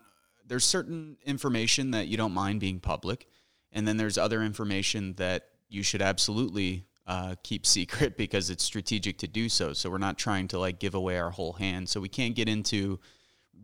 There's 0.46 0.66
certain 0.66 1.18
information 1.26 1.92
that 1.92 2.08
you 2.08 2.16
don't 2.16 2.34
mind 2.34 2.60
being 2.60 2.80
public, 2.80 3.28
and 3.72 3.88
then 3.88 3.98
there's 3.98 4.20
other 4.20 4.44
information 4.44 5.14
that 5.16 5.48
you 5.68 5.82
should 5.82 6.02
absolutely 6.02 6.86
uh, 7.08 7.36
keep 7.42 7.66
secret 7.78 8.18
because 8.18 8.52
it's 8.52 8.64
strategic 8.64 9.18
to 9.20 9.28
do 9.28 9.50
so. 9.50 9.74
So 9.74 9.90
we're 9.90 9.98
not 9.98 10.20
trying 10.20 10.48
to 10.50 10.60
like 10.60 10.80
give 10.80 10.94
away 10.94 11.18
our 11.18 11.32
whole 11.32 11.54
hand. 11.54 11.90
So 11.90 12.00
we 12.00 12.10
can't 12.10 12.36
get 12.36 12.48
into 12.48 13.00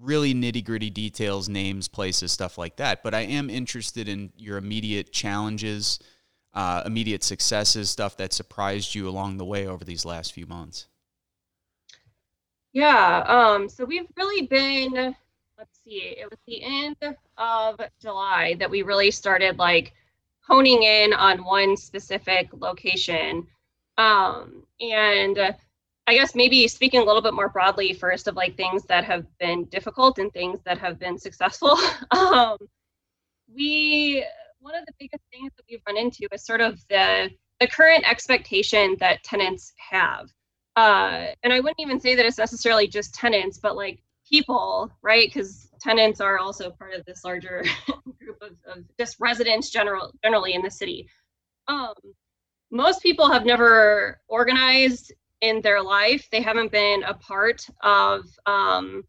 really 0.02 0.34
nitty 0.34 0.64
gritty 0.64 0.90
details, 0.90 1.48
names, 1.48 1.88
places, 1.88 2.32
stuff 2.32 2.58
like 2.58 2.78
that. 2.78 3.04
But 3.04 3.14
I 3.14 3.22
am 3.22 3.50
interested 3.50 4.08
in 4.08 4.32
your 4.38 4.58
immediate 4.58 5.12
challenges, 5.12 6.00
uh, 6.54 6.84
immediate 6.86 7.24
successes, 7.24 7.90
stuff 7.90 8.18
that 8.18 8.34
surprised 8.34 8.96
you 8.96 9.08
along 9.08 9.38
the 9.38 9.46
way 9.46 9.68
over 9.68 9.84
these 9.84 10.06
last 10.06 10.34
few 10.34 10.46
months. 10.46 10.88
Yeah. 12.74 13.24
Um, 13.28 13.70
so 13.70 13.86
we've 13.86 14.08
really 14.16 14.46
been, 14.48 15.16
let's 15.58 15.80
see, 15.84 16.16
it 16.18 16.30
was 16.30 16.40
the 16.48 16.62
end 16.64 16.98
of 17.38 17.80
July 18.02 18.56
that 18.60 18.70
we 18.70 18.82
really 18.84 19.12
started 19.12 19.58
like 19.58 19.94
honing 20.42 20.84
in 20.84 21.14
on 21.14 21.44
one 21.44 21.78
specific 21.78 22.50
location. 22.54 23.48
Um, 23.98 24.64
and 24.80 25.38
uh, 25.38 25.52
I 26.08 26.16
guess 26.16 26.34
maybe 26.36 26.68
speaking 26.68 27.02
a 27.02 27.04
little 27.04 27.22
bit 27.22 27.34
more 27.34 27.50
broadly 27.50 27.94
first 27.94 28.28
of 28.28 28.36
like 28.36 28.56
things 28.56 28.84
that 28.86 29.04
have 29.04 29.26
been 29.38 29.66
difficult 29.66 30.18
and 30.18 30.32
things 30.34 30.60
that 30.64 30.78
have 30.80 31.00
been 31.00 31.18
successful. 31.18 31.78
um, 32.12 32.58
we 33.54 34.26
one 34.60 34.76
of 34.76 34.86
the 34.86 34.94
biggest 35.00 35.24
things 35.32 35.52
that 35.56 35.64
we've 35.70 35.82
run 35.88 35.98
into 35.98 36.28
is 36.32 36.46
sort 36.46 36.62
of 36.62 36.80
the 36.90 37.30
the 37.60 37.68
current 37.68 38.10
expectation 38.10 38.96
that 39.00 39.24
tenants 39.24 39.74
have. 39.78 40.30
Uh, 40.76 41.28
and 41.44 41.52
I 41.52 41.60
wouldn't 41.60 41.80
even 41.80 42.00
say 42.00 42.16
that 42.16 42.26
it's 42.26 42.38
necessarily 42.38 42.88
just 42.88 43.14
tenants, 43.14 43.58
but 43.58 43.76
like 43.76 44.02
people, 44.30 44.90
right? 45.02 45.28
Because 45.28 45.70
tenants 45.82 46.22
are 46.22 46.38
also 46.38 46.70
part 46.72 46.94
of 46.94 47.04
this 47.06 47.26
larger 47.26 47.66
group 48.20 48.38
of, 48.42 48.52
of, 48.66 48.84
just 48.98 49.18
residents 49.20 49.70
general 49.70 50.14
generally 50.24 50.54
in 50.54 50.62
the 50.62 50.72
city. 50.72 51.08
Um, 51.68 51.94
most 52.72 53.02
people 53.02 53.30
have 53.30 53.46
never 53.46 54.22
organized 54.28 55.12
in 55.42 55.62
their 55.62 55.82
life. 55.82 56.28
They 56.32 56.42
haven't 56.42 56.72
been 56.72 57.04
a 57.04 57.14
part 57.14 57.66
of 57.82 58.22
um, 58.46 59.04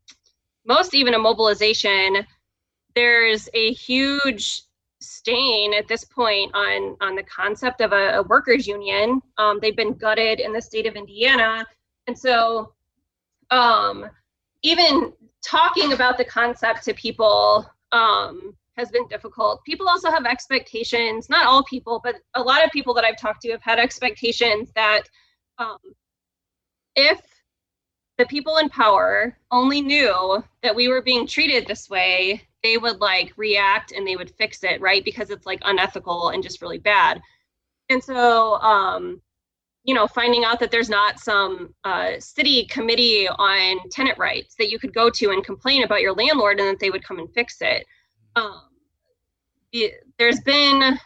most 0.66 0.94
even 0.94 1.14
a 1.14 1.18
mobilization. 1.18 2.26
There's 2.94 3.48
a 3.54 3.72
huge 3.72 4.62
stain 5.00 5.72
at 5.74 5.88
this 5.88 6.04
point 6.04 6.50
on 6.54 6.96
on 7.00 7.16
the 7.16 7.22
concept 7.24 7.80
of 7.80 7.92
a, 7.92 8.18
a 8.18 8.22
workers 8.24 8.66
union. 8.66 9.20
Um, 9.38 9.58
they've 9.60 9.76
been 9.76 9.94
gutted 9.94 10.40
in 10.40 10.52
the 10.52 10.60
state 10.60 10.86
of 10.86 10.94
Indiana, 10.94 11.66
and 12.06 12.18
so 12.18 12.74
um, 13.50 14.06
even 14.62 15.12
talking 15.42 15.92
about 15.92 16.18
the 16.18 16.24
concept 16.24 16.84
to 16.84 16.94
people 16.94 17.68
um, 17.92 18.54
has 18.76 18.90
been 18.90 19.06
difficult. 19.08 19.64
People 19.64 19.88
also 19.88 20.10
have 20.10 20.26
expectations, 20.26 21.28
not 21.28 21.46
all 21.46 21.64
people, 21.64 22.00
but 22.02 22.16
a 22.34 22.42
lot 22.42 22.64
of 22.64 22.70
people 22.70 22.94
that 22.94 23.04
I've 23.04 23.18
talked 23.18 23.42
to 23.42 23.50
have 23.50 23.62
had 23.62 23.78
expectations 23.78 24.70
that 24.74 25.02
um, 25.58 25.78
if 26.96 27.20
the 28.18 28.26
people 28.26 28.58
in 28.58 28.68
power 28.68 29.36
only 29.50 29.80
knew 29.80 30.44
that 30.62 30.74
we 30.74 30.88
were 30.88 31.02
being 31.02 31.26
treated 31.26 31.66
this 31.66 31.88
way, 31.88 32.42
they 32.62 32.76
would 32.76 33.00
like 33.00 33.32
react 33.36 33.92
and 33.92 34.06
they 34.06 34.16
would 34.16 34.30
fix 34.30 34.62
it, 34.64 34.80
right? 34.80 35.04
Because 35.04 35.30
it's 35.30 35.46
like 35.46 35.60
unethical 35.64 36.30
and 36.30 36.42
just 36.42 36.62
really 36.62 36.78
bad. 36.78 37.20
And 37.88 38.02
so 38.02 38.54
um, 38.60 39.20
you 39.84 39.94
know, 39.94 40.06
finding 40.06 40.44
out 40.44 40.60
that 40.60 40.70
there's 40.70 40.90
not 40.90 41.18
some 41.18 41.74
uh, 41.84 42.12
city 42.18 42.66
committee 42.66 43.26
on 43.28 43.88
tenant 43.90 44.18
rights 44.18 44.54
that 44.56 44.70
you 44.70 44.78
could 44.78 44.92
go 44.92 45.08
to 45.10 45.30
and 45.30 45.44
complain 45.44 45.84
about 45.84 46.02
your 46.02 46.12
landlord 46.12 46.60
and 46.60 46.68
that 46.68 46.78
they 46.80 46.90
would 46.90 47.02
come 47.02 47.18
and 47.18 47.32
fix 47.32 47.56
it. 47.60 47.86
Um, 48.36 48.62
it 49.72 50.04
there's 50.18 50.40
been, 50.40 50.98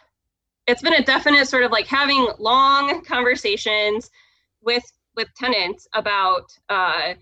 it's 0.66 0.82
been 0.82 0.94
a 0.94 1.04
definite 1.04 1.46
sort 1.46 1.62
of 1.62 1.70
like 1.70 1.86
having 1.86 2.28
long 2.38 3.04
conversations 3.04 4.10
with 4.60 4.84
with 5.14 5.28
tenants 5.36 5.86
about 5.94 6.50
uh, 6.68 7.14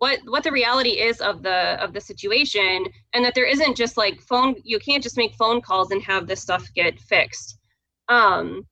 what 0.00 0.18
what 0.24 0.42
the 0.42 0.50
reality 0.50 0.98
is 0.98 1.20
of 1.20 1.42
the 1.42 1.82
of 1.82 1.92
the 1.92 2.00
situation, 2.00 2.86
and 3.12 3.24
that 3.24 3.34
there 3.34 3.46
isn't 3.46 3.76
just 3.76 3.96
like 3.96 4.20
phone. 4.22 4.56
You 4.64 4.78
can't 4.78 5.02
just 5.02 5.16
make 5.16 5.34
phone 5.34 5.60
calls 5.60 5.92
and 5.92 6.02
have 6.02 6.26
this 6.26 6.40
stuff 6.40 6.66
get 6.74 6.98
fixed. 6.98 7.58
Um, 8.08 8.66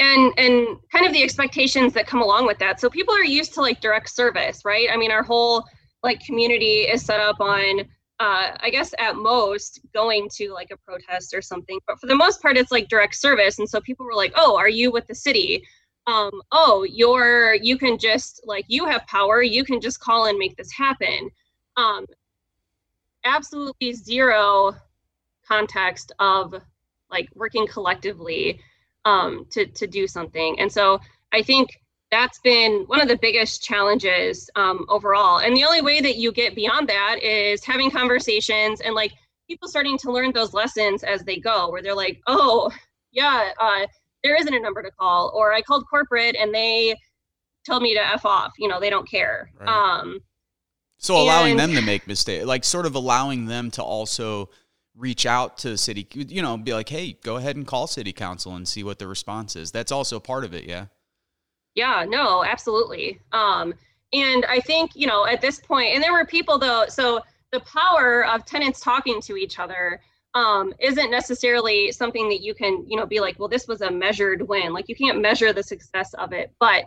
and 0.00 0.32
and 0.38 0.78
kind 0.90 1.06
of 1.06 1.12
the 1.12 1.22
expectations 1.22 1.92
that 1.92 2.06
come 2.06 2.22
along 2.22 2.46
with 2.46 2.58
that 2.58 2.80
so 2.80 2.88
people 2.88 3.14
are 3.14 3.24
used 3.24 3.52
to 3.54 3.60
like 3.60 3.80
direct 3.80 4.08
service 4.08 4.62
right 4.64 4.88
i 4.90 4.96
mean 4.96 5.10
our 5.10 5.22
whole 5.22 5.62
like 6.02 6.24
community 6.24 6.82
is 6.82 7.04
set 7.04 7.20
up 7.20 7.38
on 7.40 7.80
uh, 8.18 8.56
i 8.60 8.70
guess 8.70 8.94
at 8.98 9.16
most 9.16 9.80
going 9.94 10.28
to 10.30 10.52
like 10.52 10.70
a 10.72 10.76
protest 10.78 11.34
or 11.34 11.42
something 11.42 11.78
but 11.86 12.00
for 12.00 12.06
the 12.06 12.14
most 12.14 12.40
part 12.40 12.56
it's 12.56 12.72
like 12.72 12.88
direct 12.88 13.14
service 13.14 13.58
and 13.58 13.68
so 13.68 13.80
people 13.80 14.06
were 14.06 14.14
like 14.14 14.32
oh 14.36 14.56
are 14.56 14.68
you 14.68 14.90
with 14.90 15.06
the 15.06 15.14
city 15.14 15.62
um, 16.10 16.42
oh, 16.52 16.84
you're 16.84 17.54
you 17.54 17.78
can 17.78 17.98
just 17.98 18.42
like 18.44 18.64
you 18.68 18.86
have 18.86 19.06
power, 19.06 19.42
you 19.42 19.64
can 19.64 19.80
just 19.80 20.00
call 20.00 20.26
and 20.26 20.38
make 20.38 20.56
this 20.56 20.72
happen. 20.72 21.30
Um, 21.76 22.06
absolutely 23.24 23.92
zero 23.92 24.74
context 25.46 26.12
of 26.18 26.54
like 27.10 27.28
working 27.34 27.66
collectively 27.66 28.60
um, 29.04 29.46
to 29.50 29.66
to 29.66 29.86
do 29.86 30.06
something. 30.06 30.58
And 30.58 30.70
so 30.70 31.00
I 31.32 31.42
think 31.42 31.70
that's 32.10 32.40
been 32.40 32.84
one 32.86 33.00
of 33.00 33.08
the 33.08 33.18
biggest 33.18 33.62
challenges 33.62 34.50
um, 34.56 34.84
overall. 34.88 35.38
And 35.38 35.56
the 35.56 35.64
only 35.64 35.80
way 35.80 36.00
that 36.00 36.16
you 36.16 36.32
get 36.32 36.56
beyond 36.56 36.88
that 36.88 37.22
is 37.22 37.64
having 37.64 37.88
conversations 37.90 38.80
and 38.80 38.94
like 38.94 39.12
people 39.48 39.68
starting 39.68 39.96
to 39.98 40.10
learn 40.10 40.32
those 40.32 40.52
lessons 40.52 41.04
as 41.04 41.22
they 41.22 41.36
go, 41.36 41.70
where 41.70 41.82
they're 41.82 41.94
like, 41.94 42.20
oh, 42.26 42.70
yeah, 43.12 43.50
uh, 43.60 43.86
there 44.22 44.36
isn't 44.36 44.52
a 44.52 44.60
number 44.60 44.82
to 44.82 44.90
call, 44.90 45.32
or 45.34 45.52
I 45.52 45.62
called 45.62 45.84
corporate 45.88 46.36
and 46.36 46.54
they 46.54 46.94
told 47.66 47.82
me 47.82 47.94
to 47.94 48.06
f 48.06 48.24
off. 48.24 48.52
You 48.58 48.68
know, 48.68 48.80
they 48.80 48.90
don't 48.90 49.08
care. 49.08 49.50
Right. 49.58 49.68
Um, 49.68 50.20
so 50.98 51.16
allowing 51.16 51.52
and, 51.52 51.60
them 51.60 51.74
to 51.74 51.82
make 51.82 52.06
mistakes, 52.06 52.44
like 52.44 52.64
sort 52.64 52.84
of 52.84 52.94
allowing 52.94 53.46
them 53.46 53.70
to 53.72 53.82
also 53.82 54.50
reach 54.94 55.24
out 55.24 55.56
to 55.58 55.78
city, 55.78 56.06
you 56.12 56.42
know, 56.42 56.56
be 56.58 56.74
like, 56.74 56.88
hey, 56.90 57.16
go 57.22 57.36
ahead 57.36 57.56
and 57.56 57.66
call 57.66 57.86
city 57.86 58.12
council 58.12 58.54
and 58.54 58.68
see 58.68 58.84
what 58.84 58.98
the 58.98 59.06
response 59.06 59.56
is. 59.56 59.70
That's 59.70 59.92
also 59.92 60.20
part 60.20 60.44
of 60.44 60.52
it, 60.52 60.64
yeah. 60.64 60.86
Yeah, 61.74 62.04
no, 62.06 62.44
absolutely. 62.44 63.18
Um, 63.32 63.72
and 64.12 64.44
I 64.46 64.60
think, 64.60 64.90
you 64.94 65.06
know, 65.06 65.24
at 65.24 65.40
this 65.40 65.58
point, 65.60 65.94
and 65.94 66.02
there 66.02 66.12
were 66.12 66.26
people 66.26 66.58
though, 66.58 66.84
so 66.88 67.20
the 67.52 67.60
power 67.60 68.26
of 68.26 68.44
tenants 68.44 68.80
talking 68.80 69.20
to 69.22 69.36
each 69.36 69.58
other 69.58 70.00
um, 70.34 70.72
isn't 70.78 71.10
necessarily 71.10 71.90
something 71.92 72.28
that 72.28 72.40
you 72.40 72.54
can, 72.54 72.84
you 72.86 72.96
know, 72.96 73.06
be 73.06 73.20
like, 73.20 73.38
well, 73.38 73.48
this 73.48 73.66
was 73.66 73.80
a 73.80 73.90
measured 73.90 74.46
win. 74.46 74.72
Like 74.72 74.88
you 74.88 74.94
can't 74.94 75.20
measure 75.20 75.52
the 75.52 75.62
success 75.62 76.14
of 76.14 76.32
it, 76.32 76.52
but 76.60 76.84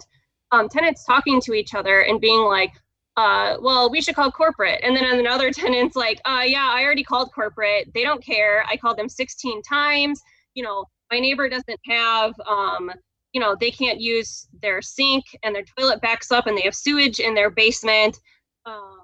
um, 0.51 0.69
tenants 0.69 1.03
talking 1.03 1.41
to 1.41 1.53
each 1.53 1.73
other 1.73 2.01
and 2.01 2.21
being 2.21 2.41
like, 2.41 2.71
uh, 3.17 3.57
well, 3.61 3.91
we 3.91 4.01
should 4.01 4.15
call 4.15 4.31
corporate. 4.31 4.79
And 4.83 4.95
then 4.95 5.19
another 5.19 5.51
tenant's 5.51 5.95
like, 5.95 6.21
uh, 6.25 6.43
yeah, 6.45 6.69
I 6.73 6.83
already 6.83 7.03
called 7.03 7.31
corporate. 7.33 7.91
They 7.93 8.03
don't 8.03 8.23
care. 8.23 8.65
I 8.69 8.77
called 8.77 8.97
them 8.97 9.09
16 9.09 9.61
times. 9.63 10.21
You 10.53 10.63
know, 10.63 10.85
my 11.11 11.19
neighbor 11.19 11.49
doesn't 11.49 11.79
have 11.87 12.33
um, 12.47 12.91
you 13.33 13.41
know 13.41 13.55
they 13.59 13.71
can't 13.71 13.99
use 13.99 14.47
their 14.61 14.81
sink 14.81 15.25
and 15.43 15.53
their 15.53 15.65
toilet 15.77 16.01
backs 16.01 16.31
up 16.31 16.47
and 16.47 16.57
they 16.57 16.61
have 16.61 16.75
sewage 16.75 17.19
in 17.19 17.33
their 17.33 17.49
basement 17.49 18.19
um, 18.65 19.02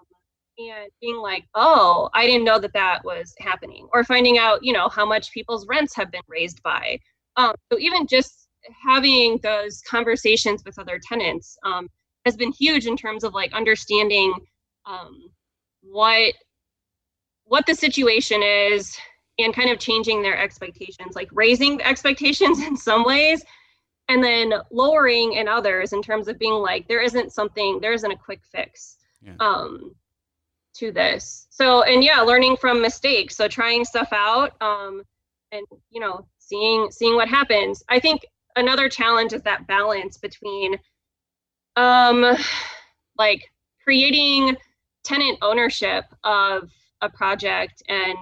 and 0.60 0.92
being 1.02 1.18
like 1.18 1.46
oh 1.56 2.10
i 2.14 2.26
didn't 2.26 2.44
know 2.44 2.60
that 2.60 2.74
that 2.74 3.04
was 3.04 3.34
happening 3.40 3.88
or 3.94 4.04
finding 4.04 4.38
out 4.38 4.64
you 4.64 4.74
know 4.74 4.90
how 4.90 5.06
much 5.06 5.32
people's 5.32 5.66
rents 5.68 5.96
have 5.96 6.12
been 6.12 6.22
raised 6.28 6.62
by 6.64 7.00
um, 7.38 7.56
so 7.72 7.80
even 7.80 8.06
just 8.06 8.50
having 8.86 9.40
those 9.42 9.82
conversations 9.82 10.62
with 10.66 10.78
other 10.78 11.00
tenants 11.02 11.58
um, 11.64 11.88
has 12.26 12.36
been 12.36 12.52
huge 12.52 12.86
in 12.86 12.98
terms 12.98 13.24
of 13.24 13.34
like 13.34 13.54
understanding 13.54 14.34
um, 14.86 15.30
what 15.82 16.34
what 17.46 17.66
the 17.66 17.74
situation 17.74 18.42
is 18.44 18.96
and 19.40 19.56
kind 19.56 19.70
of 19.70 19.80
changing 19.80 20.22
their 20.22 20.38
expectations 20.38 21.16
like 21.16 21.30
raising 21.32 21.78
the 21.78 21.88
expectations 21.88 22.60
in 22.68 22.76
some 22.76 23.04
ways 23.06 23.44
and 24.10 24.24
then 24.24 24.54
lowering 24.72 25.34
in 25.34 25.48
others 25.48 25.94
in 25.94 26.02
terms 26.02 26.28
of 26.28 26.38
being 26.38 26.54
like 26.54 26.88
there 26.88 27.02
isn't 27.02 27.32
something 27.32 27.80
there 27.80 27.94
isn't 27.94 28.12
a 28.12 28.18
quick 28.18 28.42
fix 28.52 28.98
yeah. 29.22 29.34
um 29.40 29.96
to 30.80 30.92
this. 30.92 31.48
So 31.50 31.84
and 31.84 32.04
yeah 32.04 32.22
learning 32.22 32.58
from 32.58 32.82
mistakes. 32.82 33.36
So 33.36 33.48
trying 33.48 33.86
stuff 33.86 34.10
out 34.12 34.54
um 34.62 35.04
and 35.52 35.66
you 35.90 36.00
know 36.00 36.26
seeing 36.38 36.90
seeing 36.92 37.16
what 37.16 37.28
happens. 37.28 37.84
I 37.90 38.00
think 38.00 38.26
another 38.56 38.90
challenge 38.90 39.34
is 39.34 39.42
that 39.44 39.68
balance 39.68 40.18
between 40.18 40.78
um 41.76 42.36
like 43.18 43.44
creating 43.84 44.58
tenant 45.04 45.38
ownership 45.42 46.06
of 46.24 46.70
a 47.02 47.10
project 47.10 47.82
and 47.88 48.18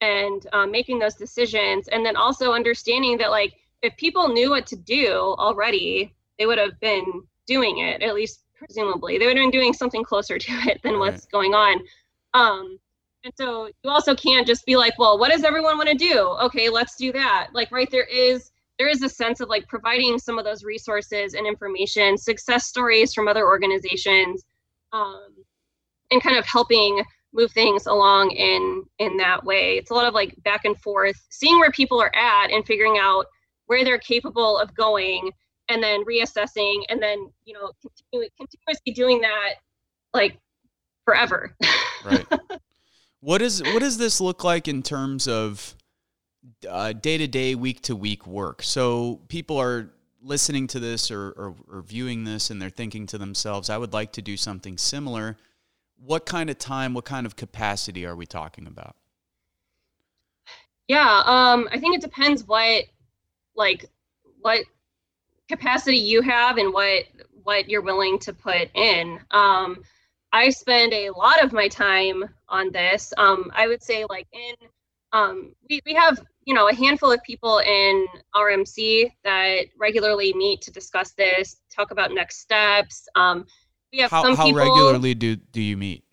and 0.00 0.46
um, 0.52 0.70
making 0.70 0.98
those 0.98 1.14
decisions 1.14 1.88
and 1.88 2.04
then 2.04 2.16
also 2.16 2.52
understanding 2.52 3.16
that 3.18 3.30
like 3.30 3.54
if 3.82 3.96
people 3.96 4.28
knew 4.28 4.50
what 4.50 4.66
to 4.66 4.76
do 4.76 5.34
already, 5.38 6.14
they 6.38 6.46
would 6.46 6.58
have 6.58 6.80
been 6.80 7.04
doing 7.46 7.78
it, 7.78 8.02
at 8.02 8.14
least 8.14 8.43
presumably. 8.64 9.18
They 9.18 9.26
would 9.26 9.36
have 9.36 9.44
been 9.44 9.50
doing 9.50 9.72
something 9.72 10.04
closer 10.04 10.38
to 10.38 10.52
it 10.66 10.80
than 10.82 10.94
right. 10.94 11.12
what's 11.12 11.26
going 11.26 11.54
on. 11.54 11.80
Um, 12.34 12.78
and 13.24 13.32
so 13.36 13.70
you 13.82 13.90
also 13.90 14.14
can't 14.14 14.46
just 14.46 14.66
be 14.66 14.76
like, 14.76 14.98
well, 14.98 15.18
what 15.18 15.30
does 15.30 15.44
everyone 15.44 15.78
want 15.78 15.88
to 15.88 15.94
do? 15.94 16.20
Okay, 16.42 16.68
let's 16.68 16.96
do 16.96 17.10
that. 17.12 17.48
Like, 17.52 17.72
right, 17.72 17.90
there 17.90 18.04
is 18.04 18.50
there 18.78 18.88
is 18.88 19.02
a 19.02 19.08
sense 19.08 19.40
of 19.40 19.48
like 19.48 19.68
providing 19.68 20.18
some 20.18 20.36
of 20.38 20.44
those 20.44 20.64
resources 20.64 21.34
and 21.34 21.46
information, 21.46 22.18
success 22.18 22.66
stories 22.66 23.14
from 23.14 23.28
other 23.28 23.46
organizations, 23.46 24.44
um, 24.92 25.28
and 26.10 26.22
kind 26.22 26.36
of 26.36 26.44
helping 26.44 27.02
move 27.32 27.52
things 27.52 27.86
along 27.86 28.30
in 28.32 28.84
in 28.98 29.16
that 29.16 29.44
way. 29.44 29.76
It's 29.78 29.90
a 29.90 29.94
lot 29.94 30.06
of 30.06 30.14
like 30.14 30.34
back 30.42 30.64
and 30.64 30.78
forth, 30.78 31.16
seeing 31.30 31.58
where 31.58 31.70
people 31.70 32.00
are 32.00 32.14
at 32.14 32.50
and 32.50 32.66
figuring 32.66 32.98
out 33.00 33.26
where 33.66 33.84
they're 33.84 33.98
capable 33.98 34.58
of 34.58 34.74
going 34.74 35.30
and 35.68 35.82
then 35.82 36.04
reassessing 36.04 36.82
and 36.88 37.02
then 37.02 37.30
you 37.44 37.54
know 37.54 37.70
continue, 37.80 38.28
continuously 38.38 38.92
doing 38.92 39.20
that 39.20 39.54
like 40.12 40.38
forever. 41.04 41.56
Right. 42.04 42.26
What 43.24 43.40
is 43.40 43.62
what 43.62 43.80
does 43.80 43.96
this 43.96 44.20
look 44.20 44.44
like 44.44 44.68
in 44.68 44.82
terms 44.82 45.26
of 45.26 45.74
day 46.60 47.16
to 47.16 47.26
day 47.26 47.54
week 47.54 47.80
to 47.84 47.96
week 47.96 48.26
work? 48.26 48.62
So 48.62 49.22
people 49.28 49.56
are 49.56 49.94
listening 50.20 50.66
to 50.66 50.78
this 50.78 51.10
or, 51.10 51.30
or, 51.30 51.54
or 51.72 51.80
viewing 51.80 52.24
this 52.24 52.50
and 52.50 52.60
they're 52.60 52.68
thinking 52.68 53.06
to 53.06 53.18
themselves 53.18 53.68
i 53.68 53.76
would 53.76 53.92
like 53.94 54.12
to 54.12 54.22
do 54.22 54.36
something 54.36 54.76
similar. 54.76 55.38
What 55.96 56.26
kind 56.26 56.50
of 56.50 56.58
time 56.58 56.92
what 56.92 57.06
kind 57.06 57.24
of 57.24 57.34
capacity 57.34 58.04
are 58.04 58.14
we 58.14 58.26
talking 58.26 58.66
about? 58.66 58.94
Yeah 60.86 61.22
um, 61.24 61.66
i 61.72 61.78
think 61.78 61.96
it 61.96 62.02
depends 62.02 62.46
what 62.46 62.84
like 63.56 63.86
what 64.42 64.66
capacity 65.48 65.98
you 65.98 66.22
have 66.22 66.56
and 66.56 66.72
what 66.72 67.04
what 67.42 67.68
you're 67.68 67.82
willing 67.82 68.18
to 68.18 68.32
put 68.32 68.70
in. 68.74 69.20
Um, 69.30 69.82
I 70.32 70.50
spend 70.50 70.92
a 70.92 71.10
lot 71.10 71.44
of 71.44 71.52
my 71.52 71.68
time 71.68 72.24
on 72.48 72.72
this. 72.72 73.12
Um, 73.18 73.52
I 73.54 73.68
would 73.68 73.82
say 73.82 74.04
like 74.08 74.26
in 74.32 74.54
um, 75.12 75.54
we, 75.70 75.80
we 75.86 75.94
have 75.94 76.20
you 76.44 76.54
know 76.54 76.68
a 76.68 76.74
handful 76.74 77.12
of 77.12 77.22
people 77.22 77.58
in 77.60 78.06
OURMC 78.34 79.12
that 79.22 79.66
regularly 79.78 80.34
meet 80.34 80.60
to 80.62 80.72
discuss 80.72 81.12
this, 81.12 81.56
talk 81.74 81.90
about 81.90 82.12
next 82.12 82.40
steps. 82.40 83.08
Um, 83.14 83.46
we 83.92 84.00
have 84.00 84.10
how, 84.10 84.22
some 84.22 84.36
how 84.36 84.46
people, 84.46 84.58
regularly 84.58 85.14
do 85.14 85.36
do 85.36 85.62
you 85.62 85.76
meet? 85.76 86.04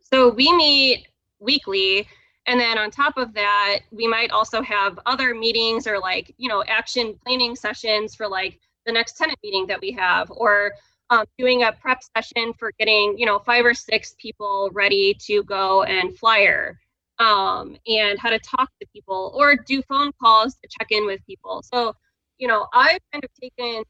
So 0.00 0.30
we 0.30 0.50
meet 0.56 1.06
weekly 1.38 2.08
and 2.48 2.58
then 2.58 2.78
on 2.78 2.90
top 2.90 3.18
of 3.18 3.34
that, 3.34 3.80
we 3.90 4.08
might 4.08 4.30
also 4.30 4.62
have 4.62 4.98
other 5.04 5.34
meetings 5.34 5.86
or 5.86 5.98
like, 5.98 6.34
you 6.38 6.48
know, 6.48 6.64
action 6.66 7.14
planning 7.22 7.54
sessions 7.54 8.14
for 8.14 8.26
like 8.26 8.58
the 8.86 8.92
next 8.92 9.18
tenant 9.18 9.38
meeting 9.42 9.66
that 9.66 9.80
we 9.82 9.92
have, 9.92 10.30
or 10.30 10.72
um, 11.10 11.26
doing 11.36 11.64
a 11.64 11.72
prep 11.72 12.00
session 12.16 12.54
for 12.58 12.72
getting, 12.78 13.16
you 13.18 13.26
know, 13.26 13.38
five 13.38 13.66
or 13.66 13.74
six 13.74 14.14
people 14.18 14.70
ready 14.72 15.14
to 15.26 15.42
go 15.44 15.82
and 15.82 16.18
flyer 16.18 16.78
um, 17.18 17.76
and 17.86 18.18
how 18.18 18.30
to 18.30 18.38
talk 18.38 18.70
to 18.80 18.86
people 18.94 19.34
or 19.36 19.54
do 19.54 19.82
phone 19.82 20.10
calls 20.20 20.54
to 20.54 20.68
check 20.78 20.90
in 20.90 21.04
with 21.04 21.20
people. 21.26 21.62
So, 21.62 21.94
you 22.38 22.48
know, 22.48 22.66
I've 22.72 23.00
kind 23.12 23.24
of 23.24 23.30
taken 23.38 23.84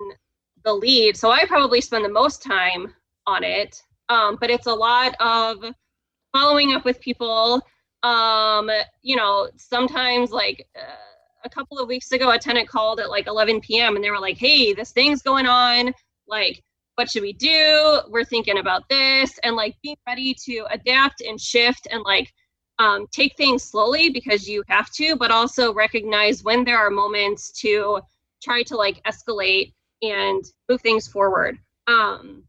the 0.64 0.72
lead. 0.72 1.16
So 1.16 1.30
I 1.30 1.44
probably 1.46 1.80
spend 1.80 2.04
the 2.04 2.09
most 2.09 2.42
time 2.42 2.92
on 3.24 3.44
it. 3.44 3.80
Um, 4.09 4.36
but 4.40 4.50
it's 4.50 4.66
a 4.66 4.74
lot 4.74 5.14
of 5.20 5.59
following 6.32 6.72
up 6.72 6.84
with 6.84 7.00
people 7.00 7.62
um 8.03 8.70
you 9.03 9.16
know 9.16 9.49
sometimes 9.57 10.30
like 10.30 10.66
uh, 10.76 11.44
a 11.44 11.49
couple 11.49 11.78
of 11.78 11.88
weeks 11.88 12.12
ago 12.12 12.30
a 12.30 12.38
tenant 12.38 12.68
called 12.68 13.01
at 13.01 13.11
like 13.11 13.26
11 13.26 13.61
p.m 13.61 13.96
and 13.96 14.05
they 14.05 14.11
were 14.11 14.20
like 14.20 14.36
hey 14.38 14.72
this 14.72 14.92
thing's 14.92 15.22
going 15.22 15.46
on. 15.46 15.92
Like 16.26 16.62
what 16.99 17.09
should 17.09 17.22
we 17.22 17.32
do? 17.32 18.01
We're 18.09 18.24
thinking 18.24 18.59
about 18.59 18.88
this. 18.88 19.38
And 19.44 19.55
like 19.55 19.76
being 19.84 19.96
ready 20.05 20.34
to 20.46 20.66
adapt 20.72 21.20
and 21.20 21.40
shift 21.40 21.86
and 21.92 22.03
like 22.03 22.32
um, 22.80 23.07
take 23.12 23.36
things 23.36 23.62
slowly 23.62 24.11
because 24.11 24.49
you 24.49 24.64
have 24.66 24.90
to 24.94 25.14
but 25.14 25.30
also 25.30 25.72
recognize 25.72 26.42
when 26.42 26.64
there 26.64 26.76
are 26.76 26.90
moments 26.90 27.53
to 27.61 28.01
try 28.42 28.64
to 28.64 28.76
like 28.76 29.01
escalate 29.05 29.72
and 30.03 30.44
move 30.68 30.80
things 30.80 31.07
forward. 31.07 31.57
Um 31.86 32.42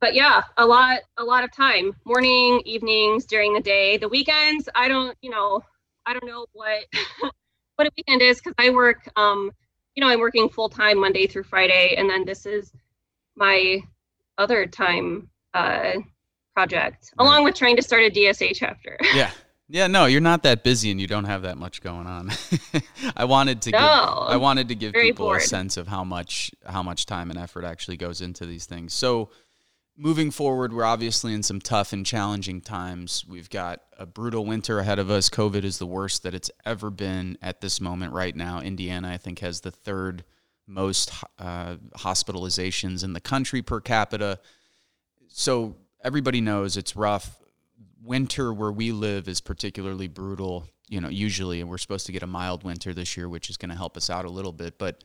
but 0.00 0.14
yeah, 0.14 0.42
a 0.56 0.66
lot 0.66 1.00
a 1.18 1.24
lot 1.24 1.44
of 1.44 1.52
time. 1.52 1.94
Morning, 2.04 2.62
evenings, 2.64 3.26
during 3.26 3.54
the 3.54 3.60
day. 3.60 3.96
The 3.96 4.08
weekends, 4.08 4.68
I 4.74 4.88
don't, 4.88 5.16
you 5.20 5.30
know, 5.30 5.62
I 6.06 6.12
don't 6.12 6.26
know 6.26 6.46
what 6.52 6.84
what 7.76 7.86
a 7.86 7.90
weekend 7.96 8.22
is 8.22 8.38
because 8.38 8.54
I 8.58 8.70
work 8.70 9.08
um, 9.16 9.52
you 9.94 10.00
know, 10.00 10.08
I'm 10.08 10.20
working 10.20 10.48
full 10.48 10.68
time 10.68 10.98
Monday 10.98 11.26
through 11.26 11.44
Friday, 11.44 11.94
and 11.96 12.08
then 12.08 12.24
this 12.24 12.46
is 12.46 12.72
my 13.36 13.80
other 14.38 14.66
time 14.66 15.28
uh 15.54 15.92
project, 16.54 17.12
right. 17.18 17.24
along 17.24 17.44
with 17.44 17.54
trying 17.54 17.76
to 17.76 17.82
start 17.82 18.02
a 18.02 18.10
DSA 18.10 18.52
chapter. 18.54 18.98
yeah. 19.14 19.30
Yeah, 19.72 19.86
no, 19.86 20.06
you're 20.06 20.20
not 20.20 20.42
that 20.42 20.64
busy 20.64 20.90
and 20.90 21.00
you 21.00 21.06
don't 21.06 21.26
have 21.26 21.42
that 21.42 21.56
much 21.56 21.80
going 21.80 22.08
on. 22.08 22.32
I 23.16 23.24
wanted 23.24 23.62
to 23.62 23.70
no, 23.70 23.78
give 23.78 24.34
I 24.34 24.36
wanted 24.36 24.66
to 24.66 24.74
give 24.74 24.94
people 24.94 25.26
bored. 25.26 25.42
a 25.42 25.44
sense 25.44 25.76
of 25.76 25.86
how 25.86 26.02
much 26.02 26.50
how 26.66 26.82
much 26.82 27.06
time 27.06 27.30
and 27.30 27.38
effort 27.38 27.64
actually 27.64 27.96
goes 27.96 28.20
into 28.20 28.46
these 28.46 28.66
things. 28.66 28.92
So 28.92 29.30
moving 30.00 30.30
forward, 30.30 30.72
we're 30.72 30.84
obviously 30.84 31.34
in 31.34 31.42
some 31.42 31.60
tough 31.60 31.92
and 31.92 32.06
challenging 32.06 32.62
times. 32.62 33.24
We've 33.28 33.50
got 33.50 33.82
a 33.98 34.06
brutal 34.06 34.46
winter 34.46 34.78
ahead 34.78 34.98
of 34.98 35.10
us. 35.10 35.28
COVID 35.28 35.62
is 35.62 35.78
the 35.78 35.86
worst 35.86 36.22
that 36.22 36.34
it's 36.34 36.50
ever 36.64 36.88
been 36.88 37.36
at 37.42 37.60
this 37.60 37.82
moment 37.82 38.14
right 38.14 38.34
now. 38.34 38.60
Indiana, 38.60 39.10
I 39.10 39.18
think, 39.18 39.40
has 39.40 39.60
the 39.60 39.70
third 39.70 40.24
most 40.66 41.12
uh, 41.38 41.76
hospitalizations 41.98 43.04
in 43.04 43.12
the 43.12 43.20
country 43.20 43.60
per 43.60 43.80
capita. 43.80 44.38
So 45.28 45.76
everybody 46.02 46.40
knows 46.40 46.78
it's 46.78 46.96
rough 46.96 47.36
winter 48.02 48.54
where 48.54 48.72
we 48.72 48.92
live 48.92 49.28
is 49.28 49.42
particularly 49.42 50.08
brutal. 50.08 50.66
You 50.88 51.02
know, 51.02 51.08
usually, 51.08 51.60
and 51.60 51.68
we're 51.68 51.78
supposed 51.78 52.06
to 52.06 52.12
get 52.12 52.22
a 52.22 52.26
mild 52.26 52.64
winter 52.64 52.94
this 52.94 53.18
year, 53.18 53.28
which 53.28 53.50
is 53.50 53.58
going 53.58 53.68
to 53.68 53.76
help 53.76 53.98
us 53.98 54.08
out 54.08 54.24
a 54.24 54.30
little 54.30 54.52
bit. 54.52 54.78
But 54.78 55.04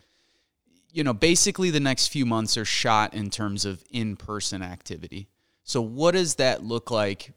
you 0.96 1.04
know, 1.04 1.14
basically, 1.14 1.72
the 1.72 1.82
next 1.82 2.08
few 2.08 2.26
months 2.26 2.56
are 2.56 2.64
shot 2.64 3.14
in 3.14 3.30
terms 3.30 3.66
of 3.66 3.84
in-person 3.92 4.62
activity. 4.62 5.28
So, 5.64 5.82
what 5.82 6.14
does 6.14 6.36
that 6.36 6.64
look 6.64 6.90
like? 6.90 7.34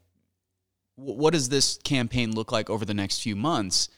What 0.95 1.33
does 1.33 1.49
this 1.49 1.77
campaign 1.83 2.37
look 2.37 2.53
like 2.53 2.71
over 2.71 2.85
the 2.85 2.95
next 2.95 3.21
few 3.21 3.35
months? 3.35 3.89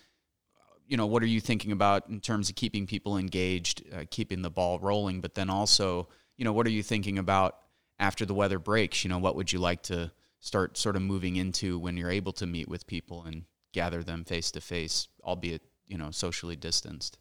You 0.86 0.96
know, 0.96 1.06
what 1.06 1.22
are 1.22 1.26
you 1.26 1.40
thinking 1.40 1.72
about 1.72 2.08
in 2.08 2.20
terms 2.20 2.48
of 2.48 2.56
keeping 2.56 2.86
people 2.86 3.18
engaged, 3.18 3.84
uh, 3.92 4.04
keeping 4.10 4.40
the 4.40 4.50
ball 4.50 4.78
rolling? 4.78 5.20
But 5.20 5.34
then 5.34 5.50
also, 5.50 6.08
you 6.38 6.44
know, 6.46 6.54
what 6.54 6.66
are 6.66 6.70
you 6.70 6.82
thinking 6.82 7.18
about 7.18 7.58
after 7.98 8.24
the 8.24 8.34
weather 8.34 8.58
breaks? 8.58 9.04
You 9.04 9.10
know, 9.10 9.18
what 9.18 9.36
would 9.36 9.52
you 9.52 9.58
like 9.58 9.82
to 9.84 10.10
start 10.40 10.78
sort 10.78 10.96
of 10.96 11.02
moving 11.02 11.36
into 11.36 11.78
when 11.78 11.98
you're 11.98 12.10
able 12.10 12.32
to 12.32 12.46
meet 12.46 12.66
with 12.66 12.86
people 12.86 13.24
and 13.24 13.44
gather 13.74 14.02
them 14.02 14.24
face 14.24 14.50
to 14.52 14.60
face, 14.62 15.08
albeit 15.22 15.60
you 15.86 15.98
know 15.98 16.10
socially 16.10 16.56
distanced. 16.56 17.18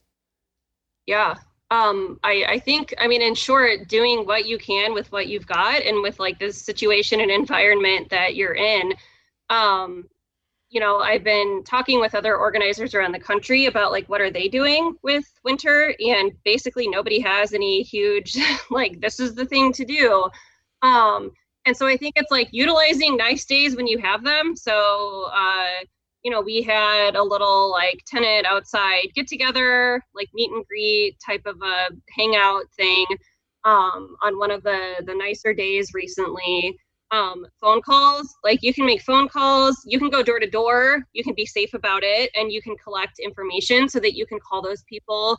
Yeah, 1.05 1.35
um, 1.71 2.19
I, 2.23 2.45
I 2.47 2.59
think 2.59 2.93
I 2.97 3.07
mean 3.07 3.21
in 3.21 3.35
short, 3.35 3.87
doing 3.87 4.25
what 4.25 4.45
you 4.45 4.57
can 4.57 4.93
with 4.93 5.11
what 5.11 5.27
you've 5.27 5.47
got 5.47 5.83
and 5.83 6.01
with 6.01 6.19
like 6.19 6.39
this 6.39 6.59
situation 6.59 7.21
and 7.21 7.29
environment 7.29 8.09
that 8.09 8.35
you're 8.35 8.55
in. 8.55 8.93
Um, 9.49 10.09
you 10.69 10.79
know, 10.79 10.99
I've 10.99 11.23
been 11.23 11.63
talking 11.63 11.99
with 11.99 12.13
other 12.13 12.37
organizers 12.37 12.93
around 12.93 13.11
the 13.11 13.19
country 13.19 13.65
about 13.65 13.91
like 13.91 14.07
what 14.07 14.21
are 14.21 14.29
they 14.31 14.47
doing 14.47 14.95
with 15.03 15.25
winter, 15.43 15.93
and 15.99 16.31
basically 16.43 16.87
nobody 16.87 17.19
has 17.19 17.53
any 17.53 17.83
huge 17.83 18.37
like 18.71 18.99
this 19.01 19.19
is 19.19 19.35
the 19.35 19.45
thing 19.45 19.71
to 19.73 19.85
do. 19.85 20.29
Um, 20.81 21.31
and 21.65 21.75
so 21.75 21.87
I 21.87 21.97
think 21.97 22.13
it's 22.15 22.31
like 22.31 22.49
utilizing 22.51 23.17
nice 23.17 23.45
days 23.45 23.75
when 23.75 23.85
you 23.85 23.99
have 23.99 24.23
them. 24.23 24.55
So, 24.55 25.29
uh, 25.33 25.85
you 26.23 26.31
know, 26.31 26.41
we 26.41 26.61
had 26.61 27.15
a 27.15 27.23
little 27.23 27.71
like 27.71 28.03
tenant 28.05 28.45
outside 28.45 29.07
get 29.15 29.27
together, 29.27 30.03
like 30.13 30.29
meet 30.33 30.51
and 30.51 30.65
greet 30.65 31.17
type 31.25 31.43
of 31.45 31.57
a 31.61 31.87
hangout 32.17 32.63
thing 32.75 33.05
um, 33.65 34.15
on 34.21 34.37
one 34.37 34.51
of 34.51 34.63
the 34.63 34.95
the 35.05 35.15
nicer 35.15 35.53
days 35.53 35.91
recently. 35.93 36.77
Um, 37.11 37.47
phone 37.59 37.81
calls, 37.81 38.31
like 38.43 38.59
you 38.61 38.71
can 38.71 38.85
make 38.85 39.01
phone 39.01 39.27
calls, 39.27 39.81
you 39.83 39.97
can 39.97 40.11
go 40.11 40.21
door 40.21 40.39
to 40.39 40.47
door, 40.47 41.01
you 41.13 41.23
can 41.23 41.33
be 41.33 41.45
safe 41.45 41.73
about 41.73 42.03
it, 42.03 42.29
and 42.35 42.51
you 42.51 42.61
can 42.61 42.75
collect 42.77 43.17
information 43.17 43.89
so 43.89 43.99
that 43.99 44.15
you 44.15 44.27
can 44.27 44.39
call 44.47 44.61
those 44.61 44.83
people. 44.83 45.35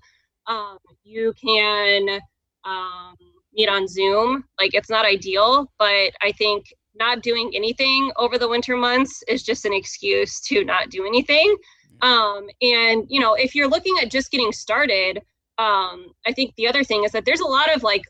Um, 0.49 0.78
you 1.05 1.33
can 1.41 2.20
um, 2.64 3.14
meet 3.55 3.68
on 3.68 3.87
Zoom. 3.87 4.45
Like 4.59 4.74
it's 4.74 4.91
not 4.91 5.07
ideal, 5.07 5.70
but 5.78 6.11
I 6.22 6.33
think 6.33 6.64
not 7.01 7.23
doing 7.23 7.51
anything 7.55 8.13
over 8.17 8.39
the 8.39 8.49
winter 8.49 8.77
months 8.77 9.25
is 9.27 9.43
just 9.43 9.65
an 9.65 9.73
excuse 9.73 10.41
to 10.43 10.65
not 10.65 10.91
do 10.91 11.05
anything. 11.07 11.57
Um, 12.03 12.47
and 12.63 13.07
you 13.09 13.19
know, 13.19 13.35
if 13.35 13.55
you're 13.55 13.69
looking 13.69 13.97
at 14.01 14.11
just 14.11 14.31
getting 14.31 14.53
started, 14.53 15.19
um, 15.59 16.13
I 16.27 16.33
think 16.33 16.55
the 16.57 16.69
other 16.69 16.85
thing 16.85 17.03
is 17.05 17.13
that 17.13 17.25
there's 17.25 17.41
a 17.41 17.47
lot 17.47 17.75
of 17.75 17.83
like 17.83 18.03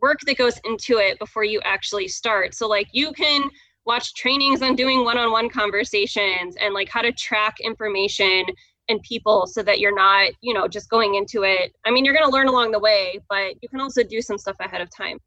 work 0.00 0.20
that 0.26 0.38
goes 0.38 0.60
into 0.64 0.98
it 0.98 1.18
before 1.18 1.44
you 1.44 1.60
actually 1.64 2.06
start. 2.08 2.54
So 2.54 2.68
like 2.68 2.86
you 2.92 3.12
can 3.12 3.50
watch 3.84 4.14
trainings 4.14 4.62
on 4.62 4.76
doing 4.76 5.04
one-on-one 5.04 5.48
conversations 5.48 6.56
and 6.60 6.74
like 6.74 6.88
how 6.88 7.00
to 7.00 7.12
track 7.12 7.56
information 7.60 8.44
and 8.88 9.02
people 9.02 9.46
so 9.46 9.62
that 9.62 9.80
you're 9.80 9.94
not, 9.94 10.30
you 10.40 10.54
know, 10.54 10.68
just 10.68 10.88
going 10.88 11.14
into 11.14 11.42
it. 11.42 11.72
I 11.84 11.90
mean, 11.90 12.04
you're 12.04 12.14
going 12.14 12.26
to 12.26 12.32
learn 12.32 12.48
along 12.48 12.70
the 12.70 12.78
way, 12.78 13.18
but 13.28 13.54
you 13.60 13.68
can 13.68 13.80
also 13.80 14.02
do 14.02 14.22
some 14.22 14.38
stuff 14.38 14.56
ahead 14.60 14.80
of 14.80 14.88
time. 14.94 15.18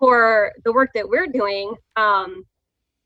For 0.00 0.52
the 0.64 0.72
work 0.72 0.90
that 0.94 1.08
we're 1.08 1.28
doing, 1.28 1.74
um, 1.94 2.44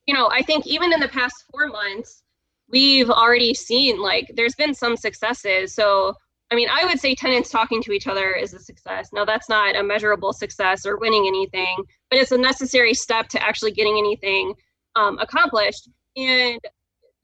you 0.06 0.14
know, 0.14 0.30
I 0.30 0.42
think 0.42 0.66
even 0.66 0.92
in 0.92 1.00
the 1.00 1.08
past 1.08 1.44
four 1.50 1.66
months, 1.66 2.22
we've 2.68 3.10
already 3.10 3.52
seen 3.52 4.00
like 4.00 4.30
there's 4.34 4.54
been 4.54 4.74
some 4.74 4.96
successes. 4.96 5.74
So, 5.74 6.14
I 6.50 6.54
mean, 6.54 6.68
I 6.70 6.86
would 6.86 7.00
say 7.00 7.14
tenants 7.14 7.50
talking 7.50 7.82
to 7.82 7.92
each 7.92 8.06
other 8.06 8.32
is 8.32 8.54
a 8.54 8.58
success. 8.58 9.10
Now, 9.12 9.26
that's 9.26 9.48
not 9.48 9.76
a 9.76 9.82
measurable 9.82 10.32
success 10.32 10.86
or 10.86 10.98
winning 10.98 11.26
anything, 11.26 11.84
but 12.10 12.18
it's 12.18 12.32
a 12.32 12.38
necessary 12.38 12.94
step 12.94 13.28
to 13.30 13.42
actually 13.42 13.72
getting 13.72 13.98
anything 13.98 14.54
um, 14.96 15.18
accomplished. 15.18 15.88
And 16.16 16.60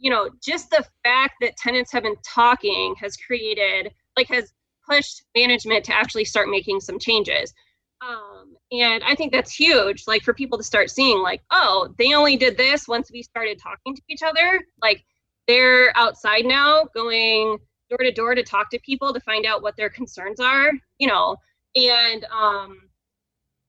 you 0.01 0.11
know, 0.11 0.31
just 0.43 0.71
the 0.71 0.85
fact 1.05 1.35
that 1.43 1.57
tenants 1.59 1.93
have 1.93 2.03
been 2.03 2.17
talking 2.25 2.95
has 2.99 3.17
created, 3.17 3.93
like, 4.17 4.29
has 4.29 4.53
pushed 4.89 5.23
management 5.37 5.85
to 5.85 5.95
actually 5.95 6.25
start 6.25 6.49
making 6.49 6.81
some 6.81 6.99
changes. 6.99 7.53
Um, 8.01 8.40
and 8.73 9.03
I 9.05 9.15
think 9.15 9.33
that's 9.33 9.53
huge, 9.53 10.05
like, 10.07 10.23
for 10.23 10.33
people 10.33 10.59
to 10.59 10.65
start 10.65 10.91
seeing, 10.91 11.19
like, 11.19 11.43
oh, 11.51 11.93
they 11.99 12.15
only 12.15 12.37
did 12.37 12.57
this 12.57 12.87
once 12.87 13.11
we 13.11 13.23
started 13.23 13.59
talking 13.59 13.95
to 13.97 14.03
each 14.09 14.23
other. 14.23 14.61
Like, 14.81 15.05
they're 15.49 15.97
outside 15.97 16.45
now 16.45 16.85
going 16.95 17.59
door 17.89 17.99
to 17.99 18.13
door 18.13 18.35
to 18.35 18.43
talk 18.43 18.71
to 18.71 18.79
people 18.81 19.13
to 19.13 19.21
find 19.21 19.47
out 19.47 19.63
what 19.63 19.77
their 19.77 19.91
concerns 19.91 20.39
are, 20.39 20.71
you 20.99 21.09
know, 21.09 21.37
and 21.75 22.25
um, 22.27 22.81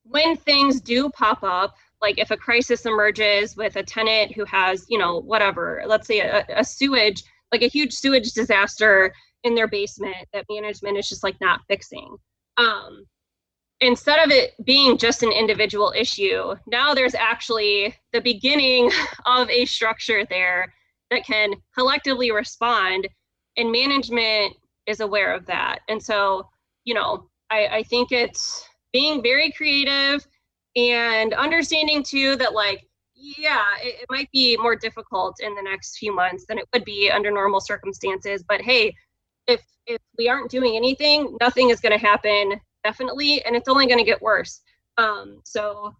when 0.03 0.35
things 0.37 0.79
do 0.81 1.09
pop 1.09 1.43
up, 1.43 1.75
like 2.01 2.17
if 2.17 2.31
a 2.31 2.37
crisis 2.37 2.85
emerges 2.85 3.55
with 3.55 3.75
a 3.75 3.83
tenant 3.83 4.33
who 4.33 4.43
has 4.45 4.85
you 4.89 4.97
know 4.97 5.19
whatever 5.19 5.83
let's 5.85 6.07
say 6.07 6.19
a, 6.19 6.43
a, 6.55 6.63
sewage 6.63 7.23
like 7.51 7.61
a 7.61 7.67
huge 7.67 7.93
sewage 7.93 8.33
disaster 8.33 9.13
in 9.43 9.55
their 9.55 9.67
basement 9.67 10.27
that 10.33 10.45
management 10.49 10.97
is 10.97 11.07
just 11.07 11.23
like 11.23 11.39
not 11.39 11.61
fixing 11.67 12.15
um, 12.57 13.05
instead 13.81 14.23
of 14.23 14.31
it 14.31 14.53
being 14.63 14.97
just 14.97 15.23
an 15.23 15.31
individual 15.31 15.93
issue 15.95 16.55
now 16.67 16.93
there's 16.93 17.15
actually 17.15 17.95
the 18.13 18.21
beginning 18.21 18.91
of 19.25 19.49
a 19.49 19.65
structure 19.65 20.25
there 20.29 20.73
that 21.09 21.25
can 21.25 21.53
collectively 21.77 22.31
respond 22.31 23.07
and 23.57 23.71
management 23.71 24.55
is 24.87 25.01
aware 25.01 25.33
of 25.33 25.45
that. 25.45 25.79
And 25.89 26.01
so 26.01 26.47
you 26.85 26.93
know 26.93 27.29
i, 27.49 27.67
I 27.67 27.83
think 27.83 28.11
it's 28.11 28.67
being 28.93 29.21
very 29.21 29.51
creative 29.51 30.25
and 30.75 31.33
understanding 31.33 32.03
too 32.03 32.35
that 32.37 32.53
like 32.53 32.87
yeah 33.15 33.65
it, 33.81 34.01
it, 34.01 34.05
might 34.09 34.29
be 34.31 34.57
more 34.57 34.75
difficult 34.75 35.35
in 35.41 35.53
the 35.55 35.61
next 35.61 35.97
few 35.97 36.13
months 36.13 36.45
than 36.47 36.57
it 36.57 36.65
would 36.73 36.85
be 36.85 37.11
under 37.11 37.31
normal 37.31 37.59
circumstances 37.59 38.43
but 38.47 38.61
hey 38.61 38.93
if 39.47 39.61
if 39.85 39.99
we 40.17 40.29
aren't 40.29 40.49
doing 40.49 40.75
anything 40.75 41.35
nothing 41.39 41.69
is 41.69 41.79
going 41.79 41.97
to 41.97 42.05
happen 42.05 42.59
definitely 42.83 43.43
and 43.45 43.55
it's 43.55 43.69
only 43.69 43.85
going 43.85 43.97
to 43.97 44.03
get 44.03 44.21
worse 44.21 44.61
um 44.97 45.41
so 45.43 45.93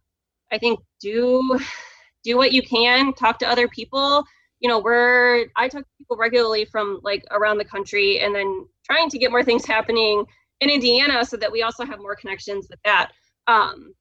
i 0.51 0.57
think 0.57 0.79
do 0.99 1.59
do 2.23 2.37
what 2.37 2.51
you 2.51 2.61
can 2.61 3.13
talk 3.13 3.39
to 3.39 3.47
other 3.47 3.67
people 3.67 4.23
you 4.59 4.69
know 4.69 4.79
we're 4.79 5.45
i 5.55 5.67
talk 5.67 5.81
to 5.81 5.97
people 5.97 6.17
regularly 6.17 6.65
from 6.65 6.99
like 7.03 7.23
around 7.31 7.57
the 7.57 7.65
country 7.65 8.19
and 8.19 8.33
then 8.35 8.65
trying 8.85 9.09
to 9.09 9.17
get 9.17 9.31
more 9.31 9.43
things 9.43 9.65
happening 9.65 10.23
in 10.59 10.69
indiana 10.69 11.25
so 11.25 11.35
that 11.37 11.51
we 11.51 11.63
also 11.63 11.85
have 11.85 11.99
more 11.99 12.15
connections 12.15 12.67
with 12.69 12.79
that 12.83 13.11
um 13.47 13.93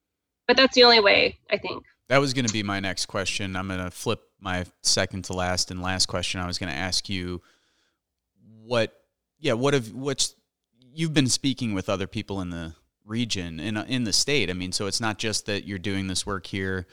but 0.50 0.56
that's 0.56 0.74
the 0.74 0.82
only 0.82 0.98
way 0.98 1.38
I 1.48 1.58
think. 1.58 1.84
That 2.08 2.18
was 2.18 2.34
going 2.34 2.44
to 2.44 2.52
be 2.52 2.64
my 2.64 2.80
next 2.80 3.06
question. 3.06 3.54
I'm 3.54 3.68
going 3.68 3.78
to 3.78 3.92
flip 3.92 4.20
my 4.40 4.64
second 4.82 5.26
to 5.26 5.32
last 5.32 5.70
and 5.70 5.80
last 5.80 6.06
question. 6.06 6.40
I 6.40 6.46
was 6.48 6.58
going 6.58 6.72
to 6.72 6.76
ask 6.76 7.08
you 7.08 7.40
what, 8.64 8.92
yeah, 9.38 9.52
what 9.52 9.74
have 9.74 9.92
what's 9.92 10.34
you've 11.00 11.14
been 11.14 11.28
speaking 11.28 11.72
with 11.72 11.88
other 11.88 12.06
people 12.06 12.42
in 12.42 12.50
the 12.50 12.74
region 13.06 13.58
in 13.58 13.76
in 13.78 14.04
the 14.04 14.12
state. 14.12 14.50
I 14.50 14.52
mean, 14.52 14.70
so 14.70 14.86
it's 14.86 15.00
not 15.00 15.18
just 15.18 15.46
that 15.46 15.66
you're 15.66 15.78
doing 15.78 16.06
this 16.06 16.26
work 16.26 16.46
here, 16.46 16.86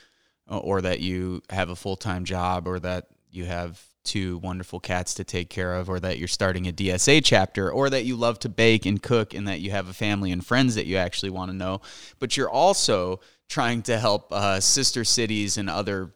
or 0.47 0.81
that 0.81 1.01
you 1.01 1.43
have 1.49 1.69
a 1.69 1.75
full 1.75 1.97
time 1.97 2.23
job, 2.23 2.67
or 2.67 2.79
that 2.79 3.07
you 3.29 3.45
have 3.45 3.83
two 4.05 4.37
wonderful 4.37 4.79
cats 4.79 5.13
to 5.15 5.25
take 5.25 5.49
care 5.49 5.75
of, 5.75 5.89
or 5.89 5.99
that 5.99 6.17
you're 6.17 6.29
starting 6.29 6.67
a 6.67 6.71
DSA 6.71 7.21
chapter, 7.23 7.69
or 7.69 7.89
that 7.89 8.05
you 8.05 8.15
love 8.15 8.39
to 8.39 8.49
bake 8.49 8.85
and 8.85 9.03
cook, 9.03 9.33
and 9.33 9.45
that 9.49 9.59
you 9.59 9.71
have 9.71 9.89
a 9.89 9.93
family 9.93 10.31
and 10.31 10.45
friends 10.45 10.75
that 10.75 10.85
you 10.85 10.95
actually 10.95 11.29
want 11.29 11.51
to 11.51 11.57
know. 11.57 11.81
But 12.17 12.37
you're 12.37 12.49
also 12.49 13.19
trying 13.49 13.81
to 13.83 13.99
help 13.99 14.31
uh, 14.31 14.61
sister 14.61 15.03
cities 15.03 15.57
and 15.57 15.69
other 15.69 16.13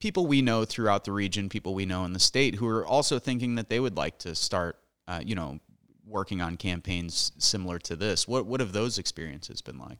people 0.00 0.26
we 0.26 0.42
know 0.42 0.64
throughout 0.64 1.04
the 1.04 1.12
region, 1.12 1.48
people 1.48 1.74
we 1.74 1.86
know 1.86 2.04
in 2.04 2.12
the 2.12 2.20
state, 2.20 2.56
who 2.56 2.66
are 2.66 2.84
also 2.84 3.20
thinking 3.20 3.54
that 3.54 3.68
they 3.68 3.78
would 3.78 3.96
like 3.96 4.18
to 4.18 4.34
start, 4.34 4.76
uh, 5.06 5.20
you 5.24 5.36
know, 5.36 5.60
working 6.08 6.40
on 6.40 6.56
campaigns 6.56 7.32
similar 7.38 7.78
to 7.80 7.96
this. 7.96 8.26
What 8.26 8.46
what 8.46 8.60
have 8.60 8.72
those 8.72 8.98
experiences 8.98 9.60
been 9.60 9.78
like? 9.78 9.98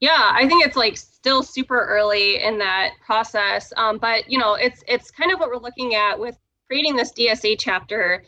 Yeah, 0.00 0.30
I 0.34 0.46
think 0.46 0.66
it's 0.66 0.76
like 0.76 0.96
still 0.96 1.42
super 1.42 1.86
early 1.86 2.42
in 2.42 2.58
that 2.58 2.90
process, 3.04 3.72
um, 3.76 3.98
but 3.98 4.30
you 4.30 4.38
know, 4.38 4.54
it's 4.54 4.84
it's 4.86 5.10
kind 5.10 5.32
of 5.32 5.40
what 5.40 5.48
we're 5.48 5.56
looking 5.56 5.94
at 5.94 6.18
with 6.18 6.36
creating 6.66 6.96
this 6.96 7.12
DSA 7.12 7.56
chapter 7.58 8.24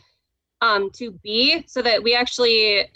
um, 0.61 0.89
to 0.91 1.11
be 1.23 1.63
so 1.67 1.81
that 1.81 2.01
we 2.01 2.15
actually 2.15 2.89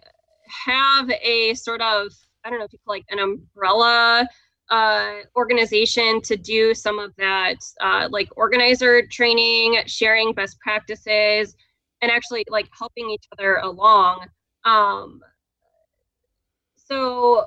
have 0.47 1.09
a 1.21 1.53
sort 1.53 1.81
of 1.81 2.11
I 2.43 2.49
don't 2.49 2.59
know 2.59 2.65
if 2.65 2.73
you 2.73 2.79
call 2.85 2.95
like 2.95 3.05
an 3.09 3.19
umbrella 3.19 4.27
uh, 4.69 5.13
organization 5.35 6.21
to 6.21 6.35
do 6.35 6.73
some 6.73 6.97
of 6.97 7.13
that 7.17 7.57
uh, 7.79 8.07
like 8.09 8.29
organizer 8.35 9.05
training, 9.07 9.83
sharing 9.85 10.33
best 10.33 10.59
practices, 10.59 11.55
and 12.03 12.11
actually 12.11 12.43
like 12.49 12.67
helping 12.77 13.09
each 13.09 13.23
other 13.31 13.55
along. 13.55 14.27
Um, 14.65 15.21
so 16.75 17.45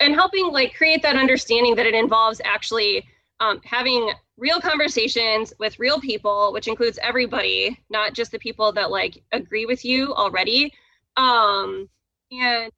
and 0.00 0.14
helping 0.14 0.52
like 0.52 0.76
create 0.76 1.02
that 1.02 1.16
understanding 1.16 1.74
that 1.74 1.86
it 1.86 1.94
involves 1.94 2.40
actually 2.44 3.04
um, 3.40 3.60
having 3.64 4.12
real 4.36 4.60
conversations 4.60 5.52
with 5.58 5.78
real 5.80 6.00
people 6.00 6.52
which 6.52 6.68
includes 6.68 7.00
everybody 7.02 7.76
not 7.90 8.14
just 8.14 8.30
the 8.30 8.38
people 8.38 8.70
that 8.72 8.92
like 8.92 9.22
agree 9.32 9.66
with 9.66 9.84
you 9.84 10.14
already 10.14 10.72
um 11.16 11.88
and 12.30 12.70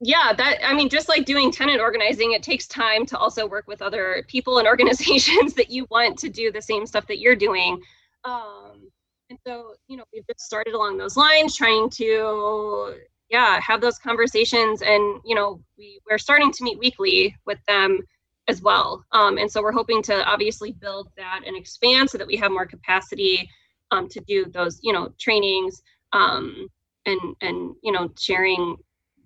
yeah 0.00 0.32
that 0.36 0.58
i 0.62 0.74
mean 0.74 0.88
just 0.88 1.08
like 1.08 1.24
doing 1.24 1.50
tenant 1.50 1.80
organizing 1.80 2.32
it 2.32 2.42
takes 2.42 2.66
time 2.66 3.06
to 3.06 3.16
also 3.16 3.46
work 3.46 3.66
with 3.66 3.80
other 3.80 4.24
people 4.28 4.58
and 4.58 4.68
organizations 4.74 5.54
that 5.54 5.70
you 5.70 5.86
want 5.90 6.18
to 6.18 6.28
do 6.28 6.52
the 6.52 6.62
same 6.62 6.86
stuff 6.86 7.06
that 7.06 7.18
you're 7.18 7.36
doing. 7.36 7.80
Um 8.24 8.90
and 9.30 9.38
so 9.46 9.74
you 9.88 9.96
know 9.96 10.04
we've 10.12 10.26
just 10.26 10.40
started 10.40 10.74
along 10.74 10.98
those 10.98 11.16
lines 11.16 11.56
trying 11.56 11.90
to 11.90 12.94
yeah 13.30 13.58
have 13.60 13.80
those 13.80 13.98
conversations 13.98 14.82
and 14.82 15.20
you 15.24 15.34
know 15.34 15.60
we, 15.78 15.98
we're 16.08 16.18
starting 16.18 16.52
to 16.52 16.64
meet 16.64 16.78
weekly 16.78 17.34
with 17.46 17.58
them 17.66 18.00
as 18.48 18.62
well. 18.62 19.04
Um, 19.10 19.38
and 19.38 19.50
so 19.50 19.60
we're 19.60 19.72
hoping 19.72 20.02
to 20.04 20.24
obviously 20.24 20.70
build 20.70 21.08
that 21.16 21.40
and 21.44 21.56
expand 21.56 22.08
so 22.08 22.16
that 22.18 22.26
we 22.26 22.36
have 22.36 22.52
more 22.52 22.66
capacity 22.66 23.48
um, 23.90 24.08
to 24.08 24.20
do 24.20 24.44
those 24.46 24.78
you 24.82 24.92
know 24.92 25.12
trainings 25.18 25.82
um, 26.12 26.68
and 27.06 27.20
and 27.40 27.74
you 27.82 27.92
know 27.92 28.10
sharing 28.18 28.76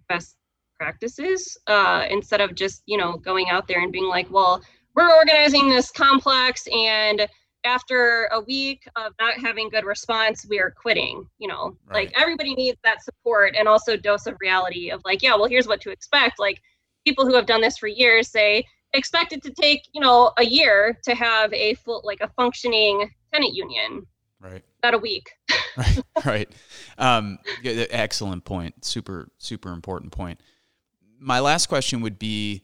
best 0.08 0.36
practices 0.80 1.58
uh, 1.66 2.06
instead 2.08 2.40
of 2.40 2.54
just 2.54 2.82
you 2.86 2.96
know 2.96 3.18
going 3.18 3.50
out 3.50 3.68
there 3.68 3.82
and 3.82 3.92
being 3.92 4.08
like 4.08 4.30
well 4.30 4.62
we're 4.94 5.14
organizing 5.14 5.68
this 5.68 5.90
complex 5.90 6.66
and 6.72 7.28
after 7.64 8.30
a 8.32 8.40
week 8.40 8.88
of 8.96 9.12
not 9.20 9.34
having 9.38 9.68
good 9.68 9.84
response 9.84 10.46
we 10.48 10.58
are 10.58 10.70
quitting 10.70 11.22
you 11.38 11.46
know? 11.46 11.76
Right. 11.86 12.06
like 12.06 12.18
everybody 12.18 12.54
needs 12.54 12.78
that 12.82 13.04
support 13.04 13.54
and 13.58 13.68
also 13.68 13.94
dose 13.94 14.26
of 14.26 14.36
reality 14.40 14.90
of 14.90 15.02
like 15.04 15.22
yeah 15.22 15.36
well 15.36 15.48
here's 15.48 15.68
what 15.68 15.82
to 15.82 15.90
expect. 15.90 16.38
Like 16.38 16.62
people 17.04 17.26
who 17.26 17.34
have 17.34 17.46
done 17.46 17.60
this 17.60 17.76
for 17.76 17.86
years 17.86 18.30
say 18.30 18.64
expect 18.94 19.34
it 19.34 19.42
to 19.42 19.50
take 19.50 19.82
you 19.92 20.00
know 20.00 20.32
a 20.38 20.44
year 20.44 20.98
to 21.04 21.14
have 21.14 21.52
a 21.52 21.74
full 21.74 22.00
like 22.04 22.22
a 22.22 22.28
functioning 22.28 23.10
tenant 23.32 23.54
union. 23.54 24.06
Right. 24.40 24.64
Not 24.82 24.94
a 24.94 24.98
week. 24.98 25.28
Right. 25.76 26.02
Right 26.24 26.50
um 26.96 27.38
excellent 27.64 28.46
point. 28.46 28.82
Super 28.84 29.28
super 29.36 29.72
important 29.72 30.12
point 30.12 30.40
my 31.20 31.38
last 31.38 31.66
question 31.66 32.00
would 32.00 32.18
be 32.18 32.62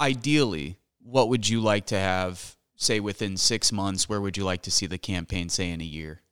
ideally 0.00 0.78
what 1.04 1.28
would 1.28 1.48
you 1.48 1.60
like 1.60 1.86
to 1.86 1.98
have 1.98 2.56
say 2.76 2.98
within 2.98 3.36
six 3.36 3.70
months, 3.70 4.08
where 4.08 4.20
would 4.20 4.36
you 4.36 4.44
like 4.44 4.62
to 4.62 4.70
see 4.70 4.86
the 4.86 4.98
campaign 4.98 5.48
say 5.48 5.70
in 5.70 5.80
a 5.80 5.84
year? 5.84 6.22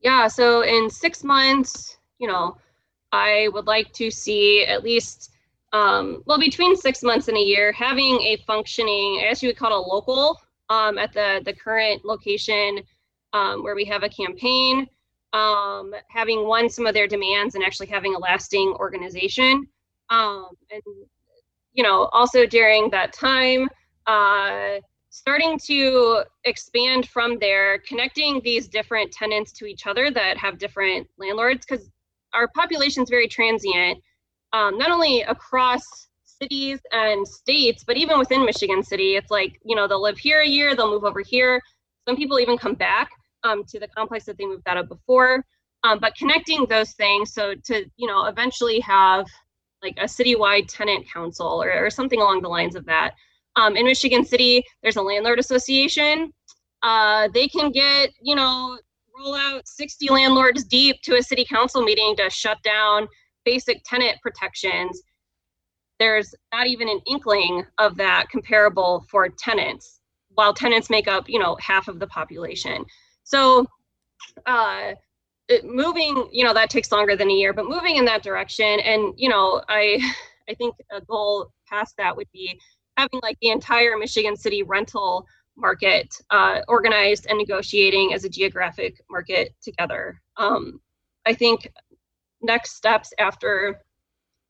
Yeah, 0.00 0.28
so 0.28 0.62
in 0.62 0.88
six 0.88 1.24
months, 1.24 1.98
you 2.18 2.28
know, 2.28 2.56
I 3.12 3.48
would 3.52 3.66
like 3.66 3.92
to 3.94 4.10
see 4.10 4.64
at 4.64 4.82
least, 4.82 5.32
um, 5.72 6.22
well, 6.26 6.38
between 6.38 6.76
six 6.76 7.02
months 7.02 7.28
and 7.28 7.36
a 7.36 7.40
year, 7.40 7.72
having 7.72 8.20
a 8.22 8.36
functioning, 8.46 9.20
I 9.20 9.28
guess 9.28 9.42
you 9.42 9.48
would 9.48 9.56
call 9.56 9.72
it 9.72 9.86
a 9.86 9.94
local 9.94 10.40
um, 10.70 10.96
at 10.98 11.12
the, 11.12 11.42
the 11.44 11.52
current 11.52 12.04
location 12.04 12.80
um, 13.32 13.62
where 13.62 13.74
we 13.74 13.84
have 13.84 14.02
a 14.02 14.08
campaign, 14.08 14.86
um, 15.32 15.94
having 16.08 16.46
won 16.46 16.68
some 16.68 16.86
of 16.86 16.94
their 16.94 17.06
demands 17.06 17.54
and 17.54 17.64
actually 17.64 17.86
having 17.88 18.14
a 18.14 18.18
lasting 18.18 18.74
organization. 18.78 19.66
Um, 20.10 20.48
and, 20.70 20.82
you 21.72 21.82
know, 21.82 22.08
also 22.12 22.46
during 22.46 22.90
that 22.90 23.12
time, 23.12 23.68
uh, 24.06 24.76
starting 25.10 25.58
to 25.58 26.22
expand 26.44 27.08
from 27.08 27.38
there, 27.38 27.78
connecting 27.78 28.40
these 28.44 28.68
different 28.68 29.10
tenants 29.10 29.50
to 29.52 29.66
each 29.66 29.86
other 29.86 30.10
that 30.10 30.36
have 30.36 30.58
different 30.58 31.08
landlords, 31.18 31.64
because 31.66 31.90
our 32.34 32.48
population 32.48 33.02
is 33.02 33.10
very 33.10 33.26
transient, 33.26 33.98
um, 34.52 34.76
not 34.76 34.90
only 34.90 35.22
across 35.22 35.82
cities 36.24 36.80
and 36.92 37.26
states, 37.26 37.82
but 37.82 37.96
even 37.96 38.18
within 38.18 38.44
Michigan 38.44 38.82
City. 38.82 39.16
It's 39.16 39.30
like, 39.30 39.58
you 39.64 39.74
know, 39.74 39.88
they'll 39.88 40.02
live 40.02 40.18
here 40.18 40.42
a 40.42 40.46
year, 40.46 40.76
they'll 40.76 40.90
move 40.90 41.04
over 41.04 41.20
here. 41.20 41.62
Some 42.06 42.16
people 42.16 42.38
even 42.38 42.58
come 42.58 42.74
back 42.74 43.10
um, 43.46 43.64
to 43.64 43.78
the 43.78 43.88
complex 43.88 44.24
that 44.26 44.36
they 44.38 44.46
moved 44.46 44.66
out 44.66 44.76
of 44.76 44.88
before. 44.88 45.44
Um, 45.84 45.98
but 46.00 46.16
connecting 46.16 46.66
those 46.68 46.92
things 46.92 47.32
so 47.32 47.54
to, 47.64 47.84
you 47.96 48.06
know, 48.06 48.26
eventually 48.26 48.80
have 48.80 49.26
like 49.82 49.96
a 49.98 50.04
citywide 50.04 50.66
tenant 50.68 51.06
council 51.12 51.62
or, 51.62 51.72
or 51.72 51.90
something 51.90 52.20
along 52.20 52.42
the 52.42 52.48
lines 52.48 52.74
of 52.74 52.84
that. 52.86 53.12
Um, 53.56 53.76
in 53.76 53.86
Michigan 53.86 54.24
City, 54.24 54.64
there's 54.82 54.96
a 54.96 55.02
landlord 55.02 55.38
association. 55.38 56.32
Uh, 56.82 57.28
they 57.32 57.48
can 57.48 57.70
get, 57.70 58.10
you 58.20 58.34
know, 58.34 58.78
roll 59.18 59.34
out 59.34 59.66
60 59.66 60.10
landlords 60.10 60.64
deep 60.64 61.00
to 61.02 61.16
a 61.16 61.22
city 61.22 61.44
council 61.44 61.82
meeting 61.82 62.14
to 62.16 62.28
shut 62.30 62.58
down 62.62 63.06
basic 63.44 63.82
tenant 63.84 64.18
protections. 64.22 65.00
There's 65.98 66.34
not 66.52 66.66
even 66.66 66.88
an 66.88 67.00
inkling 67.06 67.64
of 67.78 67.96
that 67.96 68.28
comparable 68.28 69.06
for 69.10 69.28
tenants, 69.28 70.00
while 70.34 70.52
tenants 70.52 70.90
make 70.90 71.08
up, 71.08 71.28
you 71.28 71.38
know, 71.38 71.56
half 71.60 71.88
of 71.88 71.98
the 71.98 72.06
population. 72.08 72.84
So, 73.26 73.66
uh, 74.46 74.92
it, 75.48 75.64
moving, 75.64 76.28
you 76.30 76.44
know, 76.44 76.54
that 76.54 76.70
takes 76.70 76.92
longer 76.92 77.16
than 77.16 77.28
a 77.28 77.32
year, 77.32 77.52
but 77.52 77.68
moving 77.68 77.96
in 77.96 78.04
that 78.04 78.22
direction, 78.22 78.78
and 78.80 79.14
you 79.16 79.28
know, 79.28 79.62
I, 79.68 80.00
I 80.48 80.54
think 80.54 80.76
a 80.92 81.00
goal 81.00 81.50
past 81.68 81.96
that 81.98 82.16
would 82.16 82.28
be 82.32 82.60
having 82.96 83.18
like 83.24 83.36
the 83.42 83.50
entire 83.50 83.96
Michigan 83.96 84.36
City 84.36 84.62
rental 84.62 85.26
market 85.56 86.16
uh, 86.30 86.60
organized 86.68 87.26
and 87.28 87.36
negotiating 87.36 88.14
as 88.14 88.24
a 88.24 88.28
geographic 88.28 89.00
market 89.10 89.52
together. 89.60 90.22
Um, 90.36 90.80
I 91.26 91.34
think 91.34 91.68
next 92.42 92.76
steps 92.76 93.12
after 93.18 93.82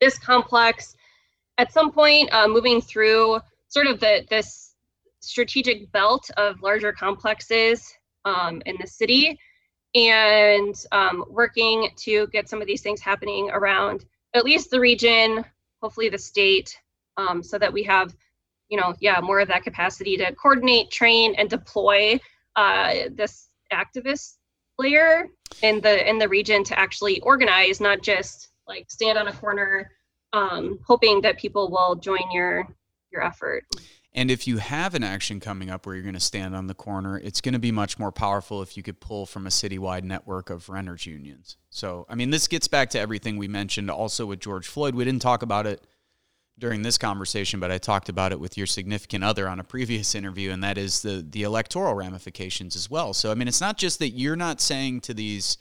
this 0.02 0.18
complex, 0.18 0.94
at 1.56 1.72
some 1.72 1.92
point, 1.92 2.28
uh, 2.30 2.46
moving 2.46 2.82
through 2.82 3.40
sort 3.68 3.86
of 3.86 4.00
the 4.00 4.26
this 4.28 4.74
strategic 5.20 5.90
belt 5.92 6.30
of 6.36 6.60
larger 6.60 6.92
complexes 6.92 7.90
um, 8.26 8.62
in 8.66 8.76
the 8.78 8.86
city, 8.86 9.38
and 9.94 10.74
um, 10.92 11.24
working 11.30 11.88
to 11.96 12.26
get 12.28 12.50
some 12.50 12.60
of 12.60 12.66
these 12.66 12.82
things 12.82 13.00
happening 13.00 13.48
around 13.50 14.04
at 14.34 14.44
least 14.44 14.70
the 14.70 14.78
region, 14.78 15.42
hopefully 15.80 16.10
the 16.10 16.18
state, 16.18 16.78
um, 17.16 17.42
so 17.42 17.58
that 17.58 17.72
we 17.72 17.82
have 17.82 18.14
you 18.68 18.76
know, 18.76 18.94
yeah, 19.00 19.20
more 19.20 19.40
of 19.40 19.48
that 19.48 19.62
capacity 19.62 20.16
to 20.16 20.34
coordinate, 20.34 20.90
train, 20.90 21.34
and 21.36 21.48
deploy 21.48 22.18
uh, 22.56 22.94
this 23.12 23.48
activist 23.72 24.36
layer 24.78 25.28
in 25.62 25.80
the 25.80 26.08
in 26.08 26.18
the 26.18 26.28
region 26.28 26.64
to 26.64 26.78
actually 26.78 27.20
organize, 27.20 27.80
not 27.80 28.02
just 28.02 28.48
like 28.66 28.90
stand 28.90 29.18
on 29.18 29.28
a 29.28 29.32
corner, 29.32 29.90
um, 30.32 30.78
hoping 30.86 31.20
that 31.20 31.38
people 31.38 31.70
will 31.70 31.94
join 31.94 32.30
your 32.32 32.66
your 33.12 33.22
effort. 33.22 33.64
And 34.16 34.30
if 34.30 34.46
you 34.46 34.56
have 34.56 34.94
an 34.94 35.04
action 35.04 35.40
coming 35.40 35.68
up 35.68 35.84
where 35.84 35.94
you're 35.94 36.02
going 36.02 36.14
to 36.14 36.20
stand 36.20 36.56
on 36.56 36.68
the 36.68 36.74
corner, 36.74 37.18
it's 37.18 37.42
going 37.42 37.52
to 37.52 37.58
be 37.58 37.70
much 37.70 37.98
more 37.98 38.10
powerful 38.10 38.62
if 38.62 38.74
you 38.74 38.82
could 38.82 38.98
pull 38.98 39.26
from 39.26 39.46
a 39.46 39.50
citywide 39.50 40.04
network 40.04 40.48
of 40.48 40.70
renters 40.70 41.04
unions. 41.04 41.58
So, 41.68 42.06
I 42.08 42.14
mean, 42.14 42.30
this 42.30 42.48
gets 42.48 42.66
back 42.66 42.88
to 42.90 42.98
everything 42.98 43.36
we 43.36 43.46
mentioned 43.46 43.90
also 43.90 44.24
with 44.24 44.40
George 44.40 44.66
Floyd. 44.66 44.94
We 44.94 45.04
didn't 45.04 45.20
talk 45.20 45.42
about 45.42 45.66
it 45.66 45.86
during 46.58 46.80
this 46.80 46.96
conversation, 46.96 47.60
but 47.60 47.70
I 47.70 47.76
talked 47.76 48.08
about 48.08 48.32
it 48.32 48.40
with 48.40 48.56
your 48.56 48.66
significant 48.66 49.22
other 49.22 49.46
on 49.50 49.60
a 49.60 49.64
previous 49.64 50.14
interview, 50.14 50.50
and 50.50 50.64
that 50.64 50.78
is 50.78 51.02
the 51.02 51.24
the 51.28 51.42
electoral 51.42 51.92
ramifications 51.92 52.74
as 52.74 52.90
well. 52.90 53.12
So 53.12 53.30
I 53.30 53.34
mean, 53.34 53.48
it's 53.48 53.60
not 53.60 53.76
just 53.76 53.98
that 53.98 54.10
you're 54.10 54.36
not 54.36 54.62
saying 54.62 55.02
to 55.02 55.12
these 55.12 55.58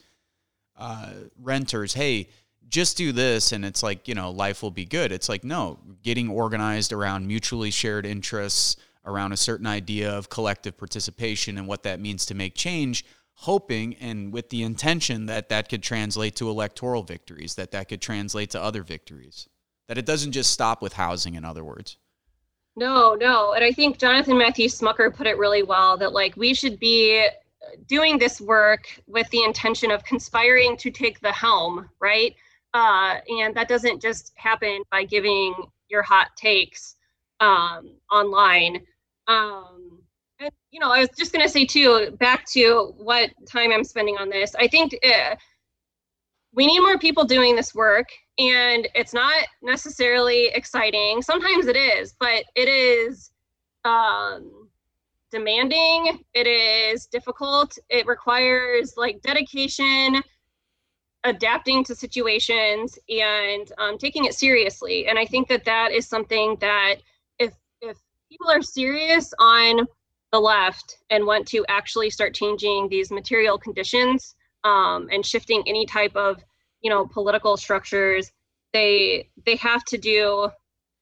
uh, 0.76 1.10
renters, 1.38 1.92
"Hey, 1.92 2.30
just 2.68 2.96
do 2.96 3.12
this," 3.12 3.52
and 3.52 3.64
it's 3.64 3.82
like 3.82 4.08
you 4.08 4.14
know 4.14 4.30
life 4.30 4.62
will 4.62 4.70
be 4.70 4.84
good. 4.84 5.12
It's 5.12 5.28
like 5.28 5.44
no, 5.44 5.78
getting 6.02 6.28
organized 6.28 6.92
around 6.92 7.26
mutually 7.26 7.70
shared 7.70 8.06
interests, 8.06 8.76
around 9.04 9.32
a 9.32 9.36
certain 9.36 9.66
idea 9.66 10.10
of 10.10 10.28
collective 10.28 10.76
participation 10.76 11.58
and 11.58 11.66
what 11.66 11.82
that 11.84 12.00
means 12.00 12.26
to 12.26 12.34
make 12.34 12.54
change. 12.54 13.04
Hoping 13.40 13.94
and 13.96 14.32
with 14.32 14.48
the 14.48 14.62
intention 14.62 15.26
that 15.26 15.50
that 15.50 15.68
could 15.68 15.82
translate 15.82 16.36
to 16.36 16.48
electoral 16.48 17.02
victories, 17.02 17.54
that 17.56 17.70
that 17.70 17.88
could 17.88 18.00
translate 18.00 18.50
to 18.50 18.62
other 18.62 18.82
victories. 18.82 19.48
That 19.88 19.98
it 19.98 20.06
doesn't 20.06 20.32
just 20.32 20.50
stop 20.50 20.80
with 20.80 20.94
housing, 20.94 21.34
in 21.34 21.44
other 21.44 21.62
words. 21.62 21.98
No, 22.76 23.14
no. 23.14 23.52
And 23.52 23.64
I 23.64 23.72
think 23.72 23.98
Jonathan 23.98 24.38
Matthew 24.38 24.68
Smucker 24.68 25.14
put 25.14 25.26
it 25.26 25.38
really 25.38 25.62
well 25.62 25.96
that 25.98 26.12
like 26.12 26.36
we 26.36 26.54
should 26.54 26.78
be 26.78 27.26
doing 27.86 28.18
this 28.18 28.40
work 28.40 29.00
with 29.06 29.28
the 29.30 29.42
intention 29.42 29.90
of 29.90 30.04
conspiring 30.04 30.76
to 30.78 30.90
take 30.90 31.20
the 31.20 31.32
helm, 31.32 31.88
right? 32.00 32.34
Uh, 32.76 33.20
and 33.40 33.54
that 33.56 33.68
doesn't 33.68 34.02
just 34.02 34.32
happen 34.36 34.82
by 34.90 35.02
giving 35.02 35.54
your 35.88 36.02
hot 36.02 36.26
takes 36.36 36.96
um, 37.40 37.94
online. 38.12 38.82
Um, 39.28 40.02
and 40.40 40.50
you 40.72 40.78
know, 40.78 40.90
I 40.90 41.00
was 41.00 41.08
just 41.16 41.32
gonna 41.32 41.48
say 41.48 41.64
too, 41.64 42.14
back 42.20 42.44
to 42.50 42.92
what 42.98 43.30
time 43.50 43.72
I'm 43.72 43.82
spending 43.82 44.18
on 44.18 44.28
this. 44.28 44.54
I 44.56 44.68
think 44.68 44.94
uh, 45.02 45.36
we 46.52 46.66
need 46.66 46.80
more 46.80 46.98
people 46.98 47.24
doing 47.24 47.56
this 47.56 47.74
work, 47.74 48.08
and 48.38 48.86
it's 48.94 49.14
not 49.14 49.46
necessarily 49.62 50.48
exciting. 50.48 51.22
Sometimes 51.22 51.68
it 51.68 51.76
is, 51.76 52.14
but 52.20 52.44
it 52.56 52.68
is 52.68 53.30
um, 53.86 54.68
demanding. 55.30 56.22
It 56.34 56.46
is 56.46 57.06
difficult. 57.06 57.78
It 57.88 58.06
requires 58.06 58.98
like 58.98 59.22
dedication 59.22 60.22
adapting 61.26 61.82
to 61.84 61.94
situations 61.94 62.98
and 63.08 63.72
um, 63.78 63.98
taking 63.98 64.24
it 64.24 64.34
seriously. 64.34 65.06
And 65.08 65.18
i 65.18 65.26
think 65.26 65.48
that 65.48 65.64
that 65.64 65.92
is 65.92 66.06
something 66.06 66.56
that 66.60 66.96
if 67.38 67.52
if 67.82 67.98
people 68.30 68.50
are 68.50 68.62
serious 68.62 69.34
on 69.38 69.86
the 70.32 70.40
left 70.40 70.98
and 71.10 71.26
want 71.26 71.46
to 71.48 71.64
actually 71.68 72.10
start 72.10 72.34
changing 72.34 72.88
these 72.88 73.10
material 73.10 73.58
conditions 73.58 74.34
um, 74.64 75.08
and 75.12 75.24
shifting 75.24 75.62
any 75.66 75.84
type 75.86 76.14
of 76.16 76.42
you 76.80 76.90
know 76.90 77.06
political 77.06 77.56
structures 77.56 78.32
they 78.72 79.28
they 79.44 79.56
have 79.56 79.84
to 79.84 79.98
do 79.98 80.48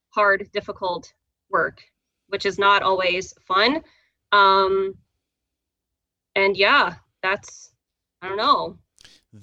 hard 0.09 0.49
difficult 0.53 1.13
work 1.49 1.81
which 2.29 2.45
is 2.45 2.57
not 2.57 2.81
always 2.81 3.33
fun. 3.47 3.83
Um 4.31 4.95
and 6.35 6.57
yeah 6.57 6.95
that's 7.21 7.71
i 8.21 8.27
don't 8.27 8.37
know 8.37 8.77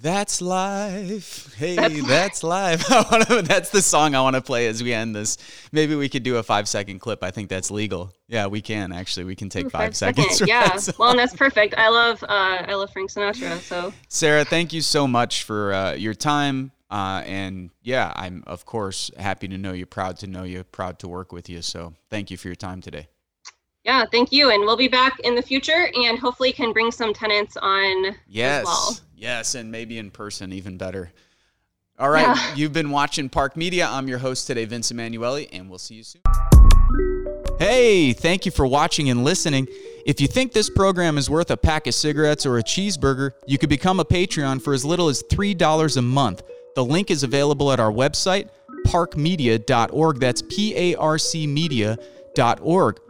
that's 0.01 0.41
life. 0.41 1.55
Hey, 1.55 1.77
that's, 1.77 2.43
life. 2.43 2.87
that's 3.45 3.71
the 3.71 3.83
song 3.83 4.15
I 4.15 4.23
want 4.23 4.37
to 4.37 4.41
play 4.41 4.67
as 4.67 4.83
we 4.83 4.95
end 4.95 5.15
this. 5.15 5.37
Maybe 5.71 5.95
we 5.95 6.09
could 6.09 6.23
do 6.23 6.37
a 6.37 6.43
five 6.43 6.67
second 6.67 7.01
clip. 7.01 7.23
I 7.23 7.31
think 7.31 7.51
that's 7.51 7.71
legal. 7.71 8.13
Yeah, 8.27 8.47
we 8.47 8.63
can 8.63 8.93
actually. 8.93 9.25
We 9.25 9.37
can 9.37 9.49
take 9.51 9.71
five, 9.71 9.89
five, 9.89 9.97
seconds. 9.97 10.41
Yeah. 10.47 10.79
Well, 10.99 11.11
and 11.11 11.19
that's 11.19 11.35
perfect. 11.35 11.75
I 11.77 11.89
love 11.89 12.23
uh, 12.23 12.27
I 12.67 12.75
love 12.75 12.91
Frank 12.93 13.11
Sinatra. 13.11 13.59
So 13.59 13.93
Sarah, 14.09 14.45
thank 14.45 14.73
you 14.73 14.81
so 14.81 15.07
much 15.07 15.45
for 15.45 15.75
uh, 15.75 15.93
your 15.93 16.15
time. 16.15 16.73
Uh, 16.91 17.23
and 17.27 17.71
yeah, 17.83 18.13
I'm 18.17 18.45
of 18.47 18.65
course 18.65 19.11
happy 19.19 19.49
to 19.49 19.59
know 19.59 19.73
you, 19.73 19.87
proud 19.87 20.19
to 20.19 20.27
know 20.27 20.45
you, 20.45 20.65
proud 20.65 20.99
to 21.01 21.09
work 21.09 21.33
with 21.33 21.49
you. 21.49 21.61
So 21.63 21.95
thank 22.09 22.31
you 22.31 22.37
for 22.37 22.49
your 22.49 22.55
time 22.55 22.81
today. 22.81 23.09
Yeah, 23.85 24.05
thank 24.11 24.31
you. 24.31 24.51
And 24.51 24.63
we'll 24.63 24.77
be 24.77 24.89
back 24.89 25.19
in 25.21 25.35
the 25.35 25.43
future 25.43 25.91
and 25.95 26.19
hopefully 26.19 26.53
can 26.53 26.73
bring 26.73 26.93
some 26.93 27.13
tenants 27.13 27.57
on 27.57 28.15
yes. 28.29 28.65
Well. 28.65 28.99
Yes, 29.17 29.55
and 29.55 29.71
maybe 29.71 29.99
in 29.99 30.11
person, 30.11 30.53
even 30.53 30.77
better. 30.77 31.13
All 31.99 32.11
right, 32.11 32.27
yeah. 32.27 32.55
you've 32.55 32.73
been 32.73 32.91
watching 32.91 33.29
PARC 33.29 33.57
Media. 33.57 33.87
I'm 33.89 34.09
your 34.09 34.19
host 34.19 34.47
today, 34.47 34.65
Vince 34.65 34.91
Emanuele, 34.91 35.47
and 35.53 35.69
we'll 35.69 35.79
see 35.79 35.97
you 35.97 36.03
soon. 36.03 36.23
Hey, 37.59 38.13
thank 38.13 38.45
you 38.45 38.51
for 38.51 38.67
watching 38.67 39.11
and 39.11 39.23
listening. 39.23 39.69
If 40.05 40.21
you 40.21 40.27
think 40.27 40.53
this 40.53 40.69
program 40.69 41.17
is 41.19 41.31
worth 41.31 41.53
a 41.53 41.57
pack 41.57 41.87
of 41.87 41.95
cigarettes 41.95 42.45
or 42.45 42.59
a 42.59 42.63
cheeseburger, 42.63 43.33
you 43.47 43.59
could 43.59 43.69
become 43.69 44.01
a 44.01 44.05
Patreon 44.05 44.61
for 44.63 44.75
as 44.75 44.85
little 44.85 45.09
as 45.09 45.23
$3 45.25 45.97
a 45.97 46.03
month. 46.03 46.43
The 46.75 46.85
link 46.85 47.11
is 47.11 47.23
available 47.23 47.71
at 47.71 47.79
our 47.79 47.93
website, 47.93 48.49
parcmedia.org. 48.87 50.19
That's 50.19 50.43
P 50.43 50.75
A 50.77 50.97
R 50.97 51.19
C 51.19 51.47
media.org. 51.47 52.22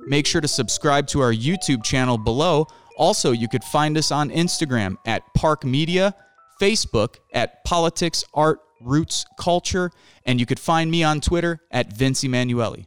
Make 0.06 0.26
sure 0.26 0.40
to 0.40 0.48
subscribe 0.48 1.06
to 1.08 1.20
our 1.20 1.32
YouTube 1.32 1.84
channel 1.84 2.18
below 2.18 2.66
also, 2.96 3.32
you 3.32 3.48
could 3.48 3.64
find 3.64 3.96
us 3.96 4.10
on 4.10 4.30
Instagram 4.30 4.96
at 5.06 5.22
PARC 5.34 5.64
Media, 5.64 6.14
Facebook 6.60 7.16
at 7.32 7.64
Politics, 7.64 8.24
Art, 8.34 8.60
Roots, 8.80 9.24
Culture, 9.38 9.90
and 10.24 10.38
you 10.38 10.46
could 10.46 10.60
find 10.60 10.90
me 10.90 11.02
on 11.02 11.20
Twitter 11.20 11.60
at 11.70 11.92
Vince 11.92 12.24
Emanuele. 12.24 12.86